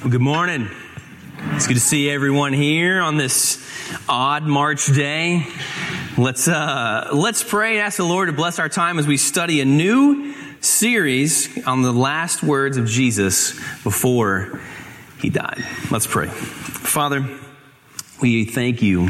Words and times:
Well, 0.00 0.08
good 0.08 0.22
morning. 0.22 0.70
It's 1.52 1.66
good 1.66 1.74
to 1.74 1.80
see 1.80 2.08
everyone 2.08 2.54
here 2.54 3.02
on 3.02 3.18
this 3.18 3.62
odd 4.08 4.44
March 4.44 4.86
day. 4.86 5.46
Let's 6.16 6.48
uh, 6.48 7.10
let's 7.12 7.44
pray 7.44 7.72
and 7.72 7.80
ask 7.80 7.98
the 7.98 8.04
Lord 8.04 8.30
to 8.30 8.32
bless 8.32 8.58
our 8.58 8.70
time 8.70 8.98
as 8.98 9.06
we 9.06 9.18
study 9.18 9.60
a 9.60 9.66
new 9.66 10.32
series 10.62 11.66
on 11.66 11.82
the 11.82 11.92
last 11.92 12.42
words 12.42 12.78
of 12.78 12.86
Jesus 12.86 13.52
before 13.82 14.62
he 15.20 15.28
died. 15.28 15.62
Let's 15.90 16.06
pray. 16.06 16.28
Father, 16.28 17.28
we 18.22 18.46
thank 18.46 18.80
you 18.80 19.08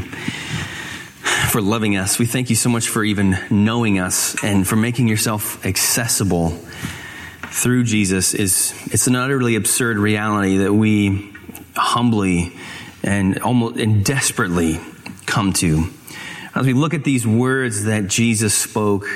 for 1.50 1.62
loving 1.62 1.96
us. 1.96 2.18
We 2.18 2.26
thank 2.26 2.50
you 2.50 2.56
so 2.56 2.68
much 2.68 2.88
for 2.88 3.04
even 3.04 3.38
knowing 3.48 4.00
us 4.00 4.42
and 4.42 4.66
for 4.66 4.74
making 4.74 5.06
yourself 5.06 5.64
accessible 5.64 6.58
through 7.50 7.84
Jesus 7.84 8.32
is 8.32 8.72
it's 8.86 9.06
an 9.06 9.16
utterly 9.16 9.56
absurd 9.56 9.98
reality 9.98 10.58
that 10.58 10.72
we 10.72 11.32
humbly 11.74 12.52
and 13.02 13.38
almost 13.40 13.76
and 13.76 14.04
desperately 14.04 14.78
come 15.26 15.52
to. 15.54 15.86
As 16.54 16.66
we 16.66 16.72
look 16.72 16.94
at 16.94 17.04
these 17.04 17.26
words 17.26 17.84
that 17.84 18.08
Jesus 18.08 18.54
spoke, 18.54 19.06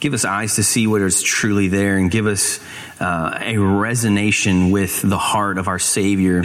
give 0.00 0.14
us 0.14 0.24
eyes 0.24 0.56
to 0.56 0.62
see 0.62 0.86
what 0.86 1.00
is 1.02 1.22
truly 1.22 1.68
there 1.68 1.96
and 1.96 2.10
give 2.10 2.26
us 2.26 2.60
uh, 3.00 3.38
a 3.40 3.54
resonation 3.54 4.70
with 4.70 5.02
the 5.02 5.18
heart 5.18 5.58
of 5.58 5.68
our 5.68 5.78
Savior 5.78 6.44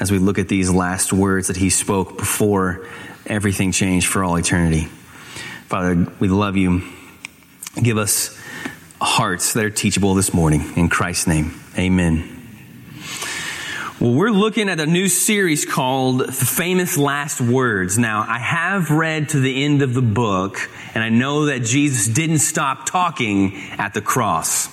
as 0.00 0.10
we 0.10 0.18
look 0.18 0.38
at 0.38 0.48
these 0.48 0.70
last 0.70 1.12
words 1.12 1.48
that 1.48 1.56
he 1.56 1.70
spoke 1.70 2.18
before 2.18 2.86
everything 3.26 3.72
changed 3.72 4.06
for 4.06 4.24
all 4.24 4.36
eternity. 4.36 4.84
Father, 5.68 6.06
we 6.20 6.28
love 6.28 6.56
you. 6.56 6.82
Give 7.82 7.96
us 7.98 8.33
hearts 9.04 9.52
that 9.52 9.64
are 9.64 9.70
teachable 9.70 10.14
this 10.14 10.34
morning. 10.34 10.72
In 10.76 10.88
Christ's 10.88 11.26
name, 11.26 11.60
amen. 11.78 12.30
Well, 14.00 14.12
we're 14.12 14.30
looking 14.30 14.68
at 14.68 14.80
a 14.80 14.86
new 14.86 15.08
series 15.08 15.64
called 15.64 16.20
The 16.20 16.32
Famous 16.32 16.98
Last 16.98 17.40
Words. 17.40 17.96
Now, 17.96 18.24
I 18.28 18.38
have 18.38 18.90
read 18.90 19.28
to 19.30 19.40
the 19.40 19.64
end 19.64 19.82
of 19.82 19.94
the 19.94 20.02
book, 20.02 20.58
and 20.94 21.04
I 21.04 21.10
know 21.10 21.46
that 21.46 21.60
Jesus 21.60 22.08
didn't 22.08 22.40
stop 22.40 22.86
talking 22.86 23.56
at 23.78 23.94
the 23.94 24.00
cross. 24.00 24.68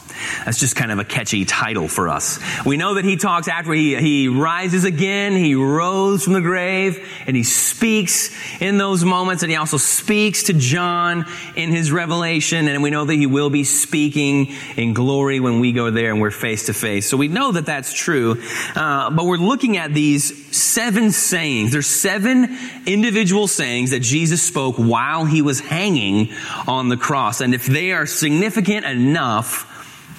That's 0.45 0.59
just 0.59 0.75
kind 0.75 0.91
of 0.91 0.99
a 0.99 1.05
catchy 1.05 1.45
title 1.45 1.87
for 1.87 2.09
us. 2.09 2.39
We 2.65 2.77
know 2.77 2.95
that 2.95 3.05
he 3.05 3.15
talks 3.15 3.47
after 3.47 3.73
he, 3.73 3.95
he 3.95 4.27
rises 4.27 4.83
again, 4.83 5.35
he 5.35 5.55
rose 5.55 6.23
from 6.23 6.33
the 6.33 6.41
grave, 6.41 7.07
and 7.27 7.35
he 7.35 7.43
speaks 7.43 8.31
in 8.59 8.77
those 8.77 9.03
moments, 9.03 9.43
and 9.43 9.51
he 9.51 9.57
also 9.57 9.77
speaks 9.77 10.43
to 10.43 10.53
John 10.53 11.25
in 11.55 11.71
his 11.71 11.91
revelation, 11.91 12.67
and 12.67 12.83
we 12.83 12.89
know 12.89 13.05
that 13.05 13.13
he 13.13 13.25
will 13.25 13.49
be 13.49 13.63
speaking 13.63 14.53
in 14.77 14.93
glory 14.93 15.39
when 15.39 15.59
we 15.59 15.71
go 15.71 15.91
there 15.91 16.11
and 16.11 16.21
we're 16.21 16.31
face 16.31 16.67
to 16.67 16.73
face. 16.73 17.09
So 17.09 17.17
we 17.17 17.27
know 17.27 17.51
that 17.51 17.65
that's 17.65 17.93
true, 17.93 18.41
uh, 18.75 19.09
but 19.11 19.25
we're 19.25 19.37
looking 19.37 19.77
at 19.77 19.93
these 19.93 20.55
seven 20.55 21.11
sayings. 21.11 21.71
There's 21.71 21.87
seven 21.87 22.57
individual 22.85 23.47
sayings 23.47 23.91
that 23.91 24.01
Jesus 24.01 24.41
spoke 24.41 24.75
while 24.77 25.25
he 25.25 25.41
was 25.41 25.59
hanging 25.59 26.33
on 26.67 26.89
the 26.89 26.97
cross, 26.97 27.41
and 27.41 27.53
if 27.53 27.65
they 27.65 27.91
are 27.91 28.05
significant 28.05 28.85
enough, 28.85 29.67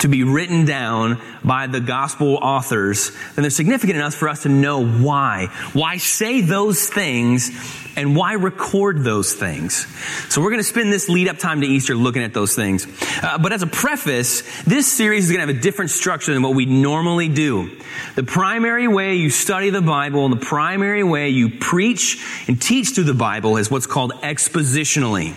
to 0.03 0.09
be 0.09 0.25
written 0.25 0.65
down 0.65 1.21
by 1.45 1.69
the 1.69 1.81
gospel 1.81 2.35
authors, 2.35 3.13
then 3.35 3.43
they're 3.43 3.51
significant 3.51 3.97
enough 3.97 4.15
for 4.15 4.29
us 4.29 4.43
to 4.43 4.49
know 4.49 4.85
why. 4.85 5.47
Why 5.73 5.97
say 5.97 6.41
those 6.41 6.89
things 6.89 7.51
and 7.95 8.17
why 8.17 8.33
record 8.33 9.05
those 9.05 9.33
things? 9.33 9.87
So 10.29 10.41
we're 10.41 10.51
going 10.51 10.59
to 10.59 10.65
spend 10.65 10.93
this 10.93 11.09
lead 11.09 11.29
up 11.29 11.39
time 11.39 11.61
to 11.61 11.67
Easter 11.67 11.95
looking 11.95 12.23
at 12.23 12.35
those 12.35 12.57
things. 12.57 12.87
Uh, 13.23 13.39
but 13.39 13.53
as 13.53 13.63
a 13.63 13.67
preface, 13.67 14.43
this 14.65 14.91
series 14.91 15.27
is 15.27 15.31
going 15.31 15.47
to 15.47 15.53
have 15.53 15.57
a 15.57 15.63
different 15.63 15.93
structure 15.93 16.33
than 16.33 16.43
what 16.43 16.55
we 16.55 16.67
normally 16.67 17.29
do. 17.29 17.71
The 18.17 18.25
primary 18.25 18.89
way 18.89 19.15
you 19.15 19.31
study 19.31 19.71
the 19.71 19.83
Bible 19.83 20.25
and 20.25 20.33
the 20.35 20.45
primary 20.45 21.05
way 21.05 21.29
you 21.29 21.49
preach 21.49 22.21
and 22.49 22.61
teach 22.61 22.91
through 22.91 23.05
the 23.05 23.15
Bible 23.15 23.57
is 23.57 23.71
what's 23.71 23.87
called 23.87 24.13
expositionally 24.15 25.37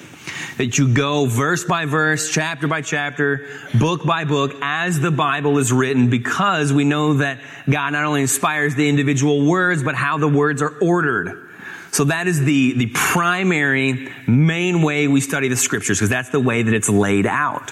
that 0.57 0.77
you 0.77 0.93
go 0.93 1.25
verse 1.25 1.63
by 1.63 1.85
verse, 1.85 2.29
chapter 2.29 2.67
by 2.67 2.81
chapter, 2.81 3.47
book 3.77 4.05
by 4.05 4.23
book 4.23 4.53
as 4.61 4.99
the 4.99 5.11
Bible 5.11 5.57
is 5.57 5.71
written 5.71 6.09
because 6.09 6.71
we 6.71 6.83
know 6.85 7.15
that 7.15 7.39
God 7.69 7.91
not 7.91 8.05
only 8.05 8.21
inspires 8.21 8.75
the 8.75 8.87
individual 8.87 9.45
words, 9.45 9.83
but 9.83 9.95
how 9.95 10.17
the 10.17 10.27
words 10.27 10.61
are 10.61 10.73
ordered. 10.79 11.49
So 11.91 12.05
that 12.05 12.27
is 12.27 12.43
the, 12.43 12.73
the 12.73 12.87
primary 12.87 14.11
main 14.27 14.81
way 14.81 15.07
we 15.07 15.21
study 15.21 15.47
the 15.47 15.55
scriptures 15.55 15.97
because 15.97 16.09
that's 16.09 16.29
the 16.29 16.39
way 16.39 16.61
that 16.63 16.73
it's 16.73 16.89
laid 16.89 17.25
out. 17.25 17.71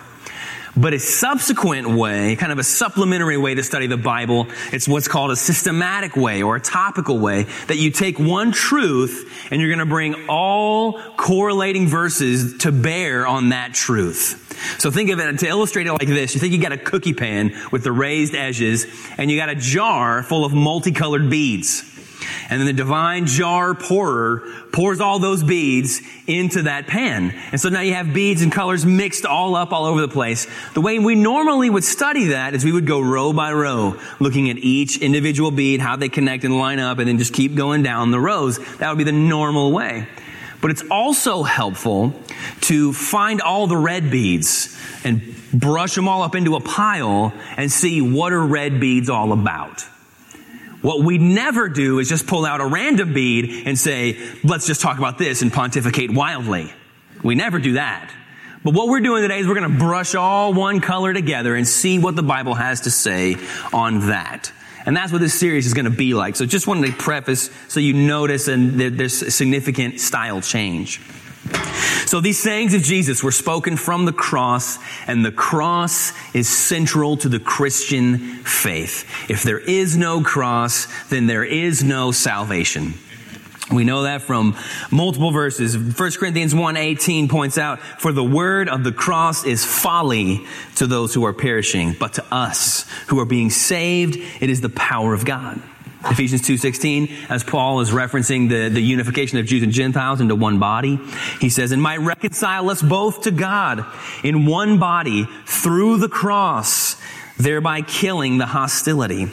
But 0.76 0.94
a 0.94 1.00
subsequent 1.00 1.88
way, 1.88 2.36
kind 2.36 2.52
of 2.52 2.58
a 2.58 2.64
supplementary 2.64 3.38
way 3.38 3.54
to 3.54 3.64
study 3.64 3.86
the 3.86 3.98
Bible, 3.98 4.48
it's 4.72 4.88
what's 4.88 5.08
called 5.08 5.30
a 5.30 5.36
systematic 5.36 6.16
way 6.16 6.42
or 6.42 6.56
a 6.56 6.60
topical 6.60 7.20
way 7.20 7.44
that 7.68 7.78
you 7.78 7.92
take 7.92 8.18
one 8.18 8.52
truth 8.52 9.48
and 9.52 9.62
you're 9.62 9.70
going 9.70 9.80
to 9.80 9.86
bring 9.86 10.28
all 10.28 11.00
correlating 11.16 11.88
verses 11.88 12.58
to 12.60 12.72
bear 12.72 13.28
on 13.28 13.50
that 13.50 13.76
truth. 13.76 14.40
So 14.80 14.90
think 14.90 15.12
of 15.12 15.20
it 15.20 15.40
to 15.40 15.48
illustrate 15.48 15.86
it 15.86 15.92
like 15.92 16.08
this. 16.08 16.34
You 16.34 16.40
think 16.40 16.54
you 16.54 16.62
got 16.62 16.72
a 16.72 16.78
cookie 16.78 17.14
pan 17.14 17.56
with 17.72 17.84
the 17.84 17.92
raised 17.92 18.34
edges 18.34 18.88
and 19.18 19.30
you 19.30 19.38
got 19.38 19.50
a 19.50 19.56
jar 19.56 20.24
full 20.24 20.44
of 20.44 20.54
multicolored 20.54 21.30
beads. 21.30 21.93
And 22.50 22.60
then 22.60 22.66
the 22.66 22.74
divine 22.74 23.26
jar 23.26 23.74
pourer 23.74 24.44
pours 24.72 25.00
all 25.00 25.20
those 25.20 25.44
beads 25.44 26.02
into 26.28 26.64
that 26.64 26.88
pan. 26.88 27.34
And 27.52 27.60
so 27.60 27.70
now 27.70 27.82
you 27.82 27.94
have 27.94 28.14
beads 28.14 28.42
and 28.42 28.52
colors 28.52 28.86
mixed 28.86 29.26
all 29.26 29.56
up 29.56 29.72
all 29.72 29.86
over 29.86 30.02
the 30.02 30.08
place. 30.08 30.48
The 30.74 30.82
way 30.82 31.00
we 31.00 31.16
normally 31.16 31.70
would 31.70 31.84
study 31.84 32.28
that 32.28 32.54
is 32.54 32.66
we 32.66 32.72
would 32.72 32.88
go 32.88 33.00
row 33.00 33.34
by 33.34 33.54
row, 33.54 34.00
looking 34.20 34.50
at 34.50 34.58
each 34.58 34.98
individual 34.98 35.52
bead, 35.52 35.80
how 35.80 35.96
they 35.96 36.10
connect 36.10 36.44
and 36.44 36.58
line 36.58 36.80
up, 36.80 37.00
and 37.00 37.08
then 37.08 37.18
just 37.18 37.34
keep 37.34 37.56
going 37.56 37.84
down 37.84 38.12
the 38.12 38.20
rows. 38.20 38.60
That 38.78 38.90
would 38.90 38.98
be 38.98 39.04
the 39.04 39.12
normal 39.12 39.72
way. 39.72 40.08
But 40.62 40.72
it's 40.72 40.84
also 40.90 41.44
helpful 41.44 42.14
to 42.62 42.94
find 42.94 43.42
all 43.42 43.68
the 43.68 43.76
red 43.76 44.10
beads 44.10 44.80
and 45.04 45.22
brush 45.54 45.94
them 45.96 46.08
all 46.08 46.24
up 46.24 46.36
into 46.36 46.56
a 46.56 46.62
pile 46.62 47.34
and 47.58 47.72
see 47.72 48.02
what 48.02 48.32
are 48.32 48.42
red 48.42 48.80
beads 48.80 49.10
all 49.10 49.34
about. 49.34 49.86
What 50.84 51.00
we 51.00 51.18
never 51.18 51.70
do 51.70 52.00
is 52.00 52.10
just 52.10 52.28
pull 52.28 52.46
out 52.46 52.60
a 52.60 52.66
random 52.66 53.14
bead 53.14 53.66
and 53.66 53.80
say, 53.80 54.18
let's 54.44 54.68
just 54.68 54.82
talk 54.82 54.98
about 54.98 55.18
this 55.18 55.42
and 55.42 55.52
pontificate 55.52 56.12
wildly. 56.12 56.74
We 57.24 57.36
never 57.36 57.58
do 57.58 57.74
that. 57.74 58.14
But 58.66 58.74
what 58.74 58.90
we're 58.90 59.00
doing 59.00 59.22
today 59.22 59.40
is 59.40 59.48
we're 59.48 59.56
going 59.56 59.72
to 59.72 59.80
brush 59.80 60.14
all 60.14 60.54
one 60.54 60.82
color 60.82 61.14
together 61.14 61.56
and 61.56 61.66
see 61.66 62.00
what 62.00 62.18
the 62.18 62.22
Bible 62.22 62.54
has 62.54 62.82
to 62.82 62.92
say 62.92 63.38
on 63.72 64.08
that. 64.08 64.52
And 64.86 64.94
that's 64.94 65.14
what 65.14 65.22
this 65.22 65.34
series 65.34 65.66
is 65.66 65.74
going 65.74 65.86
to 65.86 65.92
be 65.92 66.14
like. 66.14 66.36
So 66.36 66.46
just 66.46 66.68
wanted 66.68 66.88
to 66.88 66.94
preface 66.98 67.50
so 67.70 67.80
you 67.80 67.94
notice 67.94 68.50
and 68.50 68.78
there's 68.78 69.22
a 69.22 69.32
significant 69.32 70.02
style 70.02 70.42
change. 70.42 71.00
So 72.06 72.22
these 72.22 72.38
sayings 72.38 72.74
of 72.74 72.84
Jesus 72.84 73.24
were 73.24 73.32
spoken 73.32 73.76
from 73.76 74.06
the 74.06 74.14
cross, 74.14 74.78
and 75.08 75.26
the 75.26 75.32
cross 75.32 76.14
is 76.34 76.48
central 76.48 77.18
to 77.18 77.30
the 77.30 77.40
Christian 77.40 78.18
faith. 78.44 79.06
If 79.30 79.44
there 79.44 79.60
is 79.60 79.98
no 79.98 80.22
cross, 80.22 80.88
then 81.10 81.26
there 81.28 81.44
is 81.44 81.84
no 81.84 82.12
salvation. 82.12 82.94
We 83.72 83.84
know 83.84 84.04
that 84.04 84.22
from 84.22 84.56
multiple 84.92 85.32
verses. 85.32 85.76
1 85.76 86.20
Corinthians 86.20 86.54
1:18 86.54 87.30
points 87.30 87.58
out, 87.58 87.80
"For 88.00 88.12
the 88.12 88.24
word 88.24 88.70
of 88.70 88.84
the 88.84 88.92
cross 88.92 89.46
is 89.46 89.66
folly 89.66 90.46
to 90.76 90.86
those 90.86 91.14
who 91.14 91.26
are 91.26 91.34
perishing, 91.34 91.96
but 91.98 92.14
to 92.14 92.26
us 92.32 92.86
who 93.08 93.20
are 93.20 93.26
being 93.26 93.50
saved, 93.50 94.20
it 94.40 94.50
is 94.50 94.62
the 94.62 94.70
power 94.70 95.14
of 95.14 95.26
God." 95.26 95.62
Ephesians 96.06 96.42
2.16, 96.42 97.30
as 97.30 97.44
Paul 97.44 97.80
is 97.80 97.92
referencing 97.92 98.50
the, 98.50 98.70
the 98.70 98.82
unification 98.82 99.38
of 99.38 99.46
Jews 99.46 99.64
and 99.64 99.72
Gentiles 99.72 100.20
into 100.20 100.36
one 100.36 100.60
body, 100.60 101.00
he 101.40 101.50
says, 101.50 101.72
and 101.72 101.82
might 101.82 102.00
reconcile 102.00 102.70
us 102.70 102.82
both 102.82 103.24
to 103.24 103.32
God 103.32 103.86
in 104.24 104.46
one 104.46 104.80
body 104.80 105.28
through 105.46 105.98
the 105.98 106.10
cross, 106.10 106.98
thereby 107.38 107.82
killing 107.82 108.38
the 108.38 108.46
hostility. 108.46 109.28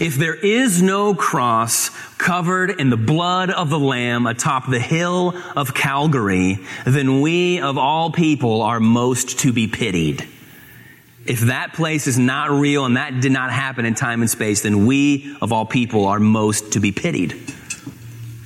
If 0.00 0.16
there 0.16 0.34
is 0.34 0.80
no 0.80 1.14
cross 1.14 1.90
covered 2.16 2.80
in 2.80 2.88
the 2.88 2.96
blood 2.96 3.50
of 3.50 3.68
the 3.68 3.78
Lamb 3.78 4.26
atop 4.26 4.68
the 4.68 4.80
hill 4.80 5.34
of 5.54 5.74
Calvary, 5.74 6.58
then 6.86 7.20
we 7.20 7.60
of 7.60 7.76
all 7.76 8.10
people 8.10 8.62
are 8.62 8.80
most 8.80 9.40
to 9.40 9.52
be 9.52 9.66
pitied. 9.66 10.26
If 11.26 11.40
that 11.40 11.74
place 11.74 12.06
is 12.06 12.18
not 12.18 12.50
real 12.50 12.84
and 12.86 12.96
that 12.96 13.20
did 13.20 13.32
not 13.32 13.52
happen 13.52 13.84
in 13.84 13.94
time 13.94 14.22
and 14.22 14.30
space, 14.30 14.62
then 14.62 14.86
we, 14.86 15.36
of 15.40 15.52
all 15.52 15.66
people, 15.66 16.06
are 16.06 16.18
most 16.18 16.72
to 16.72 16.80
be 16.80 16.92
pitied. 16.92 17.34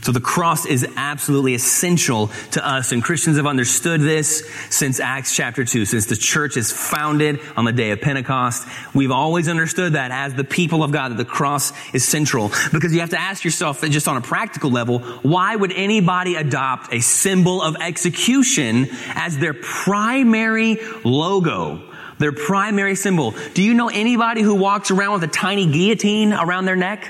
So 0.02 0.12
the 0.12 0.20
cross 0.20 0.66
is 0.66 0.86
absolutely 0.96 1.54
essential 1.54 2.26
to 2.50 2.66
us, 2.66 2.92
and 2.92 3.02
Christians 3.02 3.38
have 3.38 3.46
understood 3.46 4.02
this 4.02 4.46
since 4.68 5.00
Acts 5.00 5.34
chapter 5.34 5.64
2, 5.64 5.86
since 5.86 6.04
the 6.04 6.16
church 6.16 6.58
is 6.58 6.70
founded 6.70 7.40
on 7.56 7.64
the 7.64 7.72
day 7.72 7.90
of 7.90 8.02
Pentecost. 8.02 8.68
We've 8.94 9.10
always 9.10 9.48
understood 9.48 9.94
that 9.94 10.10
as 10.10 10.34
the 10.34 10.44
people 10.44 10.84
of 10.84 10.92
God, 10.92 11.12
that 11.12 11.16
the 11.16 11.24
cross 11.24 11.72
is 11.94 12.06
central. 12.06 12.50
Because 12.70 12.92
you 12.92 13.00
have 13.00 13.10
to 13.10 13.18
ask 13.18 13.44
yourself, 13.44 13.80
just 13.80 14.06
on 14.06 14.18
a 14.18 14.20
practical 14.20 14.70
level, 14.70 14.98
why 14.98 15.56
would 15.56 15.72
anybody 15.72 16.34
adopt 16.34 16.92
a 16.92 17.00
symbol 17.00 17.62
of 17.62 17.76
execution 17.80 18.88
as 19.14 19.38
their 19.38 19.54
primary 19.54 20.76
logo? 21.02 21.80
Their 22.18 22.32
primary 22.32 22.94
symbol. 22.94 23.34
Do 23.54 23.62
you 23.62 23.74
know 23.74 23.88
anybody 23.88 24.42
who 24.42 24.54
walks 24.54 24.90
around 24.90 25.14
with 25.14 25.24
a 25.24 25.32
tiny 25.32 25.66
guillotine 25.66 26.32
around 26.32 26.64
their 26.64 26.76
neck? 26.76 27.08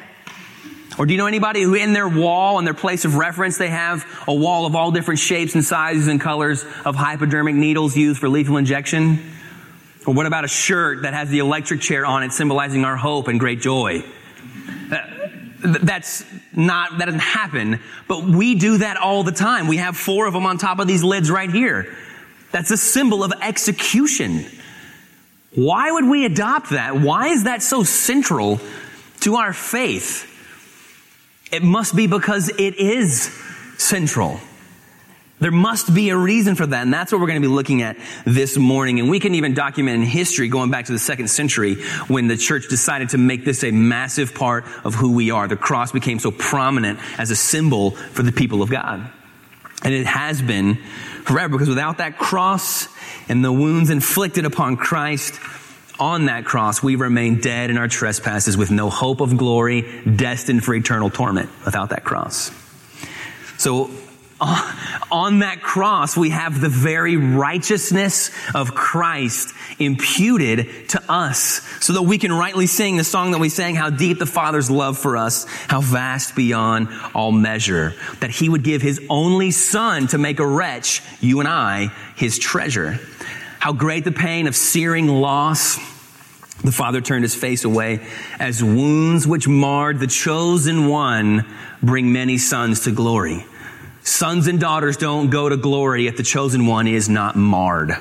Or 0.99 1.07
do 1.07 1.13
you 1.13 1.19
know 1.19 1.27
anybody 1.27 1.63
who 1.63 1.75
in 1.75 1.93
their 1.93 2.09
wall, 2.09 2.59
in 2.59 2.65
their 2.65 2.75
place 2.75 3.05
of 3.05 3.17
reference, 3.17 3.59
they 3.59 3.69
have 3.69 4.07
a 4.29 4.35
wall 4.35 4.65
of 4.65 4.77
all 4.77 4.93
different 4.93 5.19
shapes 5.19 5.55
and 5.55 5.65
sizes 5.65 6.07
and 6.07 6.21
colors 6.21 6.65
of 6.85 6.95
hypodermic 6.95 7.55
needles 7.55 7.97
used 7.97 8.21
for 8.21 8.29
lethal 8.29 8.57
injection? 8.57 9.33
Or 10.07 10.15
what 10.15 10.27
about 10.27 10.45
a 10.45 10.49
shirt 10.49 11.03
that 11.03 11.15
has 11.15 11.31
the 11.31 11.39
electric 11.39 11.81
chair 11.81 12.07
on 12.07 12.23
it 12.23 12.33
symbolizing 12.33 12.85
our 12.85 12.97
hope 12.97 13.27
and 13.27 13.41
great 13.41 13.61
joy? 13.61 14.05
Uh, 14.93 14.99
that's 15.65 16.25
not, 16.53 16.99
that 16.99 17.07
doesn't 17.07 17.21
happen, 17.21 17.81
but 18.07 18.23
we 18.23 18.55
do 18.55 18.79
that 18.79 18.97
all 18.97 19.25
the 19.25 19.33
time. 19.33 19.67
We 19.67 19.79
have 19.79 19.97
four 19.97 20.27
of 20.27 20.35
them 20.35 20.47
on 20.47 20.59
top 20.59 20.79
of 20.79 20.87
these 20.87 21.03
lids 21.03 21.31
right 21.31 21.51
here. 21.51 21.97
That's 22.53 22.71
a 22.71 22.77
symbol 22.77 23.25
of 23.25 23.33
execution. 23.41 24.45
Why 25.55 25.91
would 25.91 26.07
we 26.07 26.25
adopt 26.25 26.71
that? 26.71 26.97
Why 26.97 27.29
is 27.29 27.45
that 27.45 27.63
so 27.63 27.85
central 27.85 28.61
to 29.21 29.37
our 29.37 29.53
faith? 29.53 30.31
It 31.53 31.63
must 31.63 31.95
be 31.95 32.07
because 32.07 32.49
it 32.49 32.77
is 32.77 33.31
central. 33.79 34.41
There 35.41 35.51
must 35.51 35.95
be 35.95 36.11
a 36.11 36.17
reason 36.17 36.55
for 36.55 36.65
that, 36.65 36.83
and 36.83 36.95
that's 36.95 37.13
what 37.13 37.21
we're 37.21 37.27
going 37.27 37.43
to 37.43 37.47
be 37.47 37.53
looking 37.53 37.83
at 37.83 37.97
this 38.25 38.57
morning. 38.57 38.99
And 38.99 39.11
we 39.11 39.21
can 39.21 39.35
even 39.35 39.53
document 39.53 39.97
in 39.97 40.03
history, 40.03 40.49
going 40.49 40.71
back 40.71 40.87
to 40.87 40.93
the 40.93 40.99
second 40.99 41.29
century, 41.29 41.83
when 42.07 42.29
the 42.29 42.37
church 42.37 42.69
decided 42.69 43.11
to 43.11 43.19
make 43.19 43.45
this 43.45 43.63
a 43.63 43.71
massive 43.71 44.35
part 44.35 44.65
of 44.85 44.95
who 44.95 45.13
we 45.13 45.31
are. 45.31 45.47
The 45.47 45.57
cross 45.57 45.93
became 45.93 46.19
so 46.19 46.31
prominent 46.31 46.99
as 47.19 47.31
a 47.31 47.37
symbol 47.37 47.91
for 47.91 48.23
the 48.23 48.33
people 48.33 48.63
of 48.63 48.71
God. 48.71 49.11
And 49.83 49.93
it 49.93 50.07
has 50.07 50.41
been 50.41 50.79
forever, 51.25 51.53
because 51.53 51.69
without 51.69 51.99
that 51.99 52.19
cross 52.19 52.89
and 53.29 53.45
the 53.45 53.53
wounds 53.53 53.91
inflicted 53.91 54.45
upon 54.45 54.77
Christ, 54.77 55.41
on 55.99 56.27
that 56.27 56.45
cross, 56.45 56.83
we 56.83 56.97
remain 56.97 57.41
dead 57.41 57.71
in 57.71 57.79
our 57.79 57.89
trespasses 57.89 58.57
with 58.57 58.71
no 58.71 58.91
hope 58.91 59.21
of 59.21 59.37
glory, 59.37 60.03
destined 60.05 60.65
for 60.65 60.75
eternal 60.75 61.09
torment 61.09 61.51
without 61.65 61.91
that 61.91 62.05
cross. 62.05 62.51
So 63.59 63.91
on 65.11 65.41
that 65.41 65.63
cross, 65.63 66.17
we 66.17 66.31
have 66.31 66.61
the 66.61 66.69
very 66.69 67.17
righteousness 67.17 68.31
of 68.55 68.75
Christ 68.75 69.55
imputed 69.79 70.89
to 70.91 71.03
us 71.09 71.63
so 71.81 71.95
that 71.95 72.03
we 72.03 72.19
can 72.19 72.33
rightly 72.33 72.67
sing 72.67 72.97
the 72.97 73.05
song 73.05 73.31
that 73.33 73.39
we 73.39 73.49
sang, 73.49 73.75
how 73.75 73.91
deep 73.91 74.19
the 74.19 74.27
Father's 74.27 74.71
love 74.71 74.99
for 74.99 75.17
us, 75.17 75.47
how 75.69 75.81
vast 75.81 76.37
beyond 76.37 76.89
all 77.15 77.33
measure, 77.33 77.95
that 78.21 78.31
he 78.31 78.49
would 78.49 78.63
give 78.63 78.83
his 78.83 79.01
only 79.09 79.51
son 79.51 80.07
to 80.09 80.19
make 80.19 80.41
a 80.41 80.47
wretch, 80.47 81.03
you 81.21 81.41
and 81.41 81.49
I, 81.49 81.89
his 82.17 82.39
treasure. 82.39 82.99
How 83.61 83.73
great 83.73 84.05
the 84.05 84.13
pain 84.13 84.47
of 84.47 84.55
searing 84.55 85.09
loss. 85.09 85.77
The 86.63 86.73
father 86.73 87.01
turned 87.01 87.25
his 87.25 87.35
face 87.35 87.65
away 87.65 88.07
as 88.39 88.63
wounds 88.63 89.27
which 89.27 89.49
marred 89.49 89.99
the 90.01 90.07
chosen 90.07 90.87
one 90.89 91.47
bring 91.83 92.13
many 92.13 92.39
sons 92.39 92.85
to 92.85 92.91
glory. 92.91 93.45
Sons 94.05 94.49
and 94.49 94.61
daughters 94.61 94.99
don't 94.99 95.31
go 95.31 95.49
to 95.49 95.57
glory 95.57 96.07
if 96.07 96.19
the 96.19 96.23
chosen 96.23 96.67
one 96.67 96.87
is 96.87 97.09
not 97.09 97.37
marred. 97.37 97.97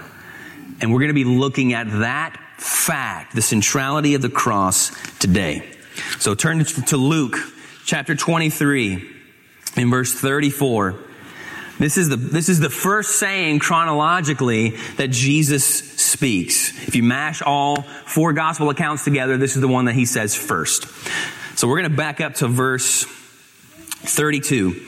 And 0.81 0.91
we're 0.91 0.99
going 0.99 1.07
to 1.07 1.13
be 1.13 1.23
looking 1.23 1.73
at 1.73 1.89
that 1.89 2.37
fact, 2.57 3.33
the 3.33 3.41
centrality 3.41 4.13
of 4.13 4.21
the 4.21 4.29
cross 4.29 4.91
today. 5.19 5.71
So 6.19 6.35
turn 6.35 6.63
to 6.65 6.97
Luke 6.97 7.37
chapter 7.85 8.15
23 8.15 9.11
in 9.77 9.89
verse 9.89 10.13
34. 10.13 10.99
This 11.79 11.97
is 11.97 12.09
the, 12.09 12.17
this 12.17 12.49
is 12.49 12.59
the 12.59 12.69
first 12.69 13.17
saying 13.17 13.59
chronologically 13.59 14.71
that 14.97 15.09
Jesus 15.09 15.63
speaks. 15.65 16.85
If 16.85 16.97
you 16.97 17.03
mash 17.03 17.41
all 17.41 17.81
four 17.81 18.33
gospel 18.33 18.69
accounts 18.69 19.05
together, 19.05 19.37
this 19.37 19.55
is 19.55 19.61
the 19.61 19.69
one 19.69 19.85
that 19.85 19.95
he 19.95 20.05
says 20.05 20.35
first. 20.35 20.85
So 21.57 21.65
we're 21.65 21.79
going 21.79 21.91
to 21.91 21.97
back 21.97 22.19
up 22.19 22.35
to 22.35 22.49
verse 22.49 23.05
32 23.05 24.85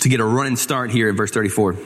to 0.00 0.08
get 0.08 0.20
a 0.20 0.24
running 0.24 0.56
start 0.56 0.90
here 0.90 1.08
at 1.08 1.14
verse 1.14 1.30
34. 1.30 1.76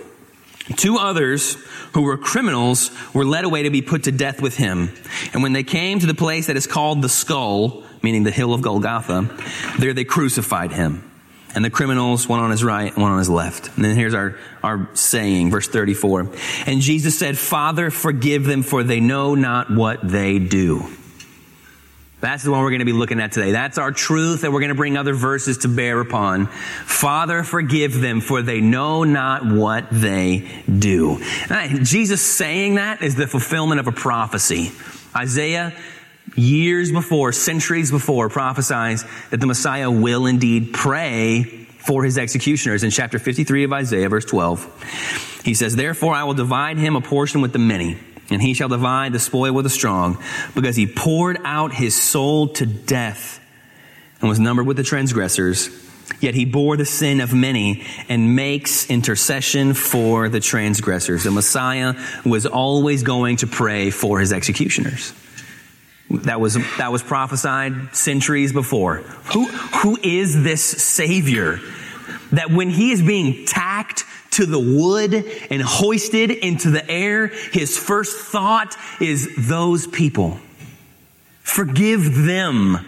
Two 0.76 0.96
others 0.96 1.54
who 1.92 2.02
were 2.02 2.16
criminals 2.16 2.90
were 3.12 3.24
led 3.24 3.44
away 3.44 3.64
to 3.64 3.70
be 3.70 3.82
put 3.82 4.04
to 4.04 4.12
death 4.12 4.40
with 4.40 4.56
him. 4.56 4.90
And 5.32 5.42
when 5.42 5.52
they 5.52 5.62
came 5.62 5.98
to 5.98 6.06
the 6.06 6.14
place 6.14 6.46
that 6.46 6.56
is 6.56 6.66
called 6.66 7.02
the 7.02 7.08
skull, 7.08 7.84
meaning 8.02 8.22
the 8.22 8.30
hill 8.30 8.54
of 8.54 8.62
Golgotha, 8.62 9.28
there 9.78 9.92
they 9.92 10.04
crucified 10.04 10.72
him. 10.72 11.10
And 11.54 11.64
the 11.64 11.70
criminals, 11.70 12.28
one 12.28 12.40
on 12.40 12.50
his 12.50 12.64
right 12.64 12.96
one 12.96 13.12
on 13.12 13.18
his 13.18 13.28
left. 13.28 13.76
And 13.76 13.84
then 13.84 13.94
here's 13.94 14.14
our, 14.14 14.36
our 14.62 14.88
saying, 14.94 15.50
verse 15.50 15.68
34. 15.68 16.32
And 16.66 16.80
Jesus 16.80 17.16
said, 17.16 17.38
Father, 17.38 17.90
forgive 17.90 18.44
them 18.44 18.62
for 18.62 18.82
they 18.82 19.00
know 19.00 19.34
not 19.34 19.70
what 19.70 20.00
they 20.02 20.38
do. 20.38 20.88
That's 22.24 22.42
the 22.42 22.50
one 22.50 22.62
we're 22.62 22.70
going 22.70 22.78
to 22.78 22.86
be 22.86 22.92
looking 22.92 23.20
at 23.20 23.32
today. 23.32 23.52
That's 23.52 23.76
our 23.76 23.92
truth 23.92 24.40
that 24.40 24.50
we're 24.50 24.60
going 24.60 24.70
to 24.70 24.74
bring 24.74 24.96
other 24.96 25.12
verses 25.12 25.58
to 25.58 25.68
bear 25.68 26.00
upon. 26.00 26.46
Father, 26.46 27.42
forgive 27.42 28.00
them 28.00 28.22
for 28.22 28.40
they 28.40 28.62
know 28.62 29.04
not 29.04 29.44
what 29.44 29.88
they 29.90 30.48
do. 30.66 31.22
Jesus 31.82 32.22
saying 32.22 32.76
that 32.76 33.02
is 33.02 33.14
the 33.14 33.26
fulfillment 33.26 33.78
of 33.78 33.88
a 33.88 33.92
prophecy. 33.92 34.72
Isaiah 35.14 35.74
years 36.34 36.90
before, 36.90 37.30
centuries 37.32 37.90
before, 37.90 38.30
prophesies 38.30 39.04
that 39.28 39.40
the 39.40 39.46
Messiah 39.46 39.90
will 39.90 40.24
indeed 40.24 40.72
pray 40.72 41.42
for 41.42 42.04
his 42.04 42.16
executioners. 42.16 42.82
In 42.82 42.88
chapter 42.88 43.18
53 43.18 43.64
of 43.64 43.72
Isaiah, 43.74 44.08
verse 44.08 44.24
12, 44.24 45.42
he 45.44 45.52
says, 45.52 45.76
Therefore 45.76 46.14
I 46.14 46.24
will 46.24 46.32
divide 46.32 46.78
him 46.78 46.96
a 46.96 47.02
portion 47.02 47.42
with 47.42 47.52
the 47.52 47.58
many 47.58 47.98
and 48.30 48.40
he 48.40 48.54
shall 48.54 48.68
divide 48.68 49.12
the 49.12 49.18
spoil 49.18 49.52
with 49.52 49.64
the 49.64 49.70
strong, 49.70 50.22
because 50.54 50.76
he 50.76 50.86
poured 50.86 51.38
out 51.44 51.72
his 51.72 52.00
soul 52.00 52.48
to 52.48 52.66
death 52.66 53.40
and 54.20 54.28
was 54.28 54.38
numbered 54.38 54.66
with 54.66 54.76
the 54.76 54.82
transgressors. 54.82 55.68
Yet 56.20 56.34
he 56.34 56.44
bore 56.44 56.76
the 56.76 56.84
sin 56.84 57.20
of 57.20 57.32
many 57.32 57.86
and 58.08 58.36
makes 58.36 58.90
intercession 58.90 59.74
for 59.74 60.28
the 60.28 60.40
transgressors. 60.40 61.24
The 61.24 61.30
Messiah 61.30 61.94
was 62.24 62.46
always 62.46 63.02
going 63.02 63.38
to 63.38 63.46
pray 63.46 63.90
for 63.90 64.20
his 64.20 64.32
executioners. 64.32 65.12
That 66.10 66.40
was, 66.40 66.54
that 66.78 66.92
was 66.92 67.02
prophesied 67.02 67.96
centuries 67.96 68.52
before. 68.52 68.98
Who, 69.32 69.46
who 69.46 69.98
is 70.02 70.42
this 70.42 70.62
Savior 70.62 71.58
that 72.32 72.50
when 72.50 72.70
he 72.70 72.92
is 72.92 73.02
being 73.02 73.46
tacked 73.46 74.04
to 74.34 74.46
the 74.46 74.58
wood 74.58 75.14
and 75.50 75.62
hoisted 75.62 76.30
into 76.30 76.70
the 76.70 76.88
air, 76.90 77.28
his 77.28 77.76
first 77.78 78.16
thought 78.16 78.76
is 79.00 79.48
those 79.48 79.86
people. 79.86 80.38
Forgive 81.40 82.14
them. 82.24 82.78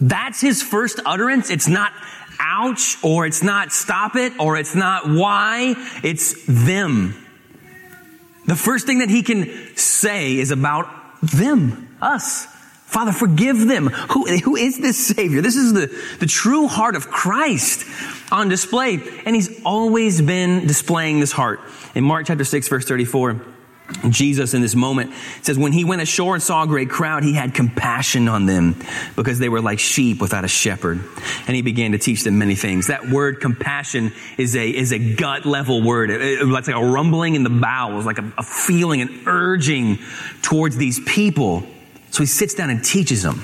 That's 0.00 0.40
his 0.40 0.62
first 0.62 1.00
utterance. 1.06 1.50
It's 1.50 1.68
not 1.68 1.92
ouch 2.38 2.96
or 3.02 3.26
it's 3.26 3.42
not 3.42 3.72
stop 3.72 4.16
it 4.16 4.38
or 4.38 4.56
it's 4.56 4.74
not 4.74 5.08
why. 5.08 5.74
It's 6.02 6.44
them. 6.46 7.14
The 8.46 8.56
first 8.56 8.86
thing 8.86 8.98
that 8.98 9.10
he 9.10 9.22
can 9.22 9.76
say 9.76 10.36
is 10.36 10.50
about 10.50 10.88
them, 11.22 11.96
us. 12.00 12.46
Father, 12.86 13.12
forgive 13.12 13.66
them. 13.66 13.88
Who, 13.88 14.26
who 14.38 14.56
is 14.56 14.78
this 14.78 14.96
Savior? 15.06 15.42
This 15.42 15.56
is 15.56 15.72
the, 15.72 15.86
the 16.20 16.26
true 16.26 16.68
heart 16.68 16.94
of 16.94 17.08
Christ 17.08 17.84
on 18.32 18.48
display. 18.48 18.94
And 19.26 19.34
He's 19.34 19.60
always 19.64 20.22
been 20.22 20.66
displaying 20.66 21.20
this 21.20 21.32
heart. 21.32 21.60
In 21.94 22.04
Mark 22.04 22.26
chapter 22.26 22.44
6, 22.44 22.68
verse 22.68 22.86
34, 22.86 23.40
Jesus 24.08 24.54
in 24.54 24.62
this 24.62 24.74
moment 24.74 25.12
says, 25.42 25.58
when 25.58 25.72
he 25.72 25.84
went 25.84 26.02
ashore 26.02 26.34
and 26.34 26.42
saw 26.42 26.64
a 26.64 26.66
great 26.66 26.90
crowd, 26.90 27.22
he 27.22 27.34
had 27.34 27.54
compassion 27.54 28.28
on 28.28 28.46
them 28.46 28.76
because 29.14 29.38
they 29.38 29.48
were 29.48 29.60
like 29.60 29.78
sheep 29.78 30.20
without 30.20 30.44
a 30.44 30.48
shepherd. 30.48 31.00
And 31.46 31.54
he 31.54 31.62
began 31.62 31.92
to 31.92 31.98
teach 31.98 32.24
them 32.24 32.38
many 32.38 32.56
things. 32.56 32.88
That 32.88 33.08
word 33.08 33.40
compassion 33.40 34.12
is 34.38 34.56
a, 34.56 34.68
is 34.68 34.92
a 34.92 35.14
gut 35.14 35.44
level 35.44 35.82
word. 35.82 36.10
It, 36.10 36.20
it's 36.20 36.44
like 36.44 36.68
a 36.68 36.84
rumbling 36.84 37.36
in 37.36 37.44
the 37.44 37.50
bowels, 37.50 38.06
like 38.06 38.18
a, 38.18 38.32
a 38.38 38.42
feeling, 38.42 39.02
an 39.02 39.22
urging 39.26 39.98
towards 40.42 40.76
these 40.76 40.98
people 41.00 41.64
so 42.16 42.22
he 42.22 42.26
sits 42.26 42.54
down 42.54 42.70
and 42.70 42.82
teaches 42.82 43.22
them 43.22 43.42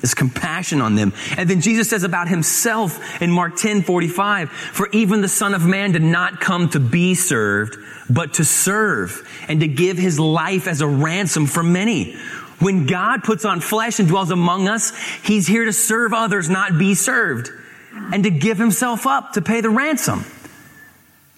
this 0.00 0.14
compassion 0.14 0.80
on 0.80 0.94
them. 0.94 1.12
And 1.36 1.50
then 1.50 1.60
Jesus 1.60 1.90
says 1.90 2.04
about 2.04 2.26
himself 2.26 3.20
in 3.20 3.30
Mark 3.30 3.56
10 3.56 3.82
45, 3.82 4.48
for 4.48 4.88
even 4.92 5.20
the 5.20 5.28
Son 5.28 5.52
of 5.52 5.66
Man 5.66 5.92
did 5.92 6.02
not 6.02 6.40
come 6.40 6.70
to 6.70 6.80
be 6.80 7.14
served, 7.14 7.76
but 8.08 8.34
to 8.34 8.46
serve 8.46 9.28
and 9.46 9.60
to 9.60 9.68
give 9.68 9.98
his 9.98 10.18
life 10.18 10.68
as 10.68 10.80
a 10.80 10.86
ransom 10.86 11.44
for 11.44 11.62
many. 11.62 12.14
When 12.60 12.86
God 12.86 13.24
puts 13.24 13.44
on 13.44 13.60
flesh 13.60 13.98
and 13.98 14.08
dwells 14.08 14.30
among 14.30 14.68
us, 14.68 14.96
he's 15.22 15.46
here 15.46 15.66
to 15.66 15.72
serve 15.74 16.14
others, 16.14 16.48
not 16.48 16.78
be 16.78 16.94
served, 16.94 17.50
and 17.92 18.24
to 18.24 18.30
give 18.30 18.56
himself 18.56 19.06
up 19.06 19.34
to 19.34 19.42
pay 19.42 19.60
the 19.60 19.68
ransom. 19.68 20.24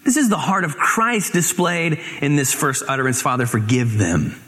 This 0.05 0.17
is 0.17 0.29
the 0.29 0.39
heart 0.39 0.63
of 0.63 0.77
Christ 0.77 1.33
displayed 1.33 1.99
in 2.23 2.37
this 2.37 2.55
first 2.55 2.85
utterance, 2.87 3.21
Father, 3.21 3.47
forgive 3.47 3.99
them. 3.99 4.41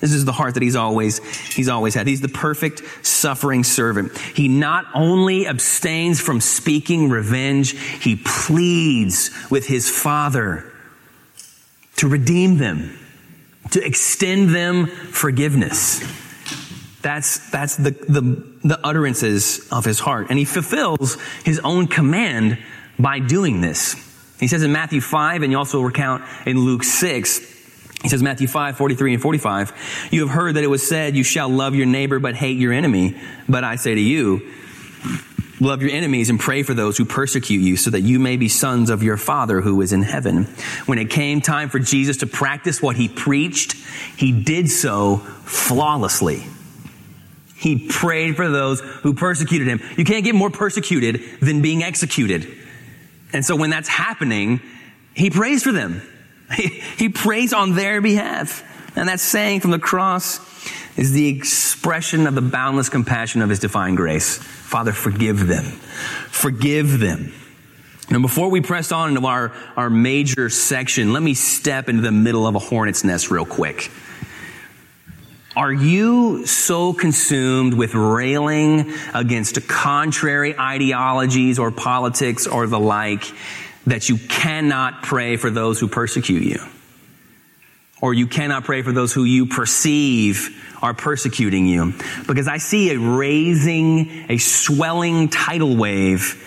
This 0.00 0.12
is 0.12 0.24
the 0.24 0.32
heart 0.32 0.54
that 0.54 0.62
he's 0.62 0.76
always, 0.76 1.18
he's 1.54 1.68
always 1.68 1.94
had. 1.94 2.06
He's 2.06 2.22
the 2.22 2.28
perfect 2.28 2.82
suffering 3.06 3.64
servant. 3.64 4.16
He 4.18 4.48
not 4.48 4.86
only 4.94 5.46
abstains 5.46 6.20
from 6.20 6.40
speaking 6.40 7.10
revenge, 7.10 7.72
he 7.72 8.16
pleads 8.16 9.30
with 9.50 9.66
his 9.66 9.90
father 9.90 10.72
to 11.96 12.08
redeem 12.08 12.56
them, 12.56 12.98
to 13.72 13.84
extend 13.84 14.54
them 14.54 14.86
forgiveness. 14.86 16.00
That's, 17.02 17.50
that's 17.50 17.76
the, 17.76 17.90
the, 17.90 18.20
the 18.64 18.80
utterances 18.82 19.68
of 19.70 19.84
his 19.84 20.00
heart. 20.00 20.28
And 20.30 20.38
he 20.38 20.44
fulfills 20.46 21.18
his 21.44 21.60
own 21.60 21.86
command 21.86 22.58
by 22.98 23.18
doing 23.18 23.60
this. 23.60 23.94
He 24.38 24.48
says 24.48 24.62
in 24.62 24.72
Matthew 24.72 25.02
5, 25.02 25.42
and 25.42 25.52
you 25.52 25.58
also 25.58 25.82
recount 25.82 26.24
in 26.46 26.58
Luke 26.58 26.84
6, 26.84 27.59
he 28.02 28.08
says, 28.08 28.22
Matthew 28.22 28.48
5, 28.48 28.76
43 28.76 29.14
and 29.14 29.22
45, 29.22 30.08
you 30.10 30.26
have 30.26 30.30
heard 30.30 30.56
that 30.56 30.64
it 30.64 30.68
was 30.68 30.86
said, 30.86 31.16
you 31.16 31.24
shall 31.24 31.48
love 31.48 31.74
your 31.74 31.86
neighbor 31.86 32.18
but 32.18 32.34
hate 32.34 32.56
your 32.56 32.72
enemy. 32.72 33.16
But 33.48 33.62
I 33.62 33.76
say 33.76 33.94
to 33.94 34.00
you, 34.00 34.50
love 35.60 35.82
your 35.82 35.90
enemies 35.90 36.30
and 36.30 36.40
pray 36.40 36.62
for 36.62 36.72
those 36.72 36.96
who 36.96 37.04
persecute 37.04 37.60
you 37.60 37.76
so 37.76 37.90
that 37.90 38.00
you 38.00 38.18
may 38.18 38.38
be 38.38 38.48
sons 38.48 38.88
of 38.88 39.02
your 39.02 39.18
father 39.18 39.60
who 39.60 39.82
is 39.82 39.92
in 39.92 40.02
heaven. 40.02 40.44
When 40.86 40.98
it 40.98 41.10
came 41.10 41.42
time 41.42 41.68
for 41.68 41.78
Jesus 41.78 42.18
to 42.18 42.26
practice 42.26 42.80
what 42.80 42.96
he 42.96 43.08
preached, 43.08 43.74
he 44.16 44.32
did 44.32 44.70
so 44.70 45.18
flawlessly. 45.18 46.46
He 47.54 47.86
prayed 47.88 48.36
for 48.36 48.48
those 48.48 48.80
who 48.80 49.12
persecuted 49.12 49.68
him. 49.68 49.82
You 49.98 50.06
can't 50.06 50.24
get 50.24 50.34
more 50.34 50.48
persecuted 50.48 51.22
than 51.42 51.60
being 51.60 51.82
executed. 51.82 52.50
And 53.34 53.44
so 53.44 53.54
when 53.54 53.68
that's 53.68 53.88
happening, 53.88 54.62
he 55.12 55.28
prays 55.28 55.62
for 55.62 55.70
them. 55.70 56.00
He, 56.54 57.08
prays 57.08 57.52
on 57.52 57.74
their 57.74 58.00
behalf. 58.00 58.64
And 58.96 59.08
that 59.08 59.20
saying 59.20 59.60
from 59.60 59.70
the 59.70 59.78
cross 59.78 60.40
is 60.96 61.12
the 61.12 61.28
expression 61.28 62.26
of 62.26 62.34
the 62.34 62.42
boundless 62.42 62.88
compassion 62.88 63.42
of 63.42 63.48
his 63.48 63.58
divine 63.58 63.94
grace. 63.94 64.36
Father, 64.38 64.92
forgive 64.92 65.46
them. 65.46 65.64
Forgive 65.64 66.98
them. 66.98 67.32
Now, 68.10 68.20
before 68.20 68.48
we 68.50 68.60
press 68.60 68.90
on 68.90 69.10
into 69.10 69.26
our, 69.26 69.52
our 69.76 69.88
major 69.88 70.50
section, 70.50 71.12
let 71.12 71.22
me 71.22 71.34
step 71.34 71.88
into 71.88 72.02
the 72.02 72.10
middle 72.10 72.46
of 72.46 72.56
a 72.56 72.58
hornet's 72.58 73.04
nest 73.04 73.30
real 73.30 73.46
quick. 73.46 73.90
Are 75.56 75.72
you 75.72 76.46
so 76.46 76.92
consumed 76.92 77.74
with 77.74 77.94
railing 77.94 78.94
against 79.14 79.66
contrary 79.68 80.58
ideologies 80.58 81.58
or 81.58 81.70
politics 81.70 82.46
or 82.46 82.66
the 82.66 82.78
like 82.78 83.32
that 83.86 84.08
you 84.08 84.18
cannot 84.18 85.02
pray 85.02 85.36
for 85.36 85.50
those 85.50 85.80
who 85.80 85.88
persecute 85.88 86.42
you. 86.42 86.60
Or 88.00 88.14
you 88.14 88.26
cannot 88.26 88.64
pray 88.64 88.82
for 88.82 88.92
those 88.92 89.12
who 89.12 89.24
you 89.24 89.46
perceive 89.46 90.56
are 90.80 90.94
persecuting 90.94 91.66
you. 91.66 91.92
Because 92.26 92.48
I 92.48 92.56
see 92.56 92.92
a 92.92 92.98
raising, 92.98 94.30
a 94.30 94.38
swelling 94.38 95.28
tidal 95.28 95.76
wave 95.76 96.46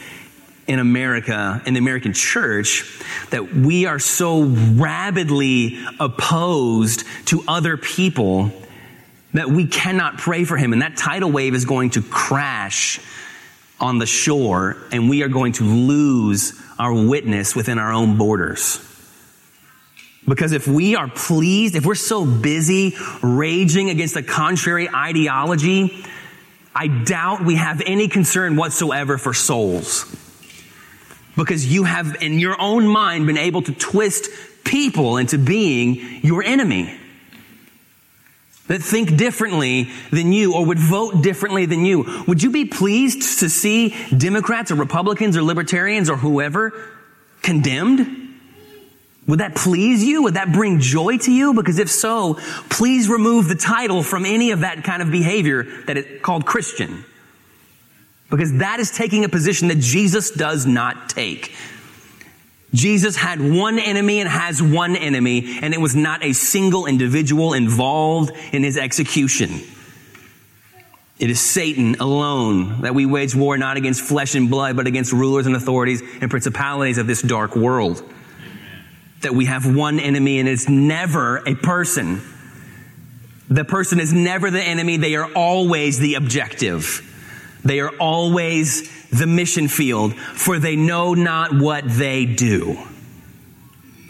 in 0.65 0.79
America, 0.79 1.61
in 1.65 1.73
the 1.73 1.79
American 1.79 2.13
church, 2.13 3.03
that 3.29 3.53
we 3.53 3.85
are 3.85 3.99
so 3.99 4.43
rabidly 4.43 5.77
opposed 5.99 7.03
to 7.25 7.43
other 7.47 7.77
people 7.77 8.51
that 9.33 9.49
we 9.49 9.67
cannot 9.67 10.17
pray 10.17 10.45
for 10.45 10.57
him. 10.57 10.73
And 10.73 10.81
that 10.81 10.95
tidal 10.95 11.31
wave 11.31 11.53
is 11.53 11.65
going 11.65 11.91
to 11.91 12.01
crash 12.01 12.99
on 13.79 13.99
the 13.99 14.05
shore 14.05 14.77
and 14.91 15.09
we 15.09 15.23
are 15.23 15.27
going 15.27 15.53
to 15.53 15.63
lose 15.63 16.59
our 16.83 16.93
witness 16.93 17.55
within 17.55 17.79
our 17.79 17.93
own 17.93 18.17
borders. 18.17 18.77
Because 20.27 20.51
if 20.51 20.67
we 20.67 20.95
are 20.97 21.07
pleased, 21.07 21.75
if 21.75 21.85
we're 21.85 21.95
so 21.95 22.25
busy 22.25 22.95
raging 23.21 23.89
against 23.89 24.17
a 24.17 24.23
contrary 24.23 24.89
ideology, 24.89 26.03
I 26.75 26.87
doubt 26.87 27.45
we 27.45 27.55
have 27.55 27.81
any 27.85 28.09
concern 28.09 28.57
whatsoever 28.57 29.17
for 29.17 29.33
souls. 29.33 30.13
Because 31.37 31.65
you 31.65 31.85
have 31.85 32.21
in 32.21 32.37
your 32.37 32.59
own 32.59 32.85
mind 32.85 33.27
been 33.27 33.37
able 33.37 33.61
to 33.61 33.71
twist 33.71 34.27
people 34.65 35.15
into 35.17 35.37
being 35.37 36.19
your 36.21 36.43
enemy 36.43 36.97
that 38.67 38.81
think 38.81 39.17
differently 39.17 39.89
than 40.11 40.31
you 40.31 40.55
or 40.55 40.65
would 40.65 40.79
vote 40.79 41.21
differently 41.21 41.65
than 41.65 41.85
you. 41.85 42.23
Would 42.27 42.41
you 42.41 42.49
be 42.49 42.65
pleased 42.65 43.39
to 43.39 43.49
see 43.49 43.95
Democrats 44.15 44.71
or 44.71 44.75
Republicans 44.75 45.35
or 45.35 45.43
Libertarians 45.43 46.09
or 46.09 46.15
whoever 46.15 46.71
condemned? 47.41 48.23
Would 49.27 49.39
that 49.39 49.55
please 49.55 50.03
you? 50.03 50.23
Would 50.23 50.33
that 50.33 50.51
bring 50.51 50.79
joy 50.79 51.17
to 51.19 51.31
you? 51.31 51.53
Because 51.53 51.79
if 51.79 51.89
so, 51.89 52.35
please 52.69 53.09
remove 53.09 53.47
the 53.47 53.55
title 53.55 54.03
from 54.03 54.25
any 54.25 54.51
of 54.51 54.61
that 54.61 54.83
kind 54.83 55.01
of 55.01 55.11
behavior 55.11 55.63
that 55.85 55.97
is 55.97 56.21
called 56.21 56.45
Christian. 56.45 57.05
Because 58.29 58.57
that 58.57 58.79
is 58.79 58.91
taking 58.91 59.23
a 59.23 59.29
position 59.29 59.67
that 59.69 59.79
Jesus 59.79 60.31
does 60.31 60.65
not 60.65 61.09
take. 61.09 61.53
Jesus 62.73 63.15
had 63.15 63.39
one 63.39 63.77
enemy 63.77 64.19
and 64.19 64.27
has 64.27 64.61
one 64.61 64.95
enemy, 64.95 65.59
and 65.61 65.73
it 65.73 65.79
was 65.79 65.95
not 65.95 66.23
a 66.23 66.33
single 66.33 66.87
individual 66.87 67.53
involved 67.53 68.31
in 68.51 68.63
his 68.63 68.77
execution. 68.77 69.61
It 71.19 71.29
is 71.29 71.39
Satan 71.39 71.95
alone 71.99 72.81
that 72.81 72.95
we 72.95 73.05
wage 73.05 73.35
war 73.35 73.57
not 73.57 73.77
against 73.77 74.01
flesh 74.01 74.35
and 74.35 74.49
blood, 74.49 74.75
but 74.75 74.87
against 74.87 75.13
rulers 75.13 75.45
and 75.45 75.55
authorities 75.55 76.01
and 76.19 76.29
principalities 76.29 76.97
of 76.97 77.07
this 77.07 77.21
dark 77.21 77.55
world. 77.55 78.03
That 79.21 79.33
we 79.33 79.45
have 79.45 79.73
one 79.73 79.99
enemy 79.99 80.39
and 80.39 80.49
it's 80.49 80.67
never 80.67 81.37
a 81.47 81.55
person. 81.55 82.21
The 83.49 83.63
person 83.63 83.99
is 83.99 84.11
never 84.11 84.49
the 84.49 84.61
enemy. 84.61 84.97
They 84.97 85.15
are 85.15 85.31
always 85.33 85.99
the 85.99 86.15
objective. 86.15 87.09
They 87.63 87.79
are 87.79 87.95
always 87.97 88.89
the 89.17 89.27
mission 89.27 89.67
field, 89.67 90.15
for 90.15 90.59
they 90.59 90.75
know 90.75 91.13
not 91.13 91.53
what 91.53 91.83
they 91.87 92.25
do. 92.25 92.77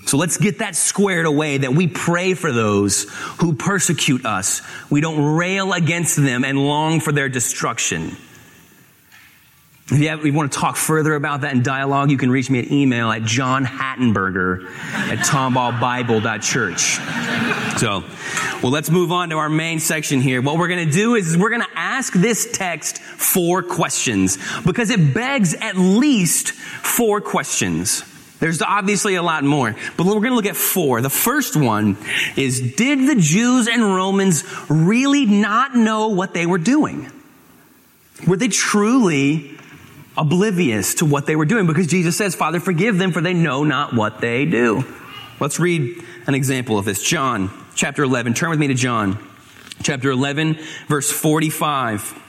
So 0.06 0.18
let's 0.18 0.38
get 0.38 0.60
that 0.60 0.76
squared 0.76 1.26
away 1.26 1.60
that 1.60 1.74
we 1.74 1.88
pray 1.88 2.34
for 2.34 2.52
those 2.52 3.06
who 3.40 3.56
persecute 3.56 4.26
us. 4.26 4.62
We 4.90 5.02
don't 5.02 5.36
rail 5.36 5.74
against 5.74 6.18
them 6.18 6.44
and 6.44 6.60
long 6.60 7.00
for 7.00 7.12
their 7.12 7.30
destruction. 7.30 8.16
If 9.94 10.00
you, 10.00 10.10
have, 10.10 10.20
if 10.20 10.26
you, 10.26 10.34
want 10.34 10.52
to 10.52 10.58
talk 10.58 10.76
further 10.76 11.14
about 11.14 11.42
that 11.42 11.54
in 11.54 11.62
dialogue, 11.62 12.10
you 12.10 12.18
can 12.18 12.32
reach 12.32 12.50
me 12.50 12.58
at 12.58 12.72
email 12.72 13.12
at 13.12 13.22
johnhattenberger 13.22 14.68
at 14.82 15.20
tomballbible.church. 15.20 17.80
So, 17.80 18.04
well, 18.64 18.72
let's 18.72 18.90
move 18.90 19.12
on 19.12 19.30
to 19.30 19.38
our 19.38 19.50
main 19.50 19.78
section 19.78 20.20
here. 20.20 20.42
What 20.42 20.58
we're 20.58 20.70
going 20.70 20.90
to 20.90 20.92
do 20.92 21.14
is 21.14 21.38
we're 21.38 21.52
going 21.52 21.62
to 21.62 21.78
ask 21.78 22.12
this 22.12 22.52
text 22.52 22.98
four 22.98 23.62
questions 23.62 24.40
because 24.66 24.90
it 24.90 25.14
begs 25.14 25.54
at 25.54 25.78
least 25.78 26.54
four 26.54 27.22
questions. 27.22 28.04
There's 28.40 28.64
obviously 28.64 29.14
a 29.14 29.22
lot 29.22 29.44
more, 29.44 29.76
but 29.96 30.08
we're 30.08 30.14
going 30.14 30.32
to 30.32 30.36
look 30.36 30.48
at 30.48 30.56
four. 30.56 31.02
The 31.02 31.12
first 31.12 31.56
one 31.56 31.98
is, 32.36 32.74
did 32.76 33.08
the 33.08 33.22
Jews 33.22 33.68
and 33.68 33.84
Romans 33.84 34.44
really 34.70 35.28
not 35.28 35.76
know 35.76 36.08
what 36.08 36.34
they 36.34 36.48
were 36.48 36.58
doing? 36.58 37.12
Were 38.26 38.38
they 38.38 38.48
truly 38.48 39.53
oblivious 40.18 40.96
to 40.96 41.06
what 41.06 41.26
they 41.26 41.36
were 41.36 41.46
doing 41.46 41.68
because 41.68 41.88
Jesus 41.88 42.16
says, 42.18 42.36
Father, 42.36 42.60
forgive 42.60 42.98
them 42.98 43.12
for 43.12 43.22
they 43.22 43.34
know 43.34 43.64
not 43.64 43.94
what 43.94 44.22
they 44.22 44.46
do. 44.46 44.86
Let's 45.40 45.60
read 45.60 46.04
an 46.28 46.36
example 46.36 46.78
of 46.78 46.86
this. 46.86 47.04
John 47.04 47.50
chapter 47.76 48.04
11. 48.04 48.34
Turn 48.34 48.50
with 48.50 48.60
me 48.60 48.68
to 48.68 48.74
John 48.74 49.18
chapter 49.82 50.10
11, 50.12 50.60
verse 50.88 51.12
45. 51.12 52.22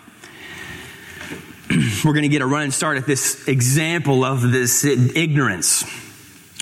We're 2.04 2.12
going 2.12 2.22
to 2.22 2.28
get 2.28 2.42
a 2.42 2.46
running 2.46 2.70
start 2.70 2.98
at 2.98 3.06
this 3.06 3.46
example 3.48 4.24
of 4.24 4.42
this 4.42 4.84
ignorance. 4.84 5.84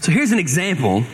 So 0.00 0.12
here's 0.12 0.32
an 0.32 0.38
example 0.38 1.04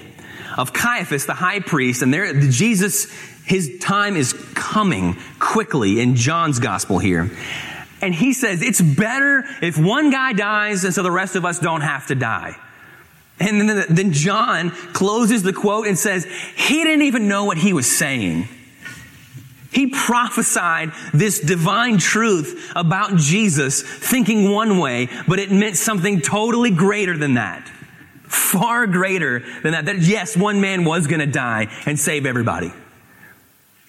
of 0.56 0.72
Caiaphas, 0.72 1.26
the 1.26 1.34
high 1.34 1.60
priest, 1.60 2.02
and 2.02 2.12
there, 2.12 2.32
Jesus 2.34 3.10
His 3.44 3.78
time 3.80 4.16
is 4.16 4.32
coming 4.54 5.16
quickly 5.38 6.00
in 6.00 6.16
John's 6.16 6.58
gospel 6.58 6.98
here. 6.98 7.30
And 8.02 8.14
he 8.14 8.34
says 8.34 8.60
it's 8.60 8.82
better 8.82 9.44
if 9.62 9.78
one 9.78 10.10
guy 10.10 10.34
dies 10.34 10.84
and 10.84 10.92
so 10.92 11.02
the 11.02 11.10
rest 11.10 11.36
of 11.36 11.44
us 11.44 11.58
don't 11.58 11.80
have 11.80 12.06
to 12.08 12.14
die. 12.14 12.54
And 13.40 13.68
then, 13.68 13.86
then 13.88 14.12
John 14.12 14.70
closes 14.70 15.42
the 15.42 15.52
quote 15.52 15.86
and 15.86 15.98
says, 15.98 16.24
he 16.56 16.84
didn't 16.84 17.02
even 17.02 17.28
know 17.28 17.44
what 17.44 17.56
he 17.56 17.72
was 17.72 17.90
saying. 17.90 18.46
He 19.72 19.88
prophesied 19.88 20.92
this 21.12 21.40
divine 21.40 21.98
truth 21.98 22.72
about 22.76 23.16
Jesus 23.16 23.82
thinking 23.82 24.50
one 24.50 24.78
way, 24.78 25.08
but 25.26 25.40
it 25.40 25.50
meant 25.50 25.76
something 25.76 26.20
totally 26.20 26.70
greater 26.70 27.16
than 27.16 27.34
that. 27.34 27.68
Far 28.34 28.86
greater 28.86 29.40
than 29.62 29.72
that. 29.72 29.86
That 29.86 29.98
yes, 29.98 30.36
one 30.36 30.60
man 30.60 30.84
was 30.84 31.06
going 31.06 31.20
to 31.20 31.26
die 31.26 31.68
and 31.86 31.98
save 31.98 32.26
everybody. 32.26 32.72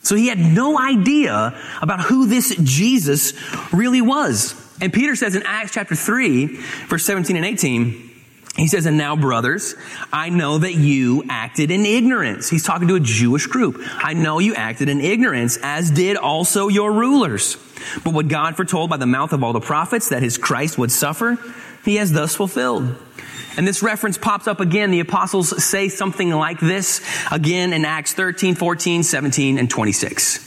So 0.03 0.15
he 0.15 0.27
had 0.27 0.37
no 0.37 0.79
idea 0.79 1.59
about 1.81 2.01
who 2.01 2.27
this 2.27 2.55
Jesus 2.57 3.33
really 3.73 4.01
was. 4.01 4.53
And 4.79 4.93
Peter 4.93 5.15
says 5.15 5.35
in 5.35 5.43
Acts 5.43 5.73
chapter 5.73 5.95
3, 5.95 6.45
verse 6.87 7.03
17 7.05 7.35
and 7.35 7.45
18, 7.45 8.11
he 8.55 8.67
says, 8.67 8.85
and 8.85 8.97
now 8.97 9.15
brothers, 9.15 9.75
I 10.13 10.29
know 10.29 10.59
that 10.59 10.75
you 10.75 11.23
acted 11.27 11.71
in 11.71 11.85
ignorance. 11.85 12.49
He's 12.49 12.63
talking 12.63 12.87
to 12.87 12.95
a 12.95 12.99
Jewish 12.99 13.47
group. 13.47 13.81
I 13.81 14.13
know 14.13 14.39
you 14.39 14.53
acted 14.55 14.87
in 14.87 15.01
ignorance, 15.01 15.57
as 15.61 15.91
did 15.91 16.15
also 16.15 16.69
your 16.69 16.93
rulers. 16.93 17.57
But 18.03 18.13
what 18.13 18.27
God 18.27 18.55
foretold 18.55 18.89
by 18.89 18.97
the 18.97 19.05
mouth 19.05 19.33
of 19.33 19.43
all 19.43 19.53
the 19.53 19.59
prophets 19.59 20.09
that 20.09 20.23
his 20.23 20.37
Christ 20.37 20.77
would 20.77 20.91
suffer, 20.91 21.37
he 21.83 21.95
has 21.95 22.13
thus 22.13 22.35
fulfilled. 22.35 22.95
And 23.57 23.67
this 23.67 23.81
reference 23.81 24.17
pops 24.17 24.47
up 24.47 24.59
again. 24.59 24.91
The 24.91 24.99
apostles 24.99 25.63
say 25.63 25.89
something 25.89 26.29
like 26.29 26.59
this 26.59 27.01
again 27.31 27.73
in 27.73 27.85
Acts 27.85 28.13
13, 28.13 28.55
14, 28.55 29.03
17, 29.03 29.57
and 29.57 29.69
26. 29.69 30.41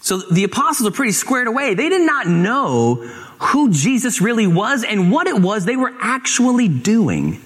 So 0.00 0.18
the 0.18 0.44
apostles 0.44 0.88
are 0.88 0.94
pretty 0.94 1.12
squared 1.12 1.46
away. 1.46 1.74
They 1.74 1.88
did 1.88 2.02
not 2.02 2.26
know 2.26 2.94
who 3.40 3.70
Jesus 3.70 4.20
really 4.20 4.46
was 4.46 4.84
and 4.84 5.10
what 5.10 5.26
it 5.26 5.40
was 5.40 5.64
they 5.64 5.76
were 5.76 5.92
actually 6.00 6.68
doing. 6.68 7.40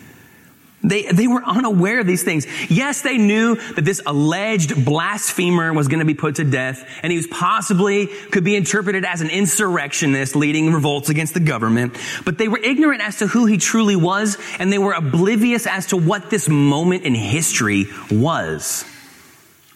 They, 0.84 1.04
they 1.04 1.26
were 1.26 1.42
unaware 1.42 2.00
of 2.00 2.06
these 2.06 2.22
things. 2.22 2.46
Yes, 2.70 3.00
they 3.00 3.16
knew 3.16 3.56
that 3.74 3.84
this 3.84 4.02
alleged 4.04 4.84
blasphemer 4.84 5.72
was 5.72 5.88
going 5.88 6.00
to 6.00 6.04
be 6.04 6.14
put 6.14 6.36
to 6.36 6.44
death 6.44 6.86
and 7.02 7.10
he 7.10 7.16
was 7.16 7.26
possibly 7.26 8.06
could 8.06 8.44
be 8.44 8.54
interpreted 8.54 9.04
as 9.04 9.22
an 9.22 9.30
insurrectionist 9.30 10.36
leading 10.36 10.72
revolts 10.72 11.08
against 11.08 11.32
the 11.32 11.40
government. 11.40 11.96
But 12.26 12.36
they 12.36 12.48
were 12.48 12.58
ignorant 12.58 13.00
as 13.00 13.18
to 13.18 13.26
who 13.26 13.46
he 13.46 13.56
truly 13.56 13.96
was 13.96 14.36
and 14.58 14.70
they 14.70 14.78
were 14.78 14.92
oblivious 14.92 15.66
as 15.66 15.86
to 15.86 15.96
what 15.96 16.28
this 16.28 16.48
moment 16.48 17.04
in 17.04 17.14
history 17.14 17.86
was. 18.10 18.84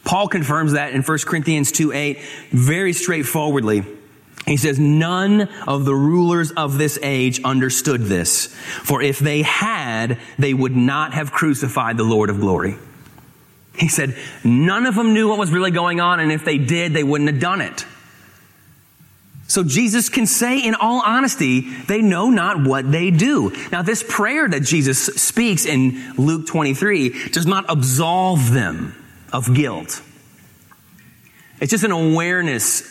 Paul 0.05 0.29
confirms 0.29 0.73
that 0.73 0.93
in 0.93 1.03
1 1.03 1.19
Corinthians 1.27 1.73
2 1.73 1.93
8 1.93 2.19
very 2.50 2.93
straightforwardly. 2.93 3.98
He 4.49 4.57
says, 4.57 4.78
none 4.78 5.43
of 5.67 5.85
the 5.85 5.95
rulers 5.95 6.50
of 6.52 6.78
this 6.78 6.99
age 7.02 7.43
understood 7.45 8.05
this. 8.05 8.47
For 8.47 9.02
if 9.02 9.19
they 9.19 9.43
had, 9.43 10.19
they 10.38 10.55
would 10.55 10.75
not 10.75 11.12
have 11.12 11.31
crucified 11.31 11.99
the 11.99 12.05
Lord 12.05 12.31
of 12.31 12.40
glory. 12.40 12.76
He 13.76 13.88
said, 13.88 14.17
none 14.43 14.87
of 14.87 14.95
them 14.95 15.12
knew 15.12 15.28
what 15.28 15.38
was 15.38 15.52
really 15.52 15.71
going 15.71 16.00
on, 16.00 16.19
and 16.19 16.33
if 16.33 16.47
they 16.47 16.57
did, 16.57 16.95
they 16.95 17.05
wouldn't 17.05 17.31
have 17.31 17.40
done 17.40 17.61
it. 17.61 17.85
So 19.49 19.64
Jesus 19.64 20.09
can 20.09 20.26
say 20.26 20.61
in 20.61 20.75
all 20.75 21.02
honesty, 21.05 21.61
they 21.61 22.00
know 22.00 22.31
not 22.31 22.67
what 22.67 22.90
they 22.90 23.11
do. 23.11 23.52
Now 23.71 23.83
this 23.83 24.02
prayer 24.07 24.49
that 24.49 24.62
Jesus 24.62 25.07
speaks 25.07 25.67
in 25.67 26.14
Luke 26.17 26.47
23 26.47 27.31
does 27.31 27.47
not 27.47 27.67
absolve 27.69 28.50
them 28.50 28.95
of 29.33 29.55
guilt. 29.55 30.02
It's 31.61 31.71
just 31.71 31.85
an 31.85 31.93
awareness 31.93 32.83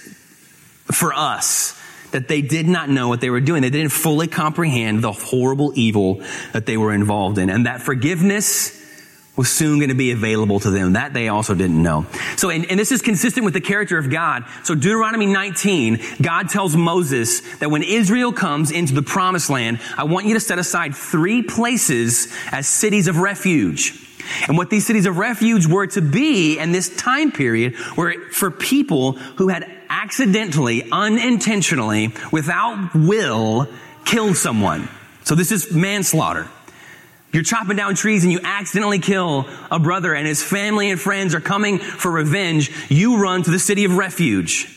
for 0.92 1.14
us 1.14 1.80
that 2.12 2.28
they 2.28 2.42
did 2.42 2.68
not 2.68 2.90
know 2.90 3.08
what 3.08 3.22
they 3.22 3.30
were 3.30 3.42
doing. 3.42 3.62
They 3.62 3.70
didn't 3.70 3.92
fully 3.92 4.28
comprehend 4.28 5.04
the 5.04 5.12
horrible 5.12 5.74
evil 5.76 6.22
that 6.54 6.66
they 6.66 6.78
were 6.78 6.94
involved 6.94 7.38
in. 7.38 7.50
And 7.50 7.66
that 7.66 7.82
forgiveness 7.82 8.76
was 9.36 9.52
soon 9.52 9.78
going 9.78 9.90
to 9.90 9.96
be 9.96 10.12
available 10.12 10.60
to 10.62 10.72
them. 10.72 10.94
That 10.94 11.14
they 11.14 11.28
also 11.28 11.54
didn't 11.54 11.82
know. 11.82 12.08
So, 12.38 12.50
and, 12.50 12.66
and, 12.66 12.80
this 12.80 12.92
is 12.92 13.04
consistent 13.04 13.46
with 13.46 13.54
the 13.54 13.62
character 13.62 13.98
of 13.98 14.10
God. 14.10 14.46
So 14.64 14.74
Deuteronomy 14.74 15.28
19, 15.28 16.00
God 16.22 16.50
tells 16.50 16.76
Moses 16.76 17.42
that 17.60 17.70
when 17.70 17.84
Israel 17.84 18.34
comes 18.34 18.72
into 18.72 18.94
the 18.94 19.04
promised 19.04 19.50
land, 19.50 19.80
I 19.96 20.06
want 20.06 20.26
you 20.26 20.34
to 20.34 20.40
set 20.40 20.58
aside 20.58 20.96
three 20.96 21.44
places 21.44 22.34
as 22.52 22.68
cities 22.68 23.08
of 23.08 23.20
refuge. 23.20 24.04
And 24.48 24.58
what 24.58 24.70
these 24.70 24.86
cities 24.86 25.06
of 25.06 25.18
refuge 25.18 25.68
were 25.68 25.88
to 25.88 26.02
be 26.02 26.58
in 26.58 26.72
this 26.72 26.94
time 26.96 27.32
period 27.32 27.76
were 27.96 28.16
for 28.32 28.50
people 28.50 29.14
who 29.14 29.48
had 29.50 29.77
accidentally, 29.90 30.90
unintentionally, 30.92 32.14
without 32.32 32.94
will, 32.96 33.68
killed 34.06 34.38
someone. 34.38 34.90
So 35.24 35.36
this 35.36 35.52
is 35.52 35.74
manslaughter. 35.74 36.48
You're 37.34 37.44
chopping 37.44 37.76
down 37.76 37.96
trees 37.96 38.24
and 38.24 38.32
you 38.32 38.40
accidentally 38.44 39.00
kill 39.00 39.48
a 39.70 39.80
brother 39.80 40.14
and 40.14 40.26
his 40.26 40.42
family 40.42 40.90
and 40.90 41.00
friends 41.00 41.36
are 41.36 41.42
coming 41.42 41.78
for 41.78 42.10
revenge. 42.10 42.72
You 42.90 43.22
run 43.22 43.44
to 43.44 43.52
the 43.52 43.60
city 43.60 43.86
of 43.86 43.98
refuge. 43.98 44.74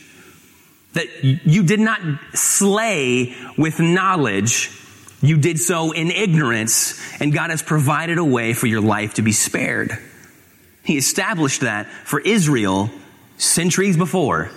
That 0.94 1.06
you 1.22 1.62
did 1.62 1.78
not 1.78 2.00
slay 2.34 3.36
with 3.56 3.78
knowledge. 3.78 4.76
You 5.22 5.36
did 5.36 5.60
so 5.60 5.92
in 5.92 6.10
ignorance 6.10 7.00
and 7.20 7.32
God 7.32 7.50
has 7.50 7.62
provided 7.62 8.18
a 8.18 8.24
way 8.24 8.52
for 8.52 8.66
your 8.66 8.80
life 8.80 9.14
to 9.14 9.22
be 9.22 9.32
spared. 9.32 9.96
He 10.82 10.96
established 10.96 11.60
that 11.60 11.86
for 12.04 12.18
Israel 12.18 12.90
centuries 13.38 13.96
before. 13.96 14.50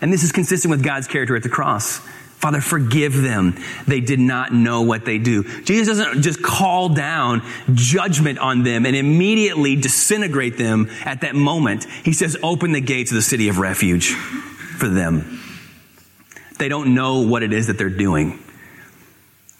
And 0.00 0.12
this 0.12 0.22
is 0.22 0.32
consistent 0.32 0.70
with 0.70 0.82
God's 0.82 1.06
character 1.06 1.36
at 1.36 1.42
the 1.42 1.48
cross. 1.48 2.00
Father, 2.40 2.62
forgive 2.62 3.20
them. 3.20 3.62
They 3.86 4.00
did 4.00 4.18
not 4.18 4.50
know 4.50 4.80
what 4.80 5.04
they 5.04 5.18
do. 5.18 5.44
Jesus 5.62 5.98
doesn't 5.98 6.22
just 6.22 6.42
call 6.42 6.88
down 6.88 7.42
judgment 7.74 8.38
on 8.38 8.62
them 8.62 8.86
and 8.86 8.96
immediately 8.96 9.76
disintegrate 9.76 10.56
them 10.56 10.88
at 11.04 11.20
that 11.20 11.34
moment. 11.34 11.84
He 11.84 12.14
says, 12.14 12.38
open 12.42 12.72
the 12.72 12.80
gates 12.80 13.10
of 13.10 13.16
the 13.16 13.22
city 13.22 13.48
of 13.48 13.58
refuge 13.58 14.08
for 14.08 14.88
them. 14.88 15.38
They 16.58 16.70
don't 16.70 16.94
know 16.94 17.26
what 17.26 17.42
it 17.42 17.52
is 17.52 17.66
that 17.66 17.76
they're 17.76 17.90
doing. 17.90 18.42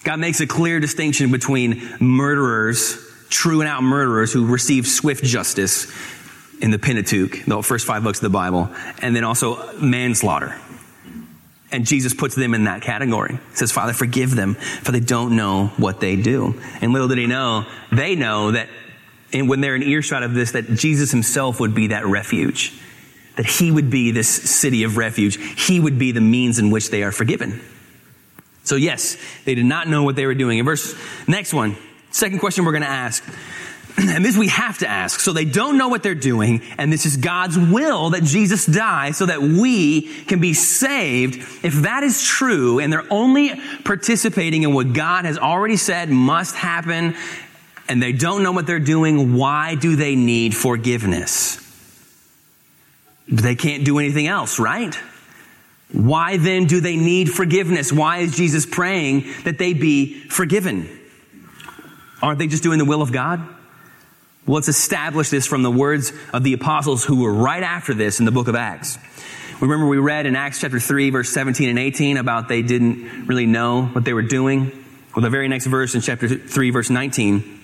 God 0.03 0.18
makes 0.18 0.40
a 0.40 0.46
clear 0.46 0.81
distinction 0.81 1.31
between 1.31 1.87
murderers, 2.00 2.96
true 3.29 3.61
and 3.61 3.68
out 3.68 3.83
murderers 3.83 4.33
who 4.33 4.46
receive 4.46 4.87
swift 4.87 5.22
justice 5.22 5.92
in 6.61 6.70
the 6.70 6.79
Pentateuch, 6.79 7.44
the 7.46 7.62
first 7.62 7.87
five 7.87 8.03
books 8.03 8.18
of 8.18 8.23
the 8.23 8.31
Bible, 8.31 8.70
and 9.01 9.14
then 9.16 9.25
also 9.25 9.79
manslaughter. 9.79 10.57
And 11.73 11.87
Jesus 11.87 12.12
puts 12.14 12.35
them 12.35 12.53
in 12.55 12.64
that 12.64 12.83
category. 12.83 13.35
He 13.35 13.57
says, 13.57 13.70
Father, 13.70 13.92
forgive 13.92 14.35
them, 14.35 14.55
for 14.55 14.92
they 14.92 15.01
don't 15.01 15.37
know 15.37 15.68
what 15.77 16.01
they 16.01 16.16
do. 16.16 16.61
And 16.81 16.92
little 16.92 17.09
did 17.09 17.18
he 17.18 17.27
know, 17.27 17.64
they 17.92 18.16
know 18.16 18.53
that 18.53 18.68
and 19.33 19.49
when 19.49 19.61
they're 19.61 19.77
in 19.77 19.83
earshot 19.83 20.23
of 20.23 20.35
this, 20.35 20.53
that 20.53 20.68
Jesus 20.75 21.11
himself 21.11 21.61
would 21.61 21.75
be 21.75 21.88
that 21.88 22.07
refuge. 22.07 22.73
That 23.37 23.46
he 23.46 23.70
would 23.70 23.90
be 23.90 24.11
this 24.11 24.29
city 24.29 24.83
of 24.83 24.96
refuge. 24.96 25.37
He 25.37 25.79
would 25.79 25.99
be 25.99 26.12
the 26.12 26.20
means 26.20 26.59
in 26.59 26.70
which 26.70 26.90
they 26.90 27.03
are 27.03 27.12
forgiven. 27.12 27.61
So 28.64 28.77
yes, 28.77 29.16
they 29.44 29.55
did 29.55 29.66
not 29.66 29.88
know 29.88 30.03
what 30.03 30.16
they 30.16 30.27
were 30.27 30.35
doing. 30.35 30.59
In 30.59 30.64
verse, 30.64 30.94
next 31.29 31.55
one, 31.55 31.77
second 32.11 32.40
question 32.40 32.64
we're 32.64 32.73
going 32.73 32.83
to 32.83 32.88
ask 32.88 33.25
and 33.98 34.24
this 34.24 34.37
we 34.37 34.48
have 34.48 34.79
to 34.79 34.88
ask. 34.88 35.20
So 35.20 35.33
they 35.33 35.44
don't 35.44 35.79
know 35.79 35.88
what 35.88 36.03
they're 36.03 36.14
doing, 36.14 36.62
and 36.79 36.92
this 36.92 37.07
is 37.07 37.16
God's 37.16 37.59
will 37.59 38.11
that 38.11 38.22
Jesus 38.22 38.66
die 38.66 39.12
so 39.12 39.26
that 39.26 39.42
we 39.42 40.03
can 40.24 40.40
be 40.40 40.55
saved. 40.55 41.37
If 41.64 41.74
that 41.83 42.03
is 42.03 42.22
true, 42.22 42.79
and 42.79 42.92
they're 42.92 43.11
only 43.11 43.61
participating 43.85 44.62
in 44.62 44.74
what 44.74 44.92
God 44.92 45.24
has 45.24 45.38
already 45.38 45.76
said 45.76 46.09
must 46.11 46.55
happen, 46.55 47.16
and 47.88 48.03
they 48.03 48.12
don't 48.12 48.42
know 48.42 48.53
what 48.53 48.66
they're 48.66 48.79
doing, 48.79 49.35
why 49.35 49.74
do 49.74 49.96
they 49.96 50.14
need 50.14 50.55
forgiveness? 50.55 51.57
They 53.29 53.55
can't 53.55 53.85
do 53.85 53.98
anything 53.98 54.26
else, 54.26 54.59
right? 54.59 54.94
Why 55.92 56.37
then 56.37 56.66
do 56.66 56.81
they 56.81 56.96
need 56.96 57.31
forgiveness? 57.31 57.92
Why 57.92 58.18
is 58.18 58.37
Jesus 58.37 58.64
praying 58.64 59.24
that 59.44 59.59
they 59.59 59.72
be 59.72 60.20
forgiven? 60.29 60.88
Aren't 62.22 62.38
they 62.38 62.46
just 62.46 62.62
doing 62.62 62.79
the 62.79 62.85
will 62.85 63.03
of 63.03 63.12
God? 63.12 63.40
Well, 64.46 64.55
let's 64.57 64.68
establish 64.68 65.31
this 65.31 65.46
from 65.46 65.62
the 65.62 65.70
words 65.70 66.12
of 66.33 66.44
the 66.44 66.55
apostles 66.55 67.05
who 67.05 67.22
were 67.22 67.33
right 67.33 67.62
after 67.62 67.92
this 67.94 68.20
in 68.20 68.24
the 68.24 68.33
book 68.33 68.48
of 68.48 68.55
Acts. 68.55 68.98
Remember 69.61 69.87
we 69.87 69.98
read 69.98 70.24
in 70.24 70.37
Acts 70.37 70.61
chapter 70.61 70.81
3 70.81 71.11
verse 71.11 71.29
17 71.29 71.68
and 71.68 71.79
18 71.79 72.16
about 72.16 72.48
they 72.48 72.62
didn't 72.62 73.26
really 73.26 73.44
know 73.46 73.85
what 73.85 74.05
they 74.05 74.14
were 74.14 74.22
doing. 74.22 74.72
Well, 75.14 75.22
the 75.22 75.31
very 75.31 75.48
next 75.48 75.66
verse 75.66 75.94
in 75.94 76.00
chapter 76.00 76.29
3 76.29 76.70
verse 76.70 76.88
19, 76.88 77.61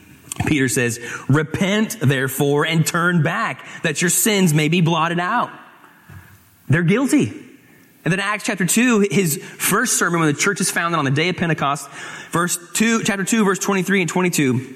Peter 0.46 0.68
says, 0.68 1.00
repent 1.28 1.96
therefore 2.00 2.66
and 2.66 2.86
turn 2.86 3.22
back 3.22 3.66
that 3.82 4.02
your 4.02 4.10
sins 4.10 4.52
may 4.52 4.68
be 4.68 4.82
blotted 4.82 5.18
out. 5.18 5.50
They're 6.68 6.82
guilty. 6.82 7.32
And 8.04 8.12
then 8.12 8.20
Acts 8.20 8.44
chapter 8.44 8.66
2, 8.66 9.08
his 9.10 9.38
first 9.38 9.98
sermon 9.98 10.20
when 10.20 10.32
the 10.32 10.38
church 10.38 10.60
is 10.60 10.70
founded 10.70 10.98
on 10.98 11.06
the 11.06 11.10
day 11.10 11.30
of 11.30 11.36
Pentecost, 11.36 11.90
verse 12.30 12.58
2, 12.74 13.02
chapter 13.04 13.24
2, 13.24 13.44
verse 13.44 13.58
23 13.58 14.02
and 14.02 14.10
22, 14.10 14.75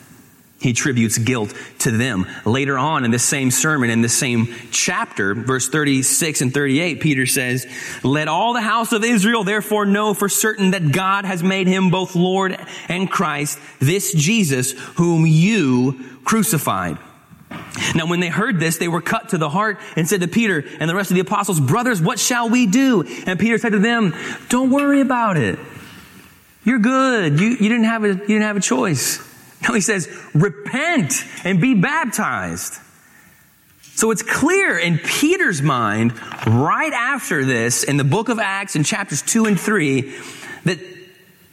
He 0.61 0.69
attributes 0.69 1.17
guilt 1.17 1.55
to 1.79 1.91
them. 1.91 2.27
Later 2.45 2.77
on 2.77 3.03
in 3.03 3.09
this 3.09 3.23
same 3.23 3.49
sermon, 3.49 3.89
in 3.89 4.01
this 4.01 4.15
same 4.15 4.53
chapter, 4.69 5.33
verse 5.33 5.67
36 5.67 6.41
and 6.41 6.53
38, 6.53 7.01
Peter 7.01 7.25
says, 7.25 7.65
Let 8.03 8.27
all 8.27 8.53
the 8.53 8.61
house 8.61 8.91
of 8.91 9.03
Israel 9.03 9.43
therefore 9.43 9.87
know 9.87 10.13
for 10.13 10.29
certain 10.29 10.71
that 10.71 10.91
God 10.91 11.25
has 11.25 11.41
made 11.41 11.65
him 11.65 11.89
both 11.89 12.15
Lord 12.15 12.55
and 12.87 13.09
Christ, 13.09 13.57
this 13.79 14.13
Jesus 14.13 14.73
whom 14.97 15.25
you 15.25 16.19
crucified. 16.23 16.99
Now, 17.95 18.05
when 18.05 18.19
they 18.19 18.29
heard 18.29 18.59
this, 18.59 18.77
they 18.77 18.87
were 18.87 19.01
cut 19.01 19.29
to 19.29 19.39
the 19.39 19.49
heart 19.49 19.79
and 19.95 20.07
said 20.07 20.21
to 20.21 20.27
Peter 20.27 20.63
and 20.79 20.87
the 20.87 20.95
rest 20.95 21.09
of 21.09 21.15
the 21.15 21.21
apostles, 21.21 21.59
Brothers, 21.59 21.99
what 21.99 22.19
shall 22.19 22.49
we 22.49 22.67
do? 22.67 23.01
And 23.25 23.39
Peter 23.39 23.57
said 23.57 23.71
to 23.71 23.79
them, 23.79 24.15
Don't 24.49 24.69
worry 24.69 25.01
about 25.01 25.37
it. 25.37 25.57
You're 26.63 26.79
good. 26.79 27.39
You, 27.39 27.47
you, 27.47 27.57
didn't, 27.69 27.85
have 27.85 28.03
a, 28.03 28.09
you 28.09 28.27
didn't 28.27 28.43
have 28.43 28.57
a 28.57 28.61
choice. 28.61 29.27
No, 29.67 29.75
he 29.75 29.81
says, 29.81 30.09
repent 30.33 31.23
and 31.43 31.61
be 31.61 31.75
baptized. 31.75 32.79
So 33.93 34.09
it's 34.09 34.23
clear 34.23 34.79
in 34.79 34.97
Peter's 34.97 35.61
mind, 35.61 36.13
right 36.47 36.91
after 36.91 37.45
this, 37.45 37.83
in 37.83 37.97
the 37.97 38.03
book 38.03 38.29
of 38.29 38.39
Acts 38.39 38.75
in 38.75 38.83
chapters 38.83 39.21
2 39.21 39.45
and 39.45 39.59
3, 39.59 40.01
that 40.63 40.79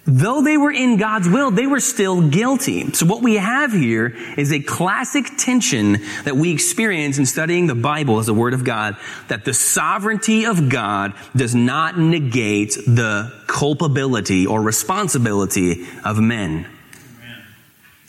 though 0.07 0.40
they 0.42 0.57
were 0.57 0.73
in 0.73 0.97
God's 0.97 1.29
will, 1.29 1.51
they 1.51 1.66
were 1.66 1.81
still 1.81 2.27
guilty. 2.27 2.90
So 2.92 3.05
what 3.05 3.23
we 3.23 3.35
have 3.35 3.73
here 3.73 4.16
is 4.38 4.51
a 4.53 4.61
classic 4.61 5.27
tension 5.37 5.99
that 6.25 6.37
we 6.37 6.51
experience 6.51 7.18
in 7.18 7.27
studying 7.27 7.66
the 7.66 7.75
Bible 7.75 8.18
as 8.18 8.27
the 8.27 8.35
Word 8.35 8.55
of 8.55 8.64
God, 8.64 8.97
that 9.27 9.44
the 9.44 9.53
sovereignty 9.53 10.47
of 10.47 10.71
God 10.71 11.12
does 11.37 11.55
not 11.55 11.99
negate 11.99 12.75
the 12.87 13.31
culpability 13.47 14.47
or 14.47 14.62
responsibility 14.62 15.87
of 16.05 16.18
men. 16.18 16.66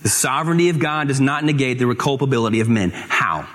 The 0.02 0.10
sovereignty 0.10 0.70
of 0.70 0.80
God 0.80 1.08
does 1.08 1.20
not 1.20 1.44
negate 1.44 1.80
the 1.80 1.94
culpability 1.96 2.62
of 2.62 2.70
men. 2.70 2.92
How? 2.92 3.48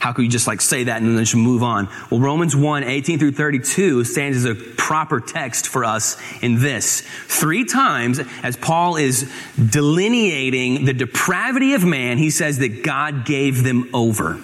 How 0.00 0.14
could 0.14 0.24
you 0.24 0.30
just 0.30 0.46
like 0.46 0.62
say 0.62 0.84
that 0.84 1.02
and 1.02 1.14
then 1.14 1.22
just 1.22 1.36
move 1.36 1.62
on? 1.62 1.88
Well, 2.10 2.20
Romans 2.20 2.56
1, 2.56 2.84
18 2.84 3.18
through 3.18 3.32
32 3.32 4.04
stands 4.04 4.38
as 4.38 4.44
a 4.46 4.54
proper 4.54 5.20
text 5.20 5.68
for 5.68 5.84
us 5.84 6.16
in 6.42 6.58
this. 6.58 7.02
Three 7.26 7.66
times, 7.66 8.18
as 8.42 8.56
Paul 8.56 8.96
is 8.96 9.30
delineating 9.54 10.86
the 10.86 10.94
depravity 10.94 11.74
of 11.74 11.84
man, 11.84 12.16
he 12.16 12.30
says 12.30 12.58
that 12.58 12.82
God 12.82 13.26
gave 13.26 13.62
them 13.62 13.90
over. 13.92 14.40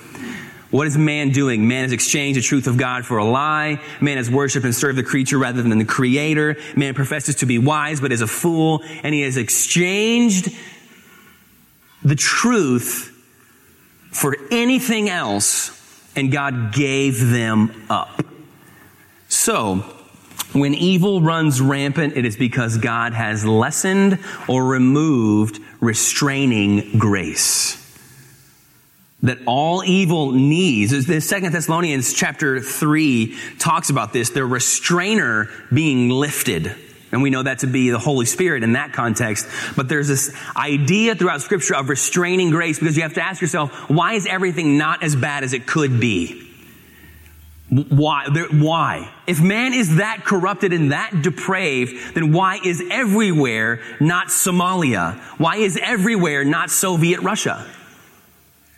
What 0.71 0.87
is 0.89 0.99
man 0.99 1.31
doing? 1.31 1.67
Man 1.67 1.85
has 1.85 1.93
exchanged 1.93 2.37
the 2.37 2.43
truth 2.43 2.67
of 2.67 2.77
God 2.77 3.07
for 3.07 3.17
a 3.17 3.25
lie. 3.25 3.81
Man 3.99 4.19
has 4.19 4.31
worshiped 4.31 4.67
and 4.67 4.75
served 4.75 4.99
the 4.99 5.03
creature 5.03 5.39
rather 5.39 5.63
than 5.63 5.79
the 5.79 5.87
creator. 5.87 6.57
Man 6.77 6.93
professes 6.93 7.37
to 7.37 7.47
be 7.47 7.59
wise, 7.59 7.99
but 7.99 8.13
is 8.13 8.21
a 8.21 8.27
fool. 8.27 8.83
And 9.03 9.15
he 9.15 9.23
has 9.23 9.39
exchanged 9.39 10.51
the 12.07 12.15
truth 12.15 13.13
for 14.13 14.37
anything 14.53 15.09
else, 15.09 15.73
and 16.15 16.31
God 16.31 16.73
gave 16.73 17.19
them 17.31 17.85
up. 17.91 18.25
So, 19.29 19.85
when 20.53 20.73
evil 20.73 21.21
runs 21.21 21.61
rampant, 21.61 22.17
it 22.17 22.25
is 22.25 22.37
because 22.37 22.79
God 22.79 23.13
has 23.13 23.45
lessened 23.45 24.21
or 24.47 24.65
removed 24.65 25.59
restraining 25.81 26.97
grace. 26.97 27.83
That 29.23 29.39
all 29.45 29.83
evil 29.85 30.31
needs, 30.31 31.07
the 31.07 31.21
Second 31.21 31.53
Thessalonians 31.53 32.13
chapter 32.13 32.61
3 32.61 33.37
talks 33.59 33.91
about 33.91 34.13
this, 34.13 34.31
the 34.31 34.45
restrainer 34.45 35.51
being 35.73 36.09
lifted. 36.09 36.77
And 37.13 37.23
we 37.23 37.31
know 37.31 37.43
that 37.43 37.61
to 37.61 37.67
be 37.67 37.91
the 37.91 37.99
Holy 37.99 38.27
Spirit 38.27 38.63
in 38.63 38.73
that 38.73 38.93
context. 38.93 39.47
But 39.77 39.89
there's 39.89 40.09
this 40.09 40.35
idea 40.57 41.15
throughout 41.15 41.41
scripture 41.41 41.77
of 41.77 41.89
restraining 41.89 42.51
grace 42.51 42.79
because 42.79 42.97
you 42.97 43.03
have 43.03 43.15
to 43.15 43.23
ask 43.23 43.41
yourself, 43.41 43.73
why 43.89 44.15
is 44.15 44.27
everything 44.27 44.77
not 44.77 45.03
as 45.03 45.15
bad 45.15 45.45
as 45.45 45.53
it 45.53 45.67
could 45.67 46.01
be? 46.01 46.43
Why? 47.69 48.27
Why? 48.53 49.13
If 49.27 49.41
man 49.41 49.73
is 49.73 49.97
that 49.97 50.23
corrupted 50.25 50.73
and 50.73 50.93
that 50.93 51.23
depraved, 51.23 52.15
then 52.15 52.33
why 52.33 52.61
is 52.65 52.83
everywhere 52.91 53.81
not 54.01 54.29
Somalia? 54.29 55.19
Why 55.39 55.57
is 55.57 55.77
everywhere 55.77 56.45
not 56.45 56.71
Soviet 56.71 57.21
Russia? 57.21 57.67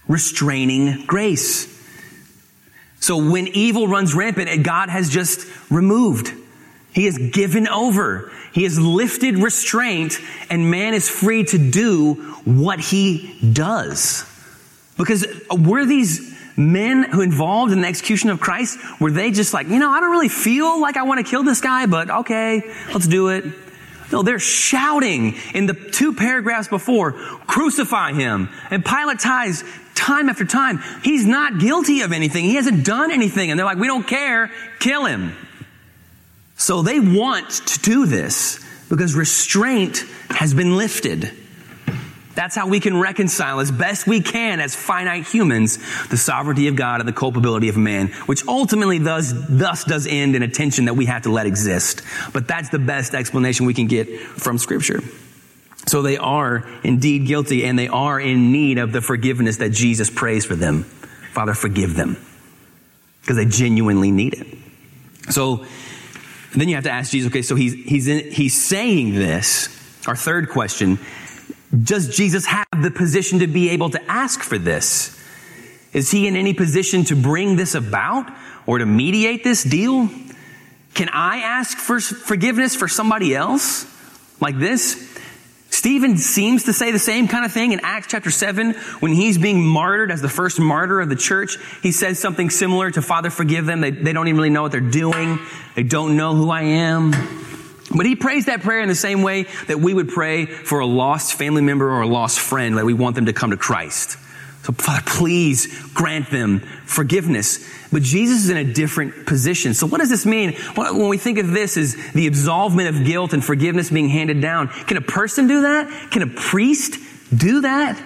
Restraining 0.07 1.05
grace. 1.07 1.75
So 3.01 3.31
when 3.31 3.49
evil 3.49 3.89
runs 3.89 4.15
rampant, 4.15 4.63
God 4.65 4.89
has 4.89 5.11
just 5.11 5.47
removed 5.71 6.33
he 6.93 7.05
has 7.05 7.19
given 7.19 7.69
over. 7.69 8.33
He 8.53 8.65
has 8.65 8.79
lifted 8.79 9.39
restraint 9.39 10.19
and 10.51 10.71
man 10.71 10.95
is 10.95 11.09
free 11.09 11.45
to 11.45 11.59
do 11.59 12.15
what 12.45 12.81
he 12.81 13.39
does. 13.53 14.25
Because 14.97 15.27
were 15.51 15.85
these 15.85 16.37
men 16.57 17.05
who 17.05 17.21
involved 17.21 17.73
in 17.73 17.83
the 17.83 17.87
execution 17.87 18.31
of 18.31 18.41
Christ, 18.41 18.79
were 19.01 19.13
they 19.13 19.31
just 19.31 19.55
like, 19.55 19.69
you 19.69 19.79
know, 19.79 19.91
I 19.91 20.01
don't 20.01 20.11
really 20.11 20.29
feel 20.29 20.81
like 20.81 20.97
I 20.97 21.05
want 21.05 21.25
to 21.25 21.31
kill 21.31 21.45
this 21.45 21.61
guy, 21.61 21.87
but 21.87 22.11
okay, 22.11 22.63
let's 22.93 23.07
do 23.07 23.29
it. 23.29 23.45
No, 24.11 24.23
they're 24.23 24.39
shouting 24.39 25.35
in 25.55 25.67
the 25.67 25.75
two 25.75 26.15
paragraphs 26.15 26.67
before, 26.67 27.13
crucify 27.13 28.13
him. 28.13 28.49
And 28.71 28.85
Pilate 28.85 29.21
ties 29.21 29.63
time 29.95 30.29
after 30.29 30.45
time. 30.45 30.81
He's 31.03 31.27
not 31.27 31.59
guilty 31.59 32.01
of 32.01 32.13
anything. 32.13 32.45
He 32.45 32.55
hasn't 32.55 32.85
done 32.85 33.11
anything. 33.11 33.51
And 33.51 33.59
they're 33.59 33.67
like, 33.67 33.79
we 33.79 33.87
don't 33.87 34.07
care. 34.07 34.51
Kill 34.79 35.05
him. 35.05 35.37
So 36.59 36.83
they 36.83 37.01
want 37.01 37.51
to 37.51 37.79
do 37.79 38.05
this 38.05 38.63
because 38.91 39.15
restraint 39.15 40.05
has 40.29 40.53
been 40.53 40.77
lifted. 40.77 41.31
That's 42.35 42.55
how 42.55 42.69
we 42.69 42.79
can 42.79 43.01
reconcile 43.01 43.61
as 43.61 43.71
best 43.71 44.07
we 44.07 44.21
can 44.21 44.61
as 44.61 44.75
finite 44.75 45.27
humans 45.27 45.79
the 46.09 46.17
sovereignty 46.17 46.69
of 46.69 46.77
God 46.77 47.01
and 47.01 47.09
the 47.09 47.13
culpability 47.13 47.69
of 47.69 47.77
man, 47.77 48.09
which 48.27 48.47
ultimately 48.47 48.99
thus, 48.99 49.33
thus 49.49 49.85
does 49.85 50.07
end 50.07 50.37
in 50.37 50.43
a 50.43 50.49
tension 50.49 50.85
that 50.85 50.95
we 50.95 51.07
have 51.07 51.23
to 51.23 51.31
let 51.31 51.47
exist. 51.47 52.03
But 52.33 52.47
that's 52.47 52.69
the 52.69 52.79
best 52.79 53.15
explanation 53.15 53.67
we 53.67 53.75
can 53.75 53.87
get 53.87 54.21
from 54.21 54.59
scripture. 54.59 55.01
So 55.87 56.03
they 56.03 56.17
are 56.17 56.69
indeed 56.85 57.27
guilty 57.27 57.65
and 57.65 57.79
they 57.79 57.89
are 57.89 58.21
in 58.21 58.53
need 58.53 58.79
of 58.79 58.93
the 58.93 59.01
forgiveness 59.01 59.57
that 59.59 59.71
Jesus 59.71 60.11
prays 60.11 60.45
for 60.45 60.55
them. 60.55 60.83
Father, 61.33 61.55
forgive 61.55 61.95
them 61.95 62.17
because 63.21 63.37
they 63.37 63.47
genuinely 63.47 64.11
need 64.11 64.35
it. 64.35 64.47
So 65.33 65.65
and 66.53 66.61
then 66.61 66.69
you 66.69 66.75
have 66.75 66.85
to 66.85 66.91
ask 66.91 67.11
Jesus, 67.11 67.31
okay, 67.31 67.43
so 67.43 67.55
he's, 67.55 67.75
he's, 67.75 68.09
in, 68.09 68.31
he's 68.31 68.61
saying 68.61 69.15
this. 69.15 69.69
Our 70.07 70.17
third 70.17 70.49
question, 70.49 70.99
does 71.83 72.17
Jesus 72.17 72.47
have 72.47 72.67
the 72.83 72.91
position 72.91 73.41
to 73.41 73.47
be 73.47 73.71
able 73.71 73.91
to 73.91 74.11
ask 74.11 74.41
for 74.41 74.57
this? 74.57 75.15
Is 75.93 76.11
he 76.11 76.27
in 76.27 76.37
any 76.37 76.55
position 76.55 77.05
to 77.05 77.17
bring 77.17 77.57
this 77.57 77.75
about 77.75 78.31
or 78.67 78.79
to 78.79 78.87
mediate 78.87 79.45
this 79.45 79.63
deal? 79.63 80.09
Can 80.95 81.09
I 81.11 81.39
ask 81.39 81.77
for 81.77 82.01
forgiveness 82.01 82.75
for 82.75 82.89
somebody 82.89 83.35
else 83.35 83.87
like 84.41 84.59
this? 84.59 85.08
Stephen 85.71 86.17
seems 86.17 86.65
to 86.65 86.73
say 86.73 86.93
the 86.93 86.99
same 86.99 87.29
kind 87.29 87.45
of 87.45 87.53
thing 87.53 87.73
in 87.73 87.81
Acts 87.83 88.09
chapter 88.09 88.31
7 88.31 88.73
when 89.01 89.13
he's 89.13 89.39
being 89.39 89.65
martyred 89.65 90.11
as 90.11 90.23
the 90.23 90.29
first 90.29 90.59
martyr 90.59 91.01
of 91.01 91.09
the 91.09 91.17
church. 91.17 91.59
He 91.83 91.93
says 91.93 92.19
something 92.19 92.51
similar 92.51 92.91
to 92.91 93.03
Father, 93.03 93.31
forgive 93.31 93.67
them. 93.67 93.81
They, 93.81 93.91
they 93.91 94.13
don't 94.13 94.29
even 94.29 94.39
really 94.39 94.51
know 94.51 94.63
what 94.63 94.73
they're 94.73 94.81
doing. 94.81 95.39
They 95.75 95.83
don't 95.83 96.17
know 96.17 96.35
who 96.35 96.51
I 96.51 96.63
am. 96.63 97.13
But 97.95 98.07
he 98.07 98.17
prays 98.17 98.47
that 98.47 98.63
prayer 98.63 98.81
in 98.81 98.89
the 98.89 98.95
same 98.95 99.23
way 99.23 99.47
that 99.67 99.79
we 99.79 99.95
would 99.95 100.09
pray 100.09 100.47
for 100.47 100.81
a 100.81 100.87
lost 100.87 101.35
family 101.35 101.63
member 101.63 101.91
or 101.91 102.03
a 102.03 102.07
lost 102.07 102.39
friend, 102.39 102.77
that 102.77 102.85
we 102.85 102.95
want 102.95 103.15
them 103.15 103.27
to 103.27 103.33
come 103.33 103.51
to 103.51 103.57
Christ. 103.57 104.19
So, 104.69 104.75
Father, 104.75 105.03
please 105.07 105.67
grant 105.95 106.31
them 106.31 106.61
forgiveness. 106.85 107.67
But 107.91 108.03
Jesus 108.03 108.45
is 108.45 108.51
in 108.51 108.59
a 108.59 108.65
different 108.65 109.25
position. 109.25 109.73
So, 109.73 109.87
what 109.87 109.99
does 109.99 110.11
this 110.11 110.27
mean? 110.27 110.53
When 110.75 111.09
we 111.09 111.17
think 111.17 111.39
of 111.39 111.53
this 111.53 111.79
as 111.79 111.97
the 112.13 112.27
absolvement 112.27 112.95
of 112.95 113.07
guilt 113.07 113.33
and 113.33 113.43
forgiveness 113.43 113.89
being 113.89 114.11
handed 114.11 114.43
down, 114.43 114.69
can 114.69 114.99
a 114.99 115.01
person 115.01 115.47
do 115.47 115.63
that? 115.63 116.11
Can 116.11 116.21
a 116.21 116.27
priest 116.27 116.99
do 117.35 117.63
that? 117.63 117.99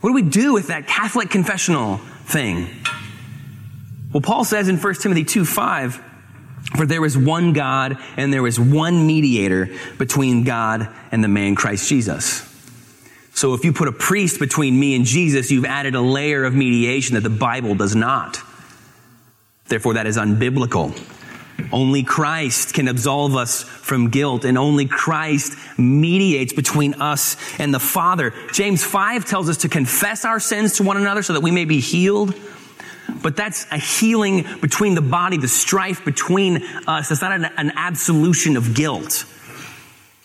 What 0.00 0.10
do 0.10 0.14
we 0.14 0.22
do 0.22 0.54
with 0.54 0.68
that 0.68 0.86
Catholic 0.86 1.28
confessional 1.28 1.98
thing? 2.24 2.70
Well, 4.14 4.22
Paul 4.22 4.44
says 4.46 4.70
in 4.70 4.78
1 4.78 4.94
Timothy 4.94 5.24
2 5.24 5.44
5, 5.44 6.02
for 6.74 6.86
there 6.86 7.04
is 7.04 7.18
one 7.18 7.52
God 7.52 7.98
and 8.16 8.32
there 8.32 8.46
is 8.46 8.58
one 8.58 9.06
mediator 9.06 9.68
between 9.98 10.44
God 10.44 10.88
and 11.12 11.22
the 11.22 11.28
man 11.28 11.54
Christ 11.54 11.86
Jesus 11.86 12.55
so 13.36 13.52
if 13.52 13.66
you 13.66 13.74
put 13.74 13.86
a 13.86 13.92
priest 13.92 14.38
between 14.38 14.80
me 14.80 14.96
and 14.96 15.04
Jesus, 15.04 15.50
you've 15.50 15.66
added 15.66 15.94
a 15.94 16.00
layer 16.00 16.44
of 16.44 16.54
mediation 16.54 17.16
that 17.16 17.20
the 17.20 17.28
Bible 17.28 17.74
does 17.74 17.94
not. 17.94 18.40
Therefore, 19.66 19.92
that 19.94 20.06
is 20.06 20.16
unbiblical. 20.16 20.98
Only 21.70 22.02
Christ 22.02 22.72
can 22.72 22.88
absolve 22.88 23.36
us 23.36 23.62
from 23.62 24.08
guilt 24.08 24.46
and 24.46 24.56
only 24.56 24.86
Christ 24.86 25.52
mediates 25.78 26.54
between 26.54 26.94
us 26.94 27.36
and 27.60 27.74
the 27.74 27.78
Father. 27.78 28.32
James 28.54 28.82
5 28.82 29.26
tells 29.26 29.50
us 29.50 29.58
to 29.58 29.68
confess 29.68 30.24
our 30.24 30.40
sins 30.40 30.78
to 30.78 30.82
one 30.82 30.96
another 30.96 31.22
so 31.22 31.34
that 31.34 31.42
we 31.42 31.50
may 31.50 31.66
be 31.66 31.80
healed. 31.80 32.34
But 33.22 33.36
that's 33.36 33.70
a 33.70 33.76
healing 33.76 34.46
between 34.62 34.94
the 34.94 35.02
body, 35.02 35.36
the 35.36 35.46
strife 35.46 36.06
between 36.06 36.62
us. 36.86 37.10
It's 37.10 37.20
not 37.20 37.32
an, 37.32 37.44
an 37.44 37.72
absolution 37.76 38.56
of 38.56 38.74
guilt. 38.74 39.26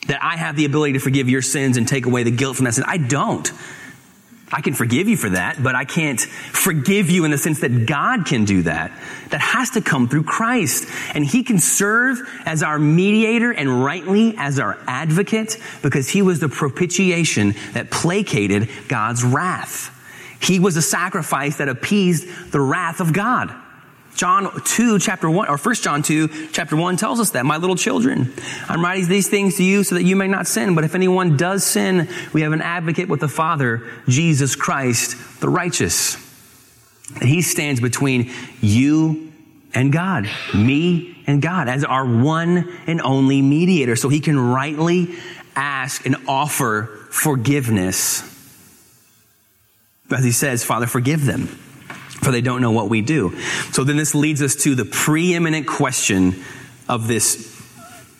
That 0.07 0.23
I 0.23 0.35
have 0.35 0.55
the 0.55 0.65
ability 0.65 0.93
to 0.93 0.99
forgive 0.99 1.29
your 1.29 1.41
sins 1.41 1.77
and 1.77 1.87
take 1.87 2.05
away 2.05 2.23
the 2.23 2.31
guilt 2.31 2.57
from 2.57 2.65
that 2.65 2.73
sin. 2.73 2.83
I 2.87 2.97
don't. 2.97 3.51
I 4.53 4.59
can 4.61 4.73
forgive 4.73 5.07
you 5.07 5.15
for 5.15 5.29
that, 5.29 5.63
but 5.63 5.75
I 5.75 5.85
can't 5.85 6.19
forgive 6.19 7.09
you 7.09 7.23
in 7.23 7.31
the 7.31 7.37
sense 7.37 7.61
that 7.61 7.85
God 7.85 8.25
can 8.25 8.43
do 8.43 8.63
that. 8.63 8.91
That 9.29 9.39
has 9.39 9.71
to 9.71 9.81
come 9.81 10.09
through 10.09 10.23
Christ. 10.23 10.89
And 11.13 11.25
He 11.25 11.43
can 11.43 11.57
serve 11.57 12.19
as 12.45 12.61
our 12.61 12.77
mediator 12.77 13.51
and 13.51 13.83
rightly 13.83 14.35
as 14.37 14.59
our 14.59 14.77
advocate 14.87 15.57
because 15.81 16.09
He 16.09 16.21
was 16.21 16.41
the 16.41 16.49
propitiation 16.49 17.55
that 17.73 17.91
placated 17.91 18.69
God's 18.89 19.23
wrath. 19.23 19.97
He 20.41 20.59
was 20.59 20.75
a 20.75 20.81
sacrifice 20.81 21.57
that 21.57 21.69
appeased 21.69 22.27
the 22.51 22.59
wrath 22.59 22.99
of 22.99 23.13
God. 23.13 23.55
John 24.21 24.51
2, 24.63 24.99
chapter 24.99 25.27
1, 25.27 25.49
or 25.49 25.57
1 25.57 25.75
John 25.77 26.03
2, 26.03 26.49
chapter 26.51 26.75
1 26.75 26.95
tells 26.95 27.19
us 27.19 27.31
that, 27.31 27.43
my 27.43 27.57
little 27.57 27.75
children, 27.75 28.31
I'm 28.69 28.83
writing 28.83 29.07
these 29.07 29.27
things 29.27 29.57
to 29.57 29.63
you 29.63 29.83
so 29.83 29.95
that 29.95 30.03
you 30.03 30.15
may 30.15 30.27
not 30.27 30.45
sin. 30.45 30.75
But 30.75 30.83
if 30.83 30.93
anyone 30.93 31.37
does 31.37 31.63
sin, 31.63 32.07
we 32.31 32.41
have 32.41 32.51
an 32.51 32.61
advocate 32.61 33.09
with 33.09 33.19
the 33.19 33.27
Father, 33.27 33.81
Jesus 34.07 34.55
Christ, 34.55 35.41
the 35.41 35.49
righteous. 35.49 36.17
And 37.19 37.27
he 37.27 37.41
stands 37.41 37.81
between 37.81 38.29
you 38.61 39.33
and 39.73 39.91
God, 39.91 40.29
me 40.53 41.23
and 41.25 41.41
God, 41.41 41.67
as 41.67 41.83
our 41.83 42.05
one 42.05 42.71
and 42.85 43.01
only 43.01 43.41
mediator. 43.41 43.95
So 43.95 44.07
he 44.07 44.19
can 44.19 44.39
rightly 44.39 45.15
ask 45.55 46.05
and 46.05 46.15
offer 46.27 47.07
forgiveness. 47.09 48.21
As 50.15 50.23
he 50.23 50.31
says, 50.31 50.63
Father, 50.63 50.85
forgive 50.85 51.25
them 51.25 51.57
for 52.21 52.31
they 52.31 52.41
don't 52.41 52.61
know 52.61 52.71
what 52.71 52.89
we 52.89 53.01
do. 53.01 53.37
So 53.71 53.83
then 53.83 53.97
this 53.97 54.15
leads 54.15 54.41
us 54.41 54.55
to 54.63 54.75
the 54.75 54.85
preeminent 54.85 55.67
question 55.67 56.43
of 56.87 57.07
this 57.07 57.47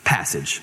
passage. 0.04 0.60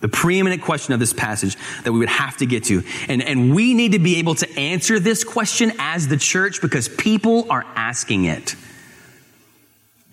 The 0.00 0.08
preeminent 0.08 0.60
question 0.60 0.92
of 0.92 1.00
this 1.00 1.12
passage 1.14 1.56
that 1.84 1.92
we 1.92 1.98
would 2.00 2.08
have 2.10 2.36
to 2.38 2.46
get 2.46 2.64
to. 2.64 2.82
And, 3.08 3.22
and 3.22 3.54
we 3.54 3.72
need 3.72 3.92
to 3.92 3.98
be 3.98 4.16
able 4.16 4.34
to 4.34 4.58
answer 4.58 4.98
this 4.98 5.24
question 5.24 5.72
as 5.78 6.08
the 6.08 6.18
church 6.18 6.60
because 6.60 6.88
people 6.88 7.50
are 7.50 7.64
asking 7.74 8.24
it. 8.24 8.54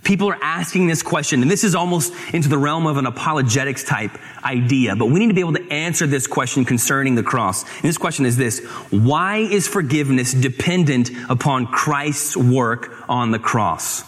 People 0.03 0.29
are 0.29 0.37
asking 0.41 0.87
this 0.87 1.03
question, 1.03 1.43
and 1.43 1.51
this 1.51 1.63
is 1.63 1.75
almost 1.75 2.11
into 2.33 2.49
the 2.49 2.57
realm 2.57 2.87
of 2.87 2.97
an 2.97 3.05
apologetics 3.05 3.83
type 3.83 4.17
idea, 4.43 4.95
but 4.95 5.05
we 5.05 5.19
need 5.19 5.27
to 5.27 5.33
be 5.33 5.41
able 5.41 5.53
to 5.53 5.71
answer 5.71 6.07
this 6.07 6.25
question 6.25 6.65
concerning 6.65 7.13
the 7.13 7.21
cross. 7.21 7.63
And 7.63 7.83
this 7.83 7.99
question 7.99 8.25
is 8.25 8.35
this 8.35 8.65
Why 8.89 9.37
is 9.37 9.67
forgiveness 9.67 10.33
dependent 10.33 11.11
upon 11.29 11.67
Christ's 11.67 12.35
work 12.35 12.91
on 13.07 13.31
the 13.31 13.39
cross? 13.39 14.03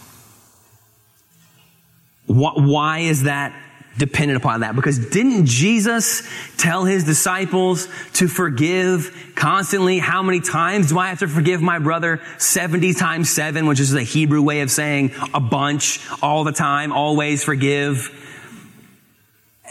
Why 2.25 2.99
is 2.99 3.23
that 3.23 3.53
dependent 3.97 4.38
upon 4.38 4.62
that. 4.62 4.75
Because 4.75 4.97
didn't 5.10 5.45
Jesus 5.45 6.27
tell 6.58 6.86
his 6.86 7.03
disciples 7.03 7.88
to 8.13 8.27
forgive 8.27 9.34
constantly? 9.36 9.99
How 9.99 10.23
many 10.23 10.39
times 10.39 10.89
do 10.89 10.97
I 10.97 11.10
have 11.10 11.19
to 11.19 11.27
forgive 11.27 11.62
my 11.62 11.79
brother? 11.79 12.21
70 12.38 12.93
times 12.93 13.29
7, 13.29 13.67
which 13.67 13.79
is 13.79 13.93
a 13.93 14.03
Hebrew 14.03 14.41
way 14.41 14.62
of 14.62 14.71
saying 14.71 15.12
a 15.34 15.39
bunch, 15.39 15.99
all 16.21 16.43
the 16.43 16.51
time, 16.51 16.91
always 16.91 17.43
forgive. 17.43 18.12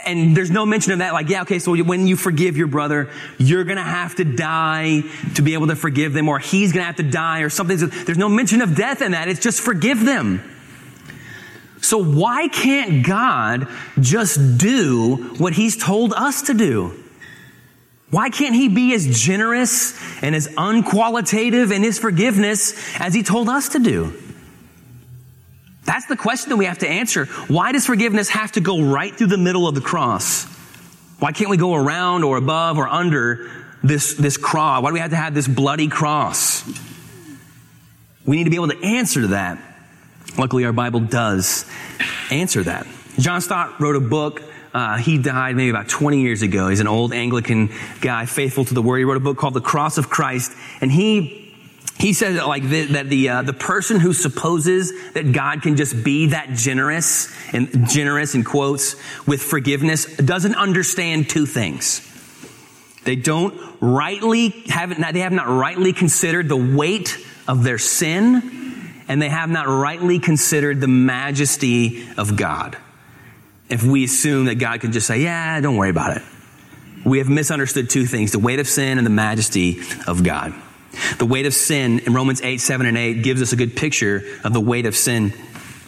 And 0.05 0.35
there's 0.35 0.51
no 0.51 0.65
mention 0.65 0.91
of 0.91 0.99
that, 0.99 1.13
like, 1.13 1.29
yeah, 1.29 1.43
okay, 1.43 1.59
so 1.59 1.81
when 1.81 2.07
you 2.07 2.17
forgive 2.17 2.57
your 2.57 2.67
brother, 2.67 3.09
you're 3.37 3.63
gonna 3.63 3.81
have 3.83 4.15
to 4.15 4.25
die 4.25 5.03
to 5.35 5.41
be 5.41 5.53
able 5.53 5.67
to 5.67 5.77
forgive 5.77 6.11
them, 6.11 6.27
or 6.27 6.39
he's 6.39 6.73
gonna 6.73 6.85
have 6.85 6.97
to 6.97 7.03
die, 7.03 7.39
or 7.39 7.49
something. 7.49 7.77
There's 7.77 8.17
no 8.17 8.27
mention 8.27 8.61
of 8.61 8.75
death 8.75 9.01
in 9.01 9.11
that. 9.11 9.29
It's 9.29 9.39
just 9.39 9.61
forgive 9.61 10.03
them. 10.03 10.41
So 11.83 12.01
why 12.01 12.47
can't 12.47 13.05
God 13.05 13.67
just 13.99 14.57
do 14.57 15.17
what 15.37 15.51
he's 15.51 15.75
told 15.75 16.13
us 16.13 16.43
to 16.43 16.53
do? 16.53 17.03
Why 18.09 18.29
can't 18.29 18.55
he 18.55 18.69
be 18.69 18.93
as 18.93 19.21
generous 19.21 19.93
and 20.23 20.33
as 20.33 20.47
unqualitative 20.57 21.73
in 21.73 21.83
his 21.83 21.99
forgiveness 21.99 22.73
as 23.01 23.13
he 23.13 23.21
told 23.21 23.49
us 23.49 23.69
to 23.69 23.79
do? 23.79 24.13
That's 25.83 26.05
the 26.05 26.15
question 26.15 26.51
that 26.51 26.55
we 26.55 26.65
have 26.65 26.79
to 26.79 26.87
answer. 26.87 27.25
Why 27.49 27.73
does 27.73 27.85
forgiveness 27.85 28.29
have 28.29 28.53
to 28.53 28.61
go 28.61 28.81
right 28.81 29.13
through 29.13 29.27
the 29.27 29.37
middle 29.37 29.67
of 29.67 29.75
the 29.75 29.81
cross? 29.81 30.45
Why 31.19 31.33
can't 31.33 31.49
we 31.49 31.57
go 31.57 31.75
around 31.75 32.23
or 32.23 32.37
above 32.37 32.77
or 32.77 32.87
under 32.87 33.51
this, 33.83 34.13
this 34.13 34.37
cross? 34.37 34.81
Why 34.81 34.89
do 34.89 34.93
we 34.93 34.99
have 35.01 35.11
to 35.11 35.17
have 35.17 35.33
this 35.33 35.49
bloody 35.49 35.89
cross? 35.89 36.63
We 38.25 38.37
need 38.37 38.45
to 38.45 38.49
be 38.49 38.55
able 38.55 38.69
to 38.69 38.81
answer 38.81 39.19
to 39.19 39.27
that. 39.27 39.72
Luckily, 40.37 40.65
our 40.65 40.73
Bible 40.73 40.99
does 40.99 41.65
answer 42.31 42.63
that. 42.63 42.87
John 43.19 43.41
Stott 43.41 43.79
wrote 43.79 43.95
a 43.95 43.99
book. 43.99 44.41
Uh, 44.73 44.97
he 44.97 45.19
died 45.19 45.55
maybe 45.55 45.69
about 45.69 45.87
20 45.87 46.21
years 46.21 46.41
ago. 46.41 46.69
He's 46.69 46.79
an 46.79 46.87
old 46.87 47.13
Anglican 47.13 47.69
guy, 48.01 48.25
faithful 48.25 48.65
to 48.65 48.73
the 48.73 48.81
word. 48.81 48.97
He 48.97 49.03
wrote 49.03 49.17
a 49.17 49.21
book 49.21 49.37
called 49.37 49.53
The 49.53 49.61
Cross 49.61 49.99
of 49.99 50.09
Christ, 50.09 50.51
and 50.81 50.91
he 50.91 51.39
he 51.99 52.13
says 52.13 52.43
like 52.43 52.67
the, 52.67 52.85
that 52.85 53.07
the 53.07 53.29
uh, 53.29 53.41
the 53.43 53.53
person 53.53 53.99
who 53.99 54.13
supposes 54.13 54.91
that 55.13 55.31
God 55.31 55.61
can 55.61 55.75
just 55.75 56.03
be 56.03 56.27
that 56.27 56.49
generous 56.55 57.31
and 57.53 57.87
generous 57.87 58.33
in 58.33 58.43
quotes 58.43 58.95
with 59.27 59.43
forgiveness 59.43 60.05
doesn't 60.17 60.55
understand 60.55 61.29
two 61.29 61.45
things. 61.45 62.09
They 63.03 63.15
don't 63.15 63.53
rightly 63.79 64.49
have 64.69 64.97
not 64.97 65.13
they 65.13 65.19
have 65.19 65.31
not 65.31 65.47
rightly 65.47 65.93
considered 65.93 66.49
the 66.49 66.57
weight 66.57 67.23
of 67.47 67.63
their 67.63 67.77
sin 67.77 68.62
and 69.07 69.21
they 69.21 69.29
have 69.29 69.49
not 69.49 69.67
rightly 69.67 70.19
considered 70.19 70.79
the 70.81 70.87
majesty 70.87 72.07
of 72.17 72.35
God. 72.35 72.77
If 73.69 73.83
we 73.83 74.03
assume 74.03 74.45
that 74.45 74.55
God 74.55 74.81
can 74.81 74.91
just 74.91 75.07
say, 75.07 75.21
yeah, 75.21 75.59
don't 75.61 75.77
worry 75.77 75.89
about 75.89 76.17
it. 76.17 76.23
We 77.05 77.17
have 77.17 77.29
misunderstood 77.29 77.89
two 77.89 78.05
things, 78.05 78.31
the 78.31 78.39
weight 78.39 78.59
of 78.59 78.67
sin 78.67 78.97
and 78.97 79.05
the 79.05 79.11
majesty 79.11 79.81
of 80.07 80.23
God. 80.23 80.53
The 81.17 81.25
weight 81.25 81.45
of 81.45 81.53
sin 81.53 81.99
in 81.99 82.13
Romans 82.13 82.41
8, 82.41 82.59
7, 82.59 82.85
and 82.85 82.97
8 82.97 83.23
gives 83.23 83.41
us 83.41 83.51
a 83.51 83.55
good 83.55 83.75
picture 83.75 84.23
of 84.43 84.53
the 84.53 84.61
weight 84.61 84.85
of 84.85 84.95
sin. 84.95 85.33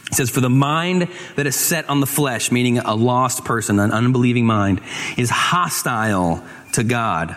It 0.07 0.13
says, 0.13 0.29
For 0.29 0.41
the 0.41 0.49
mind 0.49 1.07
that 1.35 1.45
is 1.45 1.55
set 1.55 1.87
on 1.89 1.99
the 1.99 2.07
flesh, 2.07 2.51
meaning 2.51 2.79
a 2.79 2.95
lost 2.95 3.45
person, 3.45 3.79
an 3.79 3.91
unbelieving 3.91 4.45
mind, 4.45 4.81
is 5.15 5.29
hostile 5.29 6.43
to 6.73 6.83
God 6.83 7.35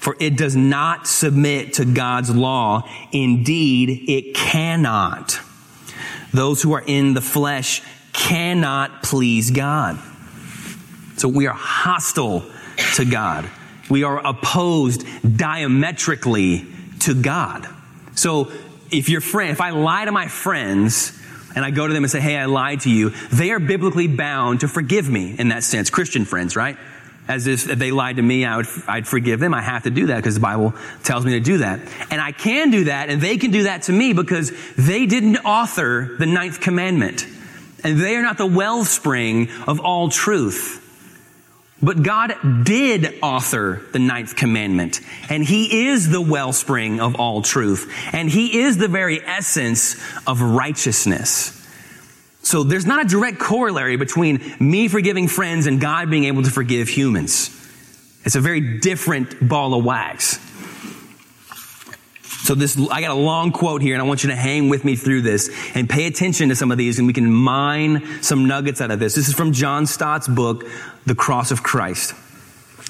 for 0.00 0.16
it 0.18 0.34
does 0.36 0.56
not 0.56 1.06
submit 1.06 1.74
to 1.74 1.84
God's 1.84 2.34
law. 2.34 2.88
Indeed, 3.12 4.08
it 4.08 4.34
cannot. 4.34 5.38
Those 6.32 6.62
who 6.62 6.72
are 6.72 6.82
in 6.84 7.12
the 7.12 7.20
flesh 7.20 7.82
cannot 8.14 9.02
please 9.02 9.50
God. 9.50 9.98
So 11.18 11.28
we 11.28 11.46
are 11.46 11.54
hostile 11.54 12.44
to 12.94 13.04
God. 13.04 13.48
We 13.90 14.04
are 14.04 14.26
opposed 14.26 15.04
diametrically 15.36 16.66
to 17.00 17.14
God. 17.20 17.68
So 18.14 18.50
if 18.90 19.10
your 19.10 19.20
friend, 19.20 19.50
if 19.50 19.60
I 19.60 19.70
lie 19.70 20.06
to 20.06 20.12
my 20.12 20.28
friends, 20.28 21.18
and 21.54 21.64
I 21.64 21.70
go 21.70 21.86
to 21.86 21.92
them 21.92 22.04
and 22.04 22.10
say, 22.10 22.20
Hey, 22.20 22.38
I 22.38 22.46
lied 22.46 22.80
to 22.80 22.90
you, 22.90 23.10
they 23.32 23.50
are 23.50 23.58
biblically 23.58 24.06
bound 24.06 24.60
to 24.60 24.68
forgive 24.68 25.10
me 25.10 25.34
in 25.38 25.48
that 25.48 25.64
sense. 25.64 25.90
Christian 25.90 26.24
friends, 26.24 26.56
right? 26.56 26.78
As 27.30 27.46
if 27.46 27.64
they 27.64 27.92
lied 27.92 28.16
to 28.16 28.22
me, 28.22 28.44
I 28.44 28.56
would, 28.56 28.66
I'd 28.88 29.06
forgive 29.06 29.38
them. 29.38 29.54
I 29.54 29.62
have 29.62 29.84
to 29.84 29.90
do 29.90 30.06
that 30.06 30.16
because 30.16 30.34
the 30.34 30.40
Bible 30.40 30.74
tells 31.04 31.24
me 31.24 31.32
to 31.32 31.40
do 31.40 31.58
that. 31.58 31.80
And 32.10 32.20
I 32.20 32.32
can 32.32 32.70
do 32.70 32.84
that 32.84 33.08
and 33.08 33.20
they 33.20 33.38
can 33.38 33.52
do 33.52 33.62
that 33.62 33.82
to 33.82 33.92
me 33.92 34.12
because 34.12 34.52
they 34.76 35.06
didn't 35.06 35.36
author 35.38 36.16
the 36.18 36.26
ninth 36.26 36.60
commandment. 36.60 37.26
And 37.84 37.98
they 37.98 38.16
are 38.16 38.22
not 38.22 38.36
the 38.36 38.46
wellspring 38.46 39.48
of 39.68 39.78
all 39.78 40.08
truth. 40.08 40.78
But 41.82 42.02
God 42.02 42.64
did 42.64 43.14
author 43.22 43.80
the 43.92 43.98
ninth 43.98 44.36
commandment, 44.36 45.00
and 45.30 45.42
He 45.42 45.86
is 45.88 46.10
the 46.10 46.20
wellspring 46.20 47.00
of 47.00 47.14
all 47.14 47.40
truth, 47.40 47.90
and 48.12 48.28
He 48.28 48.58
is 48.60 48.76
the 48.76 48.86
very 48.86 49.24
essence 49.24 49.96
of 50.26 50.42
righteousness. 50.42 51.59
So 52.42 52.62
there's 52.62 52.86
not 52.86 53.04
a 53.04 53.08
direct 53.08 53.38
corollary 53.38 53.96
between 53.96 54.40
me 54.58 54.88
forgiving 54.88 55.28
friends 55.28 55.66
and 55.66 55.80
God 55.80 56.10
being 56.10 56.24
able 56.24 56.42
to 56.42 56.50
forgive 56.50 56.88
humans. 56.88 57.56
It's 58.24 58.34
a 58.34 58.40
very 58.40 58.78
different 58.78 59.46
ball 59.46 59.74
of 59.74 59.84
wax. 59.84 60.38
So 62.42 62.54
this, 62.54 62.78
I 62.90 63.00
got 63.00 63.10
a 63.10 63.14
long 63.14 63.52
quote 63.52 63.82
here 63.82 63.94
and 63.94 64.02
I 64.02 64.06
want 64.06 64.24
you 64.24 64.30
to 64.30 64.36
hang 64.36 64.70
with 64.70 64.84
me 64.84 64.96
through 64.96 65.22
this 65.22 65.50
and 65.74 65.88
pay 65.88 66.06
attention 66.06 66.48
to 66.48 66.56
some 66.56 66.72
of 66.72 66.78
these 66.78 66.98
and 66.98 67.06
we 67.06 67.12
can 67.12 67.30
mine 67.30 68.22
some 68.22 68.48
nuggets 68.48 68.80
out 68.80 68.90
of 68.90 68.98
this. 68.98 69.14
This 69.14 69.28
is 69.28 69.34
from 69.34 69.52
John 69.52 69.86
Stott's 69.86 70.26
book, 70.26 70.64
The 71.06 71.14
Cross 71.14 71.50
of 71.50 71.62
Christ. 71.62 72.14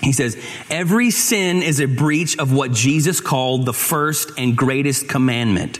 He 0.00 0.12
says, 0.12 0.42
every 0.70 1.10
sin 1.10 1.62
is 1.62 1.80
a 1.80 1.86
breach 1.86 2.38
of 2.38 2.52
what 2.54 2.72
Jesus 2.72 3.20
called 3.20 3.66
the 3.66 3.72
first 3.72 4.30
and 4.38 4.56
greatest 4.56 5.08
commandment. 5.08 5.78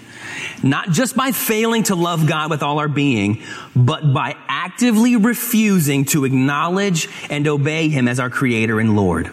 Not 0.63 0.91
just 0.91 1.17
by 1.17 1.33
failing 1.33 1.85
to 1.85 1.95
love 1.95 2.27
God 2.27 2.51
with 2.51 2.63
all 2.63 2.79
our 2.79 2.89
being, 2.89 3.43
but 3.75 4.13
by 4.13 4.37
actively 4.49 5.17
refusing 5.17 6.05
to 6.07 6.25
acknowledge 6.25 7.09
and 7.31 7.47
obey 7.47 7.89
Him 7.89 8.09
as 8.09 8.21
our 8.21 8.31
Creator 8.31 8.81
and 8.81 8.97
Lord. 8.97 9.31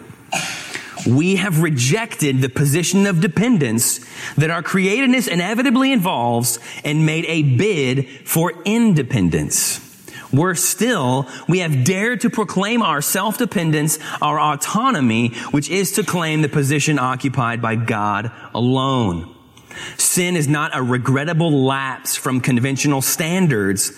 We 1.06 1.36
have 1.36 1.62
rejected 1.62 2.40
the 2.40 2.48
position 2.48 3.06
of 3.06 3.20
dependence 3.20 4.00
that 4.36 4.50
our 4.50 4.62
createdness 4.62 5.28
inevitably 5.28 5.92
involves 5.92 6.58
and 6.84 7.06
made 7.06 7.24
a 7.26 7.42
bid 7.42 8.08
for 8.26 8.52
independence. 8.64 9.84
Worse 10.32 10.62
still, 10.62 11.26
we 11.48 11.60
have 11.60 11.84
dared 11.84 12.20
to 12.22 12.30
proclaim 12.30 12.82
our 12.82 13.00
self-dependence, 13.00 13.98
our 14.20 14.38
autonomy, 14.38 15.30
which 15.52 15.70
is 15.70 15.92
to 15.92 16.02
claim 16.02 16.42
the 16.42 16.48
position 16.50 16.98
occupied 16.98 17.62
by 17.62 17.76
God 17.76 18.30
alone. 18.54 19.34
Sin 19.96 20.36
is 20.36 20.48
not 20.48 20.76
a 20.76 20.82
regrettable 20.82 21.64
lapse 21.64 22.16
from 22.16 22.40
conventional 22.40 23.02
standards. 23.02 23.92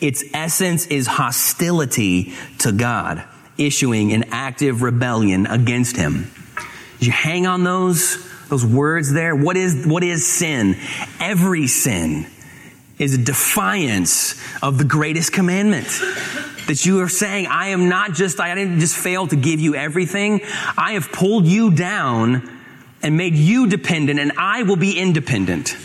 Its 0.00 0.24
essence 0.32 0.86
is 0.86 1.06
hostility 1.06 2.34
to 2.58 2.72
God, 2.72 3.24
issuing 3.58 4.12
an 4.12 4.24
active 4.30 4.82
rebellion 4.82 5.46
against 5.46 5.96
Him. 5.96 6.30
Did 6.98 7.06
you 7.06 7.12
hang 7.12 7.46
on 7.46 7.64
those, 7.64 8.18
those 8.48 8.64
words 8.64 9.12
there? 9.12 9.34
What 9.34 9.56
is, 9.56 9.86
what 9.86 10.02
is 10.02 10.26
sin? 10.26 10.76
Every 11.20 11.66
sin 11.66 12.26
is 12.98 13.14
a 13.14 13.18
defiance 13.18 14.40
of 14.62 14.78
the 14.78 14.84
greatest 14.84 15.32
commandment. 15.32 15.86
That 16.66 16.86
you 16.86 17.00
are 17.02 17.08
saying, 17.08 17.46
I 17.48 17.68
am 17.68 17.90
not 17.90 18.14
just, 18.14 18.40
I 18.40 18.54
didn't 18.54 18.80
just 18.80 18.96
fail 18.96 19.26
to 19.26 19.36
give 19.36 19.60
you 19.60 19.74
everything. 19.74 20.40
I 20.78 20.92
have 20.92 21.12
pulled 21.12 21.44
you 21.44 21.70
down 21.72 22.53
and 23.04 23.16
made 23.16 23.36
you 23.36 23.68
dependent 23.68 24.18
and 24.18 24.32
I 24.36 24.64
will 24.64 24.76
be 24.76 24.98
independent. 24.98 25.76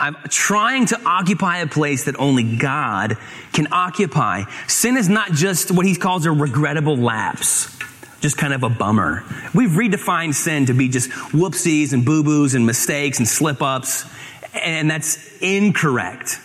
I'm 0.00 0.16
trying 0.30 0.86
to 0.86 1.00
occupy 1.04 1.58
a 1.58 1.66
place 1.66 2.04
that 2.04 2.18
only 2.18 2.56
God 2.56 3.16
can 3.52 3.68
occupy. 3.70 4.44
Sin 4.66 4.96
is 4.96 5.08
not 5.08 5.32
just 5.32 5.70
what 5.70 5.84
he 5.84 5.94
calls 5.94 6.24
a 6.24 6.32
regrettable 6.32 6.96
lapse. 6.96 7.76
Just 8.20 8.38
kind 8.38 8.52
of 8.52 8.62
a 8.62 8.68
bummer. 8.68 9.24
We've 9.54 9.70
redefined 9.70 10.34
sin 10.34 10.66
to 10.66 10.74
be 10.74 10.88
just 10.88 11.10
whoopsies 11.10 11.92
and 11.92 12.04
boo-boos 12.04 12.54
and 12.54 12.66
mistakes 12.66 13.18
and 13.18 13.28
slip-ups 13.28 14.06
and 14.54 14.90
that's 14.90 15.38
incorrect. 15.40 16.40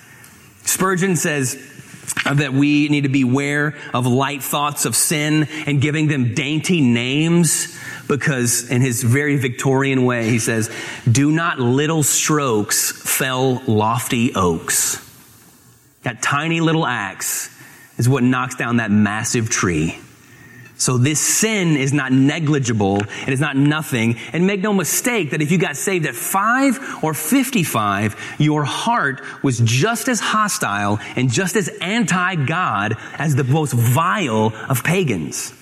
Spurgeon 0.64 1.16
says 1.16 1.58
that 2.32 2.54
we 2.54 2.90
need 2.90 3.02
to 3.02 3.10
beware 3.10 3.76
of 3.94 4.06
light 4.06 4.44
thoughts 4.44 4.86
of 4.86 4.96
sin 4.96 5.48
and 5.66 5.82
giving 5.82 6.08
them 6.08 6.34
dainty 6.34 6.82
names 6.82 7.78
because 8.08 8.70
in 8.70 8.82
his 8.82 9.04
very 9.04 9.38
Victorian 9.38 10.06
way, 10.06 10.30
he 10.30 10.40
says, 10.40 10.70
do 11.10 11.32
not 11.32 11.60
little 11.60 12.04
strokes 12.04 12.92
fell 12.92 13.62
lofty 13.68 14.34
oaks. 14.36 15.00
That 16.04 16.22
tiny 16.22 16.60
little 16.60 16.86
axe 16.86 17.50
is 17.98 18.10
what 18.10 18.24
knocks 18.24 18.56
down 18.56 18.78
that 18.78 18.92
massive 18.92 19.50
tree. 19.50 19.98
So 20.76 20.98
this 20.98 21.20
sin 21.20 21.78
is 21.78 21.94
not 21.94 22.12
negligible. 22.12 22.98
It 22.98 23.30
is 23.30 23.40
not 23.40 23.56
nothing. 23.56 24.18
And 24.34 24.46
make 24.46 24.60
no 24.60 24.74
mistake 24.74 25.32
that 25.32 25.42
if 25.42 25.50
you 25.52 25.58
got 25.58 25.78
saved 25.78 26.06
at 26.06 26.16
five 26.16 26.78
or 27.02 27.14
55, 27.14 28.36
your 28.38 28.66
heart 28.66 29.22
was 29.44 29.62
just 29.64 30.10
as 30.10 30.20
hostile 30.20 31.00
and 31.16 31.32
just 31.32 31.56
as 31.56 31.70
anti-God 31.80 32.98
as 33.14 33.36
the 33.36 33.46
most 33.46 33.72
vile 33.72 34.52
of 34.68 34.84
pagans. 34.84 35.54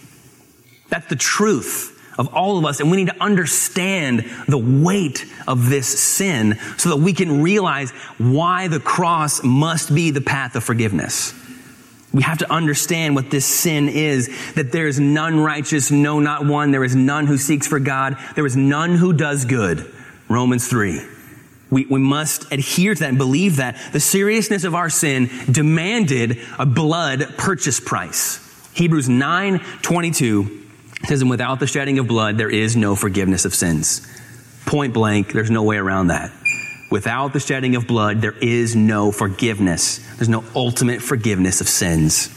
That's 0.89 1.08
the 1.08 1.15
truth 1.15 1.90
of 2.17 2.34
all 2.34 2.58
of 2.58 2.65
us. 2.65 2.80
And 2.80 2.91
we 2.91 2.97
need 2.97 3.08
to 3.08 3.24
understand 3.24 4.30
the 4.47 4.58
weight 4.58 5.26
of 5.47 5.69
this 5.69 5.88
sin 5.88 6.60
so 6.78 6.89
that 6.89 6.97
we 6.97 7.13
can 7.13 7.41
realize 7.41 7.91
why 8.17 8.67
the 8.67 8.80
cross 8.80 9.43
must 9.43 9.93
be 9.93 10.12
the 10.12 10.21
path 10.21 10.56
of 10.56 10.63
forgiveness. 10.63 11.34
We 12.13 12.24
have 12.24 12.39
to 12.39 12.52
understand 12.52 13.15
what 13.15 13.32
this 13.32 13.45
sin 13.45 13.88
is, 13.88 14.30
that 14.56 14.71
there 14.71 14.88
is 14.88 15.00
none 15.00 15.39
righteous, 15.39 15.91
no, 15.91 16.19
not 16.19 16.45
one. 16.45 16.71
There 16.71 16.84
is 16.84 16.95
none 16.95 17.26
who 17.26 17.38
seeks 17.38 17.67
for 17.67 17.80
God. 17.80 18.17
There 18.36 18.45
is 18.45 18.58
none 18.58 18.95
who 18.95 19.13
does 19.13 19.45
good. 19.45 19.89
Romans 20.28 20.67
3. 20.67 21.02
We, 21.69 21.86
we 21.86 22.00
must 22.00 22.52
adhere 22.52 22.93
to 22.93 23.00
that 23.00 23.10
and 23.10 23.17
believe 23.17 23.58
that. 23.58 23.78
The 23.93 24.02
seriousness 24.02 24.65
of 24.65 24.76
our 24.76 24.89
sin 24.89 25.30
demanded 25.50 26.39
a 26.60 26.65
blood 26.65 27.38
purchase 27.38 27.80
price. 27.80 28.39
Hebrews 28.74 29.08
9, 29.08 29.60
22 29.82 30.61
says, 31.08 31.22
and 31.22 31.30
without 31.30 31.60
the 31.60 31.68
shedding 31.68 32.00
of 32.00 32.08
blood, 32.08 32.38
there 32.38 32.50
is 32.50 32.76
no 32.76 32.96
forgiveness 32.96 33.46
of 33.46 33.56
sins. 33.56 34.08
Point 34.66 34.94
blank, 34.94 35.34
there's 35.34 35.52
no 35.52 35.64
way 35.64 35.78
around 35.78 36.08
that. 36.08 36.32
Without 36.92 37.34
the 37.34 37.40
shedding 37.40 37.76
of 37.76 37.88
blood, 37.88 38.22
there 38.22 38.36
is 38.42 38.76
no 38.76 39.12
forgiveness. 39.12 40.00
There's 40.18 40.30
no 40.30 40.44
ultimate 40.56 41.02
forgiveness 41.02 41.62
of 41.62 41.70
sins. 41.70 42.30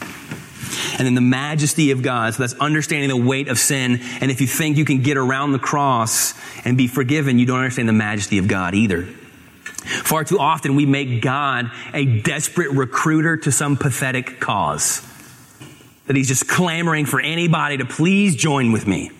And 0.97 1.05
then 1.05 1.13
the 1.13 1.21
majesty 1.21 1.91
of 1.91 2.01
God. 2.01 2.33
So 2.33 2.43
that's 2.43 2.53
understanding 2.53 3.09
the 3.09 3.17
weight 3.17 3.49
of 3.49 3.59
sin. 3.59 3.99
And 4.21 4.31
if 4.31 4.41
you 4.41 4.47
think 4.47 4.77
you 4.77 4.85
can 4.85 5.01
get 5.01 5.17
around 5.17 5.51
the 5.51 5.59
cross 5.59 6.33
and 6.65 6.77
be 6.77 6.87
forgiven, 6.87 7.37
you 7.37 7.45
don't 7.45 7.59
understand 7.59 7.89
the 7.89 7.93
majesty 7.93 8.37
of 8.37 8.47
God 8.47 8.73
either. 8.73 9.03
Far 9.03 10.23
too 10.23 10.39
often 10.39 10.75
we 10.75 10.85
make 10.85 11.21
God 11.21 11.69
a 11.93 12.05
desperate 12.05 12.71
recruiter 12.71 13.37
to 13.37 13.51
some 13.51 13.77
pathetic 13.77 14.39
cause. 14.39 15.05
That 16.07 16.15
he's 16.15 16.27
just 16.27 16.47
clamoring 16.47 17.05
for 17.05 17.19
anybody 17.19 17.77
to 17.77 17.85
please 17.85 18.35
join 18.35 18.71
with 18.71 18.85
me. 18.85 19.11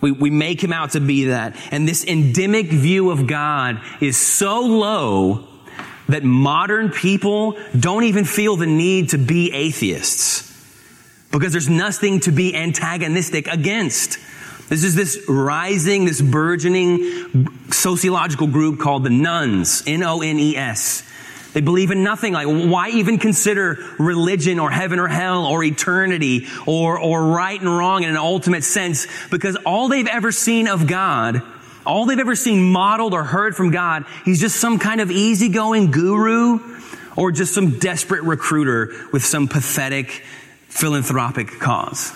We, 0.00 0.12
we 0.12 0.30
make 0.30 0.62
him 0.62 0.72
out 0.72 0.92
to 0.92 1.00
be 1.00 1.24
that. 1.24 1.56
And 1.70 1.86
this 1.86 2.04
endemic 2.04 2.66
view 2.66 3.10
of 3.10 3.26
God 3.26 3.80
is 4.00 4.16
so 4.16 4.60
low 4.60 5.46
that 6.08 6.24
modern 6.24 6.90
people 6.90 7.56
don't 7.78 8.04
even 8.04 8.24
feel 8.24 8.56
the 8.56 8.66
need 8.66 9.10
to 9.10 9.18
be 9.18 9.52
atheists 9.52 10.46
because 11.30 11.52
there's 11.52 11.68
nothing 11.68 12.20
to 12.20 12.32
be 12.32 12.56
antagonistic 12.56 13.46
against. 13.46 14.18
This 14.68 14.84
is 14.84 14.94
this 14.94 15.24
rising, 15.28 16.04
this 16.04 16.20
burgeoning 16.20 17.70
sociological 17.70 18.46
group 18.46 18.80
called 18.80 19.04
the 19.04 19.10
nones, 19.10 19.82
N-O-N-E-S. 19.86 21.02
They 21.52 21.60
believe 21.60 21.90
in 21.90 22.04
nothing. 22.04 22.32
Like, 22.32 22.46
why 22.46 22.90
even 22.90 23.18
consider 23.18 23.78
religion 23.98 24.58
or 24.58 24.70
heaven 24.70 24.98
or 24.98 25.08
hell 25.08 25.46
or 25.46 25.64
eternity 25.64 26.46
or, 26.66 26.98
or 26.98 27.26
right 27.26 27.60
and 27.60 27.68
wrong 27.68 28.04
in 28.04 28.10
an 28.10 28.16
ultimate 28.16 28.62
sense? 28.62 29.06
Because 29.30 29.56
all 29.66 29.88
they've 29.88 30.06
ever 30.06 30.30
seen 30.30 30.68
of 30.68 30.86
God, 30.86 31.42
all 31.84 32.06
they've 32.06 32.18
ever 32.18 32.36
seen 32.36 32.72
modeled 32.72 33.14
or 33.14 33.24
heard 33.24 33.56
from 33.56 33.70
God, 33.70 34.04
he's 34.24 34.40
just 34.40 34.60
some 34.60 34.78
kind 34.78 35.00
of 35.00 35.10
easygoing 35.10 35.90
guru 35.90 36.60
or 37.16 37.32
just 37.32 37.52
some 37.52 37.78
desperate 37.78 38.22
recruiter 38.22 38.92
with 39.12 39.24
some 39.24 39.48
pathetic 39.48 40.22
philanthropic 40.68 41.48
cause. 41.58 42.12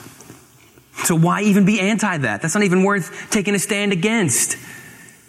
So 1.03 1.17
why 1.17 1.43
even 1.43 1.65
be 1.65 1.81
anti 1.81 2.19
that? 2.19 2.41
That's 2.41 2.55
not 2.55 2.63
even 2.63 2.85
worth 2.85 3.31
taking 3.31 3.57
a 3.57 3.59
stand 3.59 3.93
against. 3.93 4.57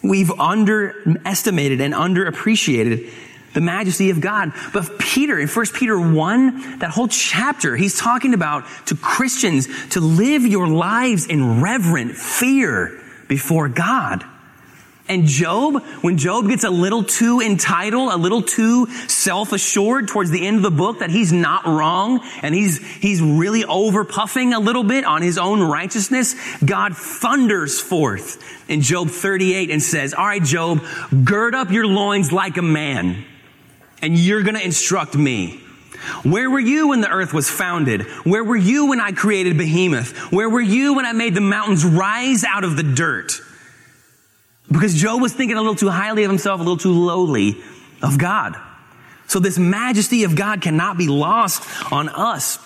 We've 0.02 0.30
underestimated 0.30 1.80
and 1.80 1.92
underappreciated 1.92 3.10
the 3.56 3.62
majesty 3.62 4.10
of 4.10 4.20
God. 4.20 4.52
But 4.74 4.98
Peter, 4.98 5.38
in 5.38 5.48
1 5.48 5.66
Peter 5.72 5.98
1, 5.98 6.80
that 6.80 6.90
whole 6.90 7.08
chapter, 7.08 7.74
he's 7.74 7.98
talking 7.98 8.34
about 8.34 8.66
to 8.88 8.94
Christians 8.94 9.66
to 9.88 10.00
live 10.00 10.46
your 10.46 10.68
lives 10.68 11.26
in 11.26 11.62
reverent 11.62 12.12
fear 12.12 13.02
before 13.28 13.70
God. 13.70 14.24
And 15.08 15.24
Job, 15.24 15.82
when 16.02 16.18
Job 16.18 16.48
gets 16.48 16.64
a 16.64 16.70
little 16.70 17.02
too 17.02 17.40
entitled, 17.40 18.12
a 18.12 18.16
little 18.18 18.42
too 18.42 18.88
self-assured 19.08 20.08
towards 20.08 20.30
the 20.30 20.46
end 20.46 20.58
of 20.58 20.62
the 20.62 20.70
book 20.70 20.98
that 20.98 21.08
he's 21.08 21.32
not 21.32 21.64
wrong 21.64 22.20
and 22.42 22.54
he's, 22.54 22.84
he's 22.96 23.22
really 23.22 23.64
over 23.64 24.04
puffing 24.04 24.52
a 24.52 24.60
little 24.60 24.84
bit 24.84 25.06
on 25.06 25.22
his 25.22 25.38
own 25.38 25.62
righteousness, 25.62 26.34
God 26.62 26.94
thunders 26.94 27.80
forth 27.80 28.68
in 28.68 28.82
Job 28.82 29.08
38 29.08 29.70
and 29.70 29.82
says, 29.82 30.12
all 30.12 30.26
right, 30.26 30.42
Job, 30.42 30.84
gird 31.24 31.54
up 31.54 31.70
your 31.70 31.86
loins 31.86 32.32
like 32.32 32.58
a 32.58 32.62
man 32.62 33.24
and 34.02 34.18
you're 34.18 34.42
going 34.42 34.56
to 34.56 34.64
instruct 34.64 35.14
me. 35.14 35.60
Where 36.22 36.48
were 36.48 36.60
you 36.60 36.88
when 36.88 37.00
the 37.00 37.10
earth 37.10 37.32
was 37.32 37.50
founded? 37.50 38.02
Where 38.24 38.44
were 38.44 38.56
you 38.56 38.86
when 38.86 39.00
I 39.00 39.12
created 39.12 39.58
behemoth? 39.58 40.32
Where 40.32 40.48
were 40.48 40.60
you 40.60 40.94
when 40.94 41.06
I 41.06 41.12
made 41.12 41.34
the 41.34 41.40
mountains 41.40 41.84
rise 41.84 42.44
out 42.44 42.64
of 42.64 42.76
the 42.76 42.82
dirt? 42.82 43.40
Because 44.70 44.94
Job 44.94 45.20
was 45.20 45.32
thinking 45.32 45.56
a 45.56 45.60
little 45.60 45.76
too 45.76 45.88
highly 45.88 46.24
of 46.24 46.30
himself, 46.30 46.60
a 46.60 46.62
little 46.62 46.76
too 46.76 46.92
lowly 46.92 47.62
of 48.02 48.18
God. 48.18 48.56
So 49.26 49.40
this 49.40 49.58
majesty 49.58 50.24
of 50.24 50.36
God 50.36 50.60
cannot 50.60 50.98
be 50.98 51.08
lost 51.08 51.62
on 51.92 52.08
us. 52.08 52.58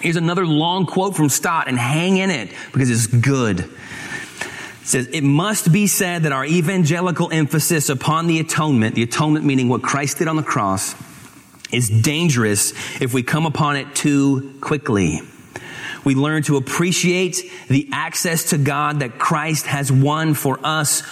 Here's 0.00 0.16
another 0.16 0.46
long 0.46 0.86
quote 0.86 1.16
from 1.16 1.28
Stott 1.28 1.66
and 1.66 1.76
hang 1.76 2.18
in 2.18 2.30
it 2.30 2.52
because 2.72 2.90
it's 2.90 3.06
good 3.06 3.68
says, 4.88 5.06
it 5.08 5.22
must 5.22 5.70
be 5.70 5.86
said 5.86 6.22
that 6.22 6.32
our 6.32 6.44
evangelical 6.44 7.30
emphasis 7.30 7.88
upon 7.88 8.26
the 8.26 8.40
atonement, 8.40 8.94
the 8.94 9.02
atonement 9.02 9.44
meaning 9.44 9.68
what 9.68 9.82
Christ 9.82 10.18
did 10.18 10.28
on 10.28 10.36
the 10.36 10.42
cross, 10.42 10.94
is 11.70 11.90
dangerous 11.90 12.72
if 13.00 13.12
we 13.12 13.22
come 13.22 13.44
upon 13.44 13.76
it 13.76 13.94
too 13.94 14.54
quickly. 14.60 15.20
We 16.08 16.14
learn 16.14 16.42
to 16.42 16.56
appreciate 16.56 17.42
the 17.68 17.86
access 17.92 18.44
to 18.44 18.56
God 18.56 19.00
that 19.00 19.18
Christ 19.18 19.66
has 19.66 19.92
won 19.92 20.32
for 20.32 20.58
us 20.64 21.02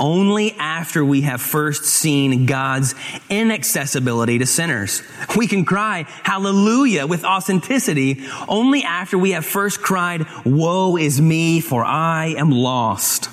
only 0.00 0.52
after 0.52 1.04
we 1.04 1.20
have 1.20 1.42
first 1.42 1.84
seen 1.84 2.46
God's 2.46 2.94
inaccessibility 3.28 4.38
to 4.38 4.46
sinners. 4.46 5.02
We 5.36 5.46
can 5.46 5.66
cry 5.66 6.06
hallelujah 6.22 7.06
with 7.06 7.22
authenticity 7.22 8.24
only 8.48 8.82
after 8.82 9.18
we 9.18 9.32
have 9.32 9.44
first 9.44 9.82
cried, 9.82 10.24
woe 10.46 10.96
is 10.96 11.20
me 11.20 11.60
for 11.60 11.84
I 11.84 12.28
am 12.38 12.50
lost. 12.50 13.28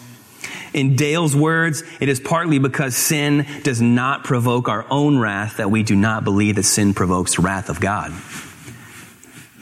In 0.74 0.97
Dale's 0.97 1.38
words, 1.38 1.84
it 2.01 2.09
is 2.09 2.19
partly 2.19 2.59
because 2.59 2.97
sin 2.97 3.47
does 3.63 3.82
not 3.82 4.26
provoke 4.26 4.67
our 4.67 4.86
own 4.89 5.17
wrath 5.19 5.55
that 5.55 5.71
we 5.71 5.84
do 5.84 5.95
not 5.95 6.26
believe 6.26 6.55
that 6.55 6.63
sin 6.63 6.93
provokes 6.93 7.39
wrath 7.39 7.69
of 7.69 7.80
God. 7.80 8.11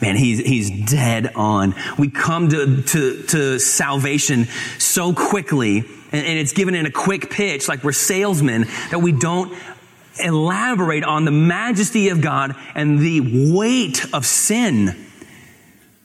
Man, 0.02 0.16
he's, 0.16 0.40
he's 0.40 0.90
dead 0.90 1.32
on. 1.34 1.74
We 1.96 2.10
come 2.10 2.48
to, 2.50 2.82
to, 2.82 3.22
to 3.22 3.58
salvation 3.58 4.46
so 4.78 5.14
quickly, 5.14 5.78
and, 5.78 6.26
and 6.26 6.38
it's 6.38 6.52
given 6.52 6.74
in 6.74 6.84
a 6.84 6.90
quick 6.90 7.30
pitch, 7.30 7.68
like 7.68 7.84
we're 7.84 7.92
salesmen, 7.92 8.66
that 8.90 8.98
we 8.98 9.12
don't 9.12 9.56
elaborate 10.22 11.04
on 11.04 11.24
the 11.24 11.30
majesty 11.30 12.10
of 12.10 12.20
God 12.20 12.54
and 12.74 12.98
the 12.98 13.54
weight 13.54 14.04
of 14.12 14.26
sin 14.26 15.08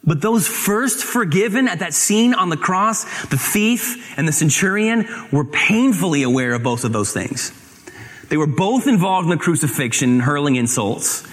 but 0.07 0.21
those 0.21 0.47
first 0.47 1.03
forgiven 1.03 1.67
at 1.67 1.79
that 1.79 1.93
scene 1.93 2.33
on 2.33 2.47
the 2.47 2.55
cross, 2.55 3.03
the 3.25 3.37
thief 3.37 4.17
and 4.17 4.25
the 4.25 4.31
centurion, 4.31 5.05
were 5.33 5.43
painfully 5.43 6.23
aware 6.23 6.53
of 6.53 6.63
both 6.63 6.85
of 6.85 6.93
those 6.93 7.11
things. 7.11 7.51
They 8.29 8.37
were 8.37 8.47
both 8.47 8.87
involved 8.87 9.25
in 9.25 9.31
the 9.31 9.37
crucifixion, 9.37 10.21
hurling 10.21 10.55
insults. 10.55 11.27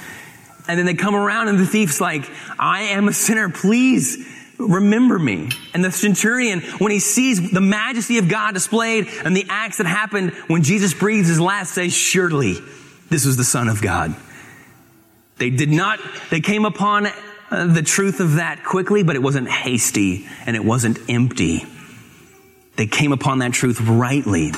And 0.67 0.79
then 0.79 0.87
they 0.87 0.95
come 0.95 1.15
around 1.15 1.49
and 1.49 1.59
the 1.59 1.67
thief's 1.67 2.01
like, 2.01 2.29
I 2.59 2.83
am 2.83 3.09
a 3.09 3.13
sinner, 3.13 3.51
please 3.51 4.27
remember 4.59 5.19
me. 5.19 5.51
And 5.75 5.85
the 5.85 5.93
centurion, 5.93 6.61
when 6.79 6.91
he 6.91 7.01
sees 7.01 7.51
the 7.51 7.61
majesty 7.61 8.19
of 8.19 8.29
God 8.29 8.55
displayed 8.55 9.09
and 9.25 9.37
the 9.37 9.47
acts 9.49 9.79
that 9.79 9.87
happened 9.87 10.33
when 10.47 10.63
Jesus 10.63 10.95
breathes 10.95 11.29
his 11.29 11.41
last, 11.41 11.75
says, 11.75 11.93
surely 11.93 12.57
this 13.11 13.27
was 13.27 13.37
the 13.37 13.45
son 13.45 13.69
of 13.69 13.83
God. 13.83 14.15
They 15.37 15.51
did 15.51 15.71
not, 15.71 15.99
they 16.31 16.41
came 16.41 16.65
upon 16.65 17.07
uh, 17.51 17.67
the 17.67 17.83
truth 17.83 18.21
of 18.21 18.37
that 18.37 18.65
quickly, 18.65 19.03
but 19.03 19.17
it 19.17 19.23
wasn't 19.23 19.49
hasty 19.49 20.27
and 20.47 20.57
it 20.57 20.65
wasn't 20.65 20.99
empty. 21.09 21.65
They 22.77 22.87
came 22.87 23.13
upon 23.13 23.41
that 23.41 23.53
truth 23.53 23.81
rightly. 23.81 24.53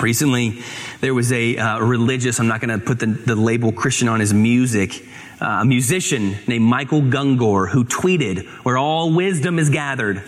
Recently, 0.00 0.62
there 1.00 1.14
was 1.14 1.32
a 1.32 1.56
uh, 1.56 1.78
religious, 1.80 2.38
I'm 2.40 2.48
not 2.48 2.60
going 2.60 2.78
to 2.78 2.84
put 2.84 2.98
the, 2.98 3.06
the, 3.06 3.36
label 3.36 3.72
Christian 3.72 4.08
on 4.08 4.20
his 4.20 4.34
music, 4.34 5.04
uh, 5.40 5.60
a 5.62 5.64
musician 5.64 6.36
named 6.46 6.64
Michael 6.64 7.02
Gungor 7.02 7.68
who 7.68 7.84
tweeted, 7.84 8.46
where 8.64 8.78
all 8.78 9.12
wisdom 9.12 9.58
is 9.58 9.70
gathered 9.70 10.22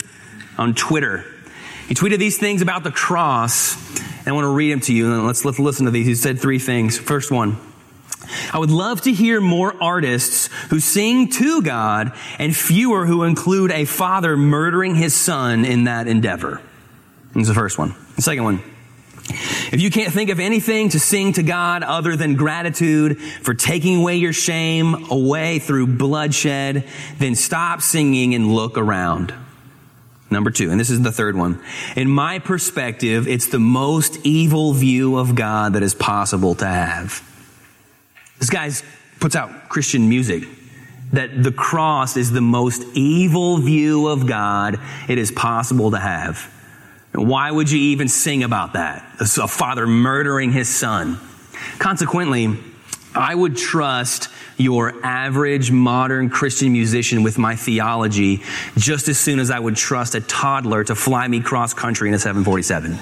on 0.57 0.75
Twitter. 0.75 1.25
He 1.89 1.95
tweeted 1.95 2.19
these 2.19 2.39
things 2.39 2.61
about 2.61 2.85
the 2.85 2.91
cross, 2.91 3.77
and 4.19 4.29
I 4.29 4.33
want 4.33 4.45
to 4.45 4.53
read 4.53 4.73
them 4.73 4.81
to 4.81 4.93
you. 4.93 5.23
Let's, 5.23 5.45
let's 5.45 5.59
listen 5.59 5.87
to 5.87 5.91
these. 5.91 6.07
He 6.07 6.15
said 6.15 6.39
three 6.39 6.59
things. 6.59 6.99
First 6.99 7.31
one, 7.31 7.57
I 8.53 8.59
would 8.59 8.71
love 8.71 9.01
to 9.03 9.13
hear 9.13 9.41
more 9.41 9.75
artists 9.83 10.49
who 10.69 10.81
sing 10.81 11.31
to 11.31 11.63
God 11.63 12.13
and 12.39 12.55
fewer 12.55 13.07
who 13.07 13.23
include 13.23 13.71
a 13.71 13.87
father 13.87 14.37
murdering 14.37 14.95
his 14.95 15.15
son 15.15 15.65
in 15.65 15.85
that 15.85 16.07
endeavor. 16.07 16.61
That's 17.35 17.49
the 17.49 17.55
first 17.55 17.79
one. 17.79 17.95
The 18.17 18.23
second 18.23 18.45
one. 18.45 18.63
If 19.73 19.81
you 19.81 19.91
can't 19.91 20.13
think 20.13 20.31
of 20.31 20.41
anything 20.41 20.91
to 20.91 21.01
sing 21.01 21.35
to 21.35 21.43
God 21.43 21.83
other 21.83 22.17
than 22.17 22.37
gratitude 22.37 23.21
for 23.21 23.55
taking 23.55 23.97
away 23.97 24.17
your 24.17 24.33
shame 24.33 25.11
away 25.11 25.59
through 25.59 25.89
bloodshed, 25.89 26.89
then 27.19 27.35
stop 27.35 27.83
singing 27.83 28.35
and 28.35 28.55
look 28.55 28.79
around. 28.79 29.35
Number 30.31 30.51
two, 30.51 30.71
and 30.71 30.79
this 30.79 30.91
is 30.91 31.03
the 31.03 31.13
third 31.13 31.37
one. 31.37 31.63
In 31.97 32.09
my 32.09 32.39
perspective, 32.39 33.27
it's 33.27 33.47
the 33.47 33.59
most 33.59 34.19
evil 34.25 34.73
view 34.73 35.17
of 35.17 35.35
God 35.35 35.73
that 35.73 35.83
is 35.83 35.95
possible 35.95 36.55
to 36.57 36.67
have. 36.67 37.23
This 38.39 38.51
guy 38.51 38.71
puts 39.21 39.35
out 39.35 39.69
Christian 39.69 40.09
music 40.09 40.45
that 41.13 41.43
the 41.43 41.53
cross 41.53 42.17
is 42.17 42.31
the 42.31 42.41
most 42.41 42.85
evil 42.95 43.59
view 43.59 44.09
of 44.09 44.27
God 44.27 44.79
it 45.09 45.19
is 45.19 45.31
possible 45.31 45.91
to 45.93 45.99
have. 45.99 46.53
Why 47.19 47.51
would 47.51 47.71
you 47.71 47.79
even 47.79 48.09
sing 48.09 48.45
about 48.45 48.75
that? 48.75 49.05
A 49.21 49.49
father 49.49 49.87
murdering 49.87 50.53
his 50.53 50.69
son. 50.69 51.19
Consequently, 51.79 52.57
I 53.15 53.35
would 53.35 53.57
trust 53.57 54.29
your 54.57 54.95
average 55.05 55.71
modern 55.71 56.31
Christian 56.31 56.73
musician 56.73 57.23
with 57.23 57.39
my 57.39 57.57
theology 57.57 58.43
just 58.77 59.09
as 59.09 59.19
soon 59.19 59.41
as 59.41 59.51
I 59.51 59.59
would 59.59 59.77
trust 59.77 60.15
a 60.15 60.21
toddler 60.21 60.85
to 60.85 60.95
fly 60.95 61.27
me 61.27 61.41
cross 61.41 61.75
country 61.75 62.09
in 62.09 62.15
a 62.15 62.19
747. 62.19 62.99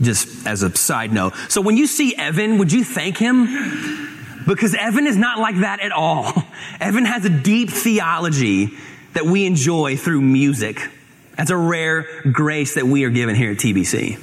Just 0.00 0.46
as 0.46 0.62
a 0.62 0.74
side 0.76 1.12
note. 1.12 1.34
So 1.48 1.60
when 1.60 1.76
you 1.76 1.86
see 1.86 2.14
Evan, 2.16 2.58
would 2.58 2.72
you 2.72 2.84
thank 2.84 3.18
him? 3.18 4.42
Because 4.46 4.74
Evan 4.74 5.06
is 5.06 5.16
not 5.16 5.38
like 5.38 5.60
that 5.60 5.80
at 5.80 5.92
all. 5.92 6.32
Evan 6.80 7.04
has 7.04 7.24
a 7.24 7.30
deep 7.30 7.70
theology 7.70 8.70
that 9.14 9.24
we 9.24 9.46
enjoy 9.46 9.96
through 9.96 10.20
music. 10.20 10.80
That's 11.36 11.50
a 11.50 11.56
rare 11.56 12.06
grace 12.30 12.74
that 12.74 12.86
we 12.86 13.04
are 13.04 13.10
given 13.10 13.34
here 13.34 13.52
at 13.52 13.58
TBC. 13.58 14.18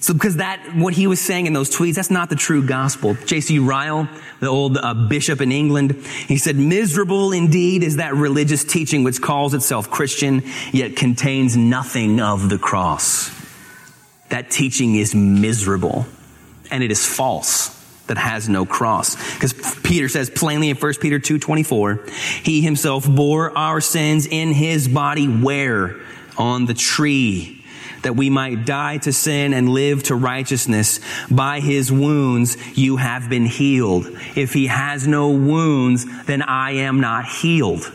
So, 0.00 0.12
because 0.12 0.36
that, 0.36 0.60
what 0.76 0.94
he 0.94 1.06
was 1.06 1.20
saying 1.20 1.46
in 1.46 1.52
those 1.52 1.74
tweets, 1.74 1.94
that's 1.94 2.10
not 2.10 2.28
the 2.28 2.36
true 2.36 2.64
gospel. 2.64 3.14
J.C. 3.26 3.58
Ryle, 3.58 4.08
the 4.40 4.46
old 4.46 4.76
uh, 4.76 4.94
bishop 4.94 5.40
in 5.40 5.50
England, 5.50 5.96
he 6.28 6.36
said, 6.36 6.56
miserable 6.56 7.32
indeed 7.32 7.82
is 7.82 7.96
that 7.96 8.14
religious 8.14 8.62
teaching 8.62 9.04
which 9.04 9.20
calls 9.20 9.54
itself 9.54 9.90
Christian, 9.90 10.42
yet 10.72 10.96
contains 10.96 11.56
nothing 11.56 12.20
of 12.20 12.48
the 12.48 12.58
cross. 12.58 13.30
That 14.28 14.50
teaching 14.50 14.94
is 14.96 15.14
miserable 15.14 16.06
and 16.70 16.82
it 16.82 16.90
is 16.90 17.04
false 17.04 17.75
that 18.06 18.18
has 18.18 18.48
no 18.48 18.64
cross. 18.64 19.14
Because 19.34 19.52
Peter 19.82 20.08
says 20.08 20.30
plainly 20.30 20.70
in 20.70 20.76
1 20.76 20.94
Peter 21.00 21.18
2.24, 21.18 22.08
He 22.44 22.60
himself 22.60 23.08
bore 23.08 23.56
our 23.56 23.80
sins 23.80 24.26
in 24.26 24.52
His 24.52 24.88
body 24.88 25.26
where? 25.26 25.96
On 26.38 26.66
the 26.66 26.74
tree. 26.74 27.64
That 28.02 28.14
we 28.14 28.30
might 28.30 28.64
die 28.64 28.98
to 28.98 29.12
sin 29.12 29.52
and 29.52 29.68
live 29.68 30.04
to 30.04 30.14
righteousness. 30.14 31.00
By 31.30 31.60
His 31.60 31.90
wounds 31.90 32.56
you 32.76 32.96
have 32.96 33.28
been 33.28 33.46
healed. 33.46 34.06
If 34.36 34.52
He 34.52 34.66
has 34.66 35.06
no 35.06 35.30
wounds, 35.30 36.06
then 36.24 36.42
I 36.42 36.72
am 36.72 37.00
not 37.00 37.26
healed. 37.26 37.92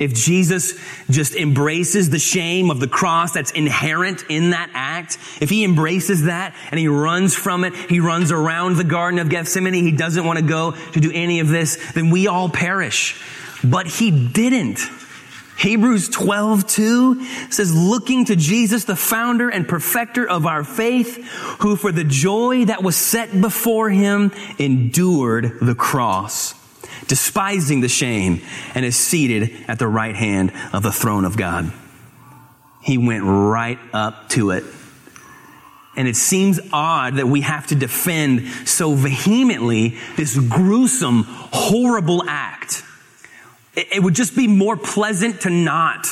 If 0.00 0.14
Jesus 0.14 0.80
just 1.10 1.36
embraces 1.36 2.08
the 2.08 2.18
shame 2.18 2.70
of 2.70 2.80
the 2.80 2.88
cross 2.88 3.32
that's 3.32 3.50
inherent 3.50 4.24
in 4.30 4.50
that 4.50 4.70
act, 4.72 5.18
if 5.42 5.50
he 5.50 5.62
embraces 5.62 6.24
that 6.24 6.54
and 6.70 6.80
he 6.80 6.88
runs 6.88 7.36
from 7.36 7.64
it, 7.64 7.74
he 7.74 8.00
runs 8.00 8.32
around 8.32 8.76
the 8.76 8.84
Garden 8.84 9.20
of 9.20 9.28
Gethsemane, 9.28 9.74
he 9.74 9.92
doesn't 9.92 10.24
want 10.24 10.38
to 10.38 10.44
go 10.44 10.70
to 10.72 11.00
do 11.00 11.12
any 11.12 11.40
of 11.40 11.48
this, 11.48 11.92
then 11.92 12.08
we 12.08 12.26
all 12.26 12.48
perish. 12.48 13.22
But 13.62 13.86
he 13.86 14.10
didn't. 14.10 14.80
Hebrews 15.58 16.08
12, 16.08 16.66
2 16.66 17.24
says, 17.50 17.74
looking 17.74 18.24
to 18.24 18.36
Jesus, 18.36 18.84
the 18.84 18.96
founder 18.96 19.50
and 19.50 19.68
perfecter 19.68 20.26
of 20.26 20.46
our 20.46 20.64
faith, 20.64 21.22
who 21.60 21.76
for 21.76 21.92
the 21.92 22.04
joy 22.04 22.64
that 22.64 22.82
was 22.82 22.96
set 22.96 23.38
before 23.38 23.90
him 23.90 24.32
endured 24.58 25.58
the 25.60 25.74
cross 25.74 26.54
despising 27.10 27.80
the 27.80 27.88
shame, 27.88 28.40
and 28.72 28.84
is 28.84 28.96
seated 28.96 29.50
at 29.66 29.80
the 29.80 29.88
right 29.88 30.14
hand 30.14 30.52
of 30.72 30.84
the 30.84 30.92
throne 30.92 31.24
of 31.24 31.36
God. 31.36 31.72
He 32.82 32.96
went 32.96 33.24
right 33.24 33.78
up 33.92 34.28
to 34.30 34.52
it. 34.52 34.64
And 35.96 36.06
it 36.06 36.14
seems 36.14 36.60
odd 36.72 37.16
that 37.16 37.26
we 37.26 37.40
have 37.40 37.66
to 37.66 37.74
defend 37.74 38.46
so 38.64 38.94
vehemently 38.94 39.98
this 40.16 40.38
gruesome, 40.38 41.24
horrible 41.26 42.22
act. 42.28 42.84
It 43.74 44.02
would 44.02 44.14
just 44.14 44.36
be 44.36 44.46
more 44.46 44.76
pleasant 44.76 45.40
to 45.42 45.50
not 45.50 46.06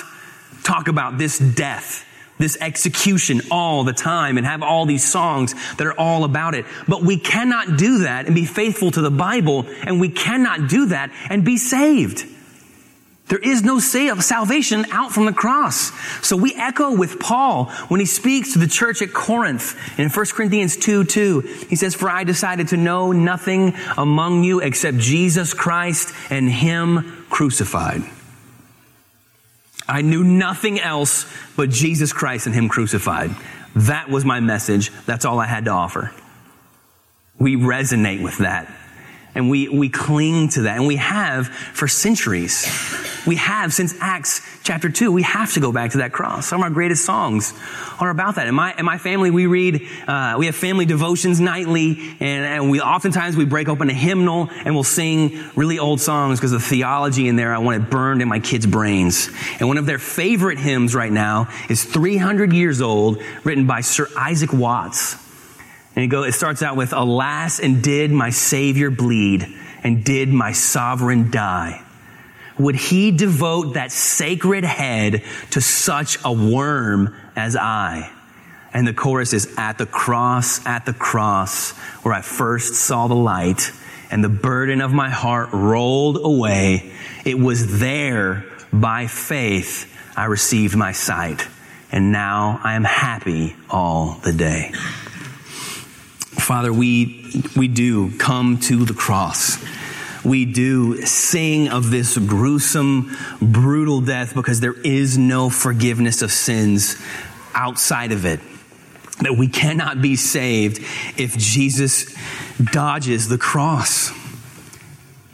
talk 0.64 0.88
about 0.88 1.16
this 1.16 1.38
death 1.38 2.04
this 2.38 2.56
execution 2.60 3.42
all 3.50 3.84
the 3.84 3.92
time 3.92 4.36
and 4.36 4.46
have 4.46 4.62
all 4.62 4.86
these 4.86 5.06
songs 5.06 5.54
that 5.76 5.86
are 5.86 5.98
all 5.98 6.24
about 6.24 6.54
it. 6.54 6.64
But 6.86 7.02
we 7.02 7.18
cannot 7.18 7.76
do 7.76 7.98
that 8.00 8.26
and 8.26 8.34
be 8.34 8.46
faithful 8.46 8.90
to 8.92 9.00
the 9.00 9.10
Bible, 9.10 9.66
and 9.82 10.00
we 10.00 10.08
cannot 10.08 10.68
do 10.68 10.86
that 10.86 11.10
and 11.28 11.44
be 11.44 11.56
saved. 11.56 12.24
There 13.28 13.38
is 13.38 13.62
no 13.62 13.78
salvation 13.78 14.86
out 14.90 15.12
from 15.12 15.26
the 15.26 15.32
cross. 15.32 15.92
So 16.26 16.36
we 16.36 16.54
echo 16.54 16.96
with 16.96 17.20
Paul 17.20 17.66
when 17.88 18.00
he 18.00 18.06
speaks 18.06 18.54
to 18.54 18.58
the 18.58 18.66
church 18.66 19.02
at 19.02 19.12
Corinth 19.12 19.76
in 19.98 20.08
1 20.08 20.26
Corinthians 20.32 20.76
2 20.76 21.04
2. 21.04 21.40
He 21.68 21.76
says, 21.76 21.94
For 21.94 22.08
I 22.08 22.24
decided 22.24 22.68
to 22.68 22.76
know 22.76 23.12
nothing 23.12 23.74
among 23.98 24.44
you 24.44 24.60
except 24.60 24.96
Jesus 24.96 25.52
Christ 25.52 26.14
and 26.30 26.48
Him 26.48 27.26
crucified. 27.28 28.02
I 29.88 30.02
knew 30.02 30.22
nothing 30.22 30.78
else 30.78 31.26
but 31.56 31.70
Jesus 31.70 32.12
Christ 32.12 32.46
and 32.46 32.54
Him 32.54 32.68
crucified. 32.68 33.30
That 33.74 34.08
was 34.08 34.24
my 34.24 34.40
message. 34.40 34.90
That's 35.06 35.24
all 35.24 35.40
I 35.40 35.46
had 35.46 35.64
to 35.64 35.70
offer. 35.70 36.12
We 37.38 37.56
resonate 37.56 38.22
with 38.22 38.38
that. 38.38 38.72
And 39.38 39.48
we, 39.48 39.68
we 39.68 39.88
cling 39.88 40.48
to 40.48 40.62
that. 40.62 40.78
And 40.78 40.88
we 40.88 40.96
have 40.96 41.46
for 41.46 41.86
centuries. 41.86 42.66
We 43.24 43.36
have 43.36 43.72
since 43.72 43.94
Acts 44.00 44.40
chapter 44.64 44.88
2. 44.88 45.12
We 45.12 45.22
have 45.22 45.52
to 45.52 45.60
go 45.60 45.70
back 45.70 45.92
to 45.92 45.98
that 45.98 46.10
cross. 46.10 46.48
Some 46.48 46.58
of 46.58 46.64
our 46.64 46.70
greatest 46.70 47.04
songs 47.04 47.54
are 48.00 48.10
about 48.10 48.34
that. 48.34 48.48
In 48.48 48.56
my, 48.56 48.74
in 48.76 48.84
my 48.84 48.98
family, 48.98 49.30
we 49.30 49.46
read, 49.46 49.86
uh, 50.08 50.34
we 50.38 50.46
have 50.46 50.56
family 50.56 50.86
devotions 50.86 51.38
nightly, 51.38 52.16
and, 52.18 52.44
and 52.46 52.68
we 52.68 52.80
oftentimes 52.80 53.36
we 53.36 53.44
break 53.44 53.68
open 53.68 53.88
a 53.88 53.94
hymnal 53.94 54.48
and 54.64 54.74
we'll 54.74 54.82
sing 54.82 55.38
really 55.54 55.78
old 55.78 56.00
songs 56.00 56.40
because 56.40 56.50
the 56.50 56.58
theology 56.58 57.28
in 57.28 57.36
there, 57.36 57.54
I 57.54 57.58
want 57.58 57.80
it 57.80 57.90
burned 57.90 58.22
in 58.22 58.26
my 58.26 58.40
kids' 58.40 58.66
brains. 58.66 59.30
And 59.60 59.68
one 59.68 59.78
of 59.78 59.86
their 59.86 60.00
favorite 60.00 60.58
hymns 60.58 60.96
right 60.96 61.12
now 61.12 61.46
is 61.70 61.84
300 61.84 62.52
years 62.52 62.80
old, 62.80 63.22
written 63.44 63.68
by 63.68 63.82
Sir 63.82 64.08
Isaac 64.16 64.52
Watts. 64.52 65.27
And 65.98 66.12
it, 66.12 66.16
it 66.16 66.32
starts 66.32 66.62
out 66.62 66.76
with, 66.76 66.92
Alas, 66.92 67.58
and 67.58 67.82
did 67.82 68.12
my 68.12 68.30
Savior 68.30 68.88
bleed, 68.88 69.52
and 69.82 70.04
did 70.04 70.28
my 70.28 70.52
sovereign 70.52 71.32
die? 71.32 71.82
Would 72.56 72.76
he 72.76 73.10
devote 73.10 73.74
that 73.74 73.90
sacred 73.90 74.62
head 74.62 75.24
to 75.50 75.60
such 75.60 76.16
a 76.24 76.32
worm 76.32 77.16
as 77.34 77.56
I? 77.56 78.12
And 78.72 78.86
the 78.86 78.94
chorus 78.94 79.32
is, 79.32 79.52
At 79.58 79.78
the 79.78 79.86
cross, 79.86 80.64
at 80.64 80.86
the 80.86 80.92
cross, 80.92 81.72
where 82.04 82.14
I 82.14 82.20
first 82.20 82.74
saw 82.74 83.08
the 83.08 83.16
light, 83.16 83.72
and 84.08 84.22
the 84.22 84.28
burden 84.28 84.80
of 84.80 84.92
my 84.92 85.10
heart 85.10 85.48
rolled 85.52 86.24
away. 86.24 86.92
It 87.24 87.40
was 87.40 87.80
there, 87.80 88.44
by 88.72 89.08
faith, 89.08 89.92
I 90.16 90.26
received 90.26 90.76
my 90.76 90.92
sight, 90.92 91.44
and 91.90 92.12
now 92.12 92.60
I 92.62 92.74
am 92.74 92.84
happy 92.84 93.56
all 93.68 94.20
the 94.22 94.32
day. 94.32 94.72
Father, 96.48 96.72
we, 96.72 97.30
we 97.58 97.68
do 97.68 98.10
come 98.16 98.58
to 98.60 98.86
the 98.86 98.94
cross. 98.94 99.62
We 100.24 100.46
do 100.46 101.02
sing 101.02 101.68
of 101.68 101.90
this 101.90 102.16
gruesome, 102.16 103.14
brutal 103.42 104.00
death 104.00 104.34
because 104.34 104.60
there 104.60 104.72
is 104.72 105.18
no 105.18 105.50
forgiveness 105.50 106.22
of 106.22 106.32
sins 106.32 106.96
outside 107.52 108.12
of 108.12 108.24
it. 108.24 108.40
That 109.20 109.36
we 109.36 109.48
cannot 109.48 110.00
be 110.00 110.16
saved 110.16 110.78
if 111.18 111.36
Jesus 111.36 112.16
dodges 112.72 113.28
the 113.28 113.36
cross. 113.36 114.10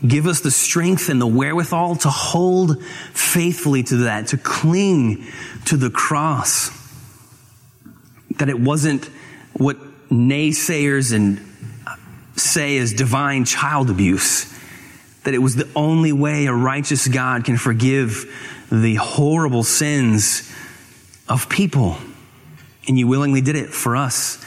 Give 0.05 0.27
us 0.27 0.41
the 0.41 0.51
strength 0.51 1.09
and 1.11 1.21
the 1.21 1.29
wherewithal 1.29 1.95
to 1.99 2.11
hold 2.11 2.83
faithfully 3.13 3.85
to 3.85 3.97
that, 3.99 4.27
to 4.29 4.37
cling 4.37 5.29
to 5.67 5.77
the 5.77 5.91
cross. 5.91 6.73
That 8.39 8.49
it 8.49 8.59
wasn't 8.59 9.09
what 9.53 9.79
naysayers 10.11 11.15
and 11.15 11.41
say 12.37 12.77
is 12.77 12.93
divine 12.93 13.45
child 13.45 13.91
abuse. 13.91 14.53
That 15.25 15.35
it 15.35 15.39
was 15.39 15.57
the 15.57 15.69
only 15.75 16.13
way 16.13 16.47
a 16.47 16.53
righteous 16.53 17.09
God 17.09 17.45
can 17.45 17.57
forgive 17.57 18.31
the 18.71 18.97
horrible 18.97 19.63
sins 19.63 20.51
of 21.29 21.49
people. 21.49 21.97
And 22.87 22.99
you 22.99 23.07
willingly 23.07 23.41
did 23.41 23.57
it 23.57 23.71
for 23.71 23.97
us. 23.97 24.45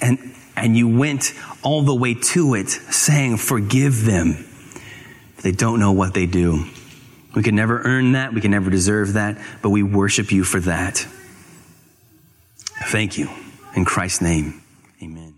And, 0.00 0.34
and 0.56 0.76
you 0.76 0.88
went 0.88 1.32
all 1.62 1.82
the 1.82 1.94
way 1.94 2.14
to 2.14 2.54
it 2.54 2.68
saying, 2.68 3.36
forgive 3.36 4.04
them. 4.04 4.44
They 5.42 5.52
don't 5.52 5.78
know 5.78 5.92
what 5.92 6.14
they 6.14 6.26
do. 6.26 6.64
We 7.34 7.42
can 7.42 7.54
never 7.54 7.82
earn 7.82 8.12
that. 8.12 8.32
We 8.32 8.40
can 8.40 8.50
never 8.50 8.70
deserve 8.70 9.12
that, 9.12 9.38
but 9.62 9.70
we 9.70 9.82
worship 9.82 10.32
you 10.32 10.42
for 10.42 10.58
that. 10.60 11.06
Thank 12.86 13.18
you. 13.18 13.28
In 13.74 13.84
Christ's 13.84 14.22
name. 14.22 14.62
Amen. 15.02 15.35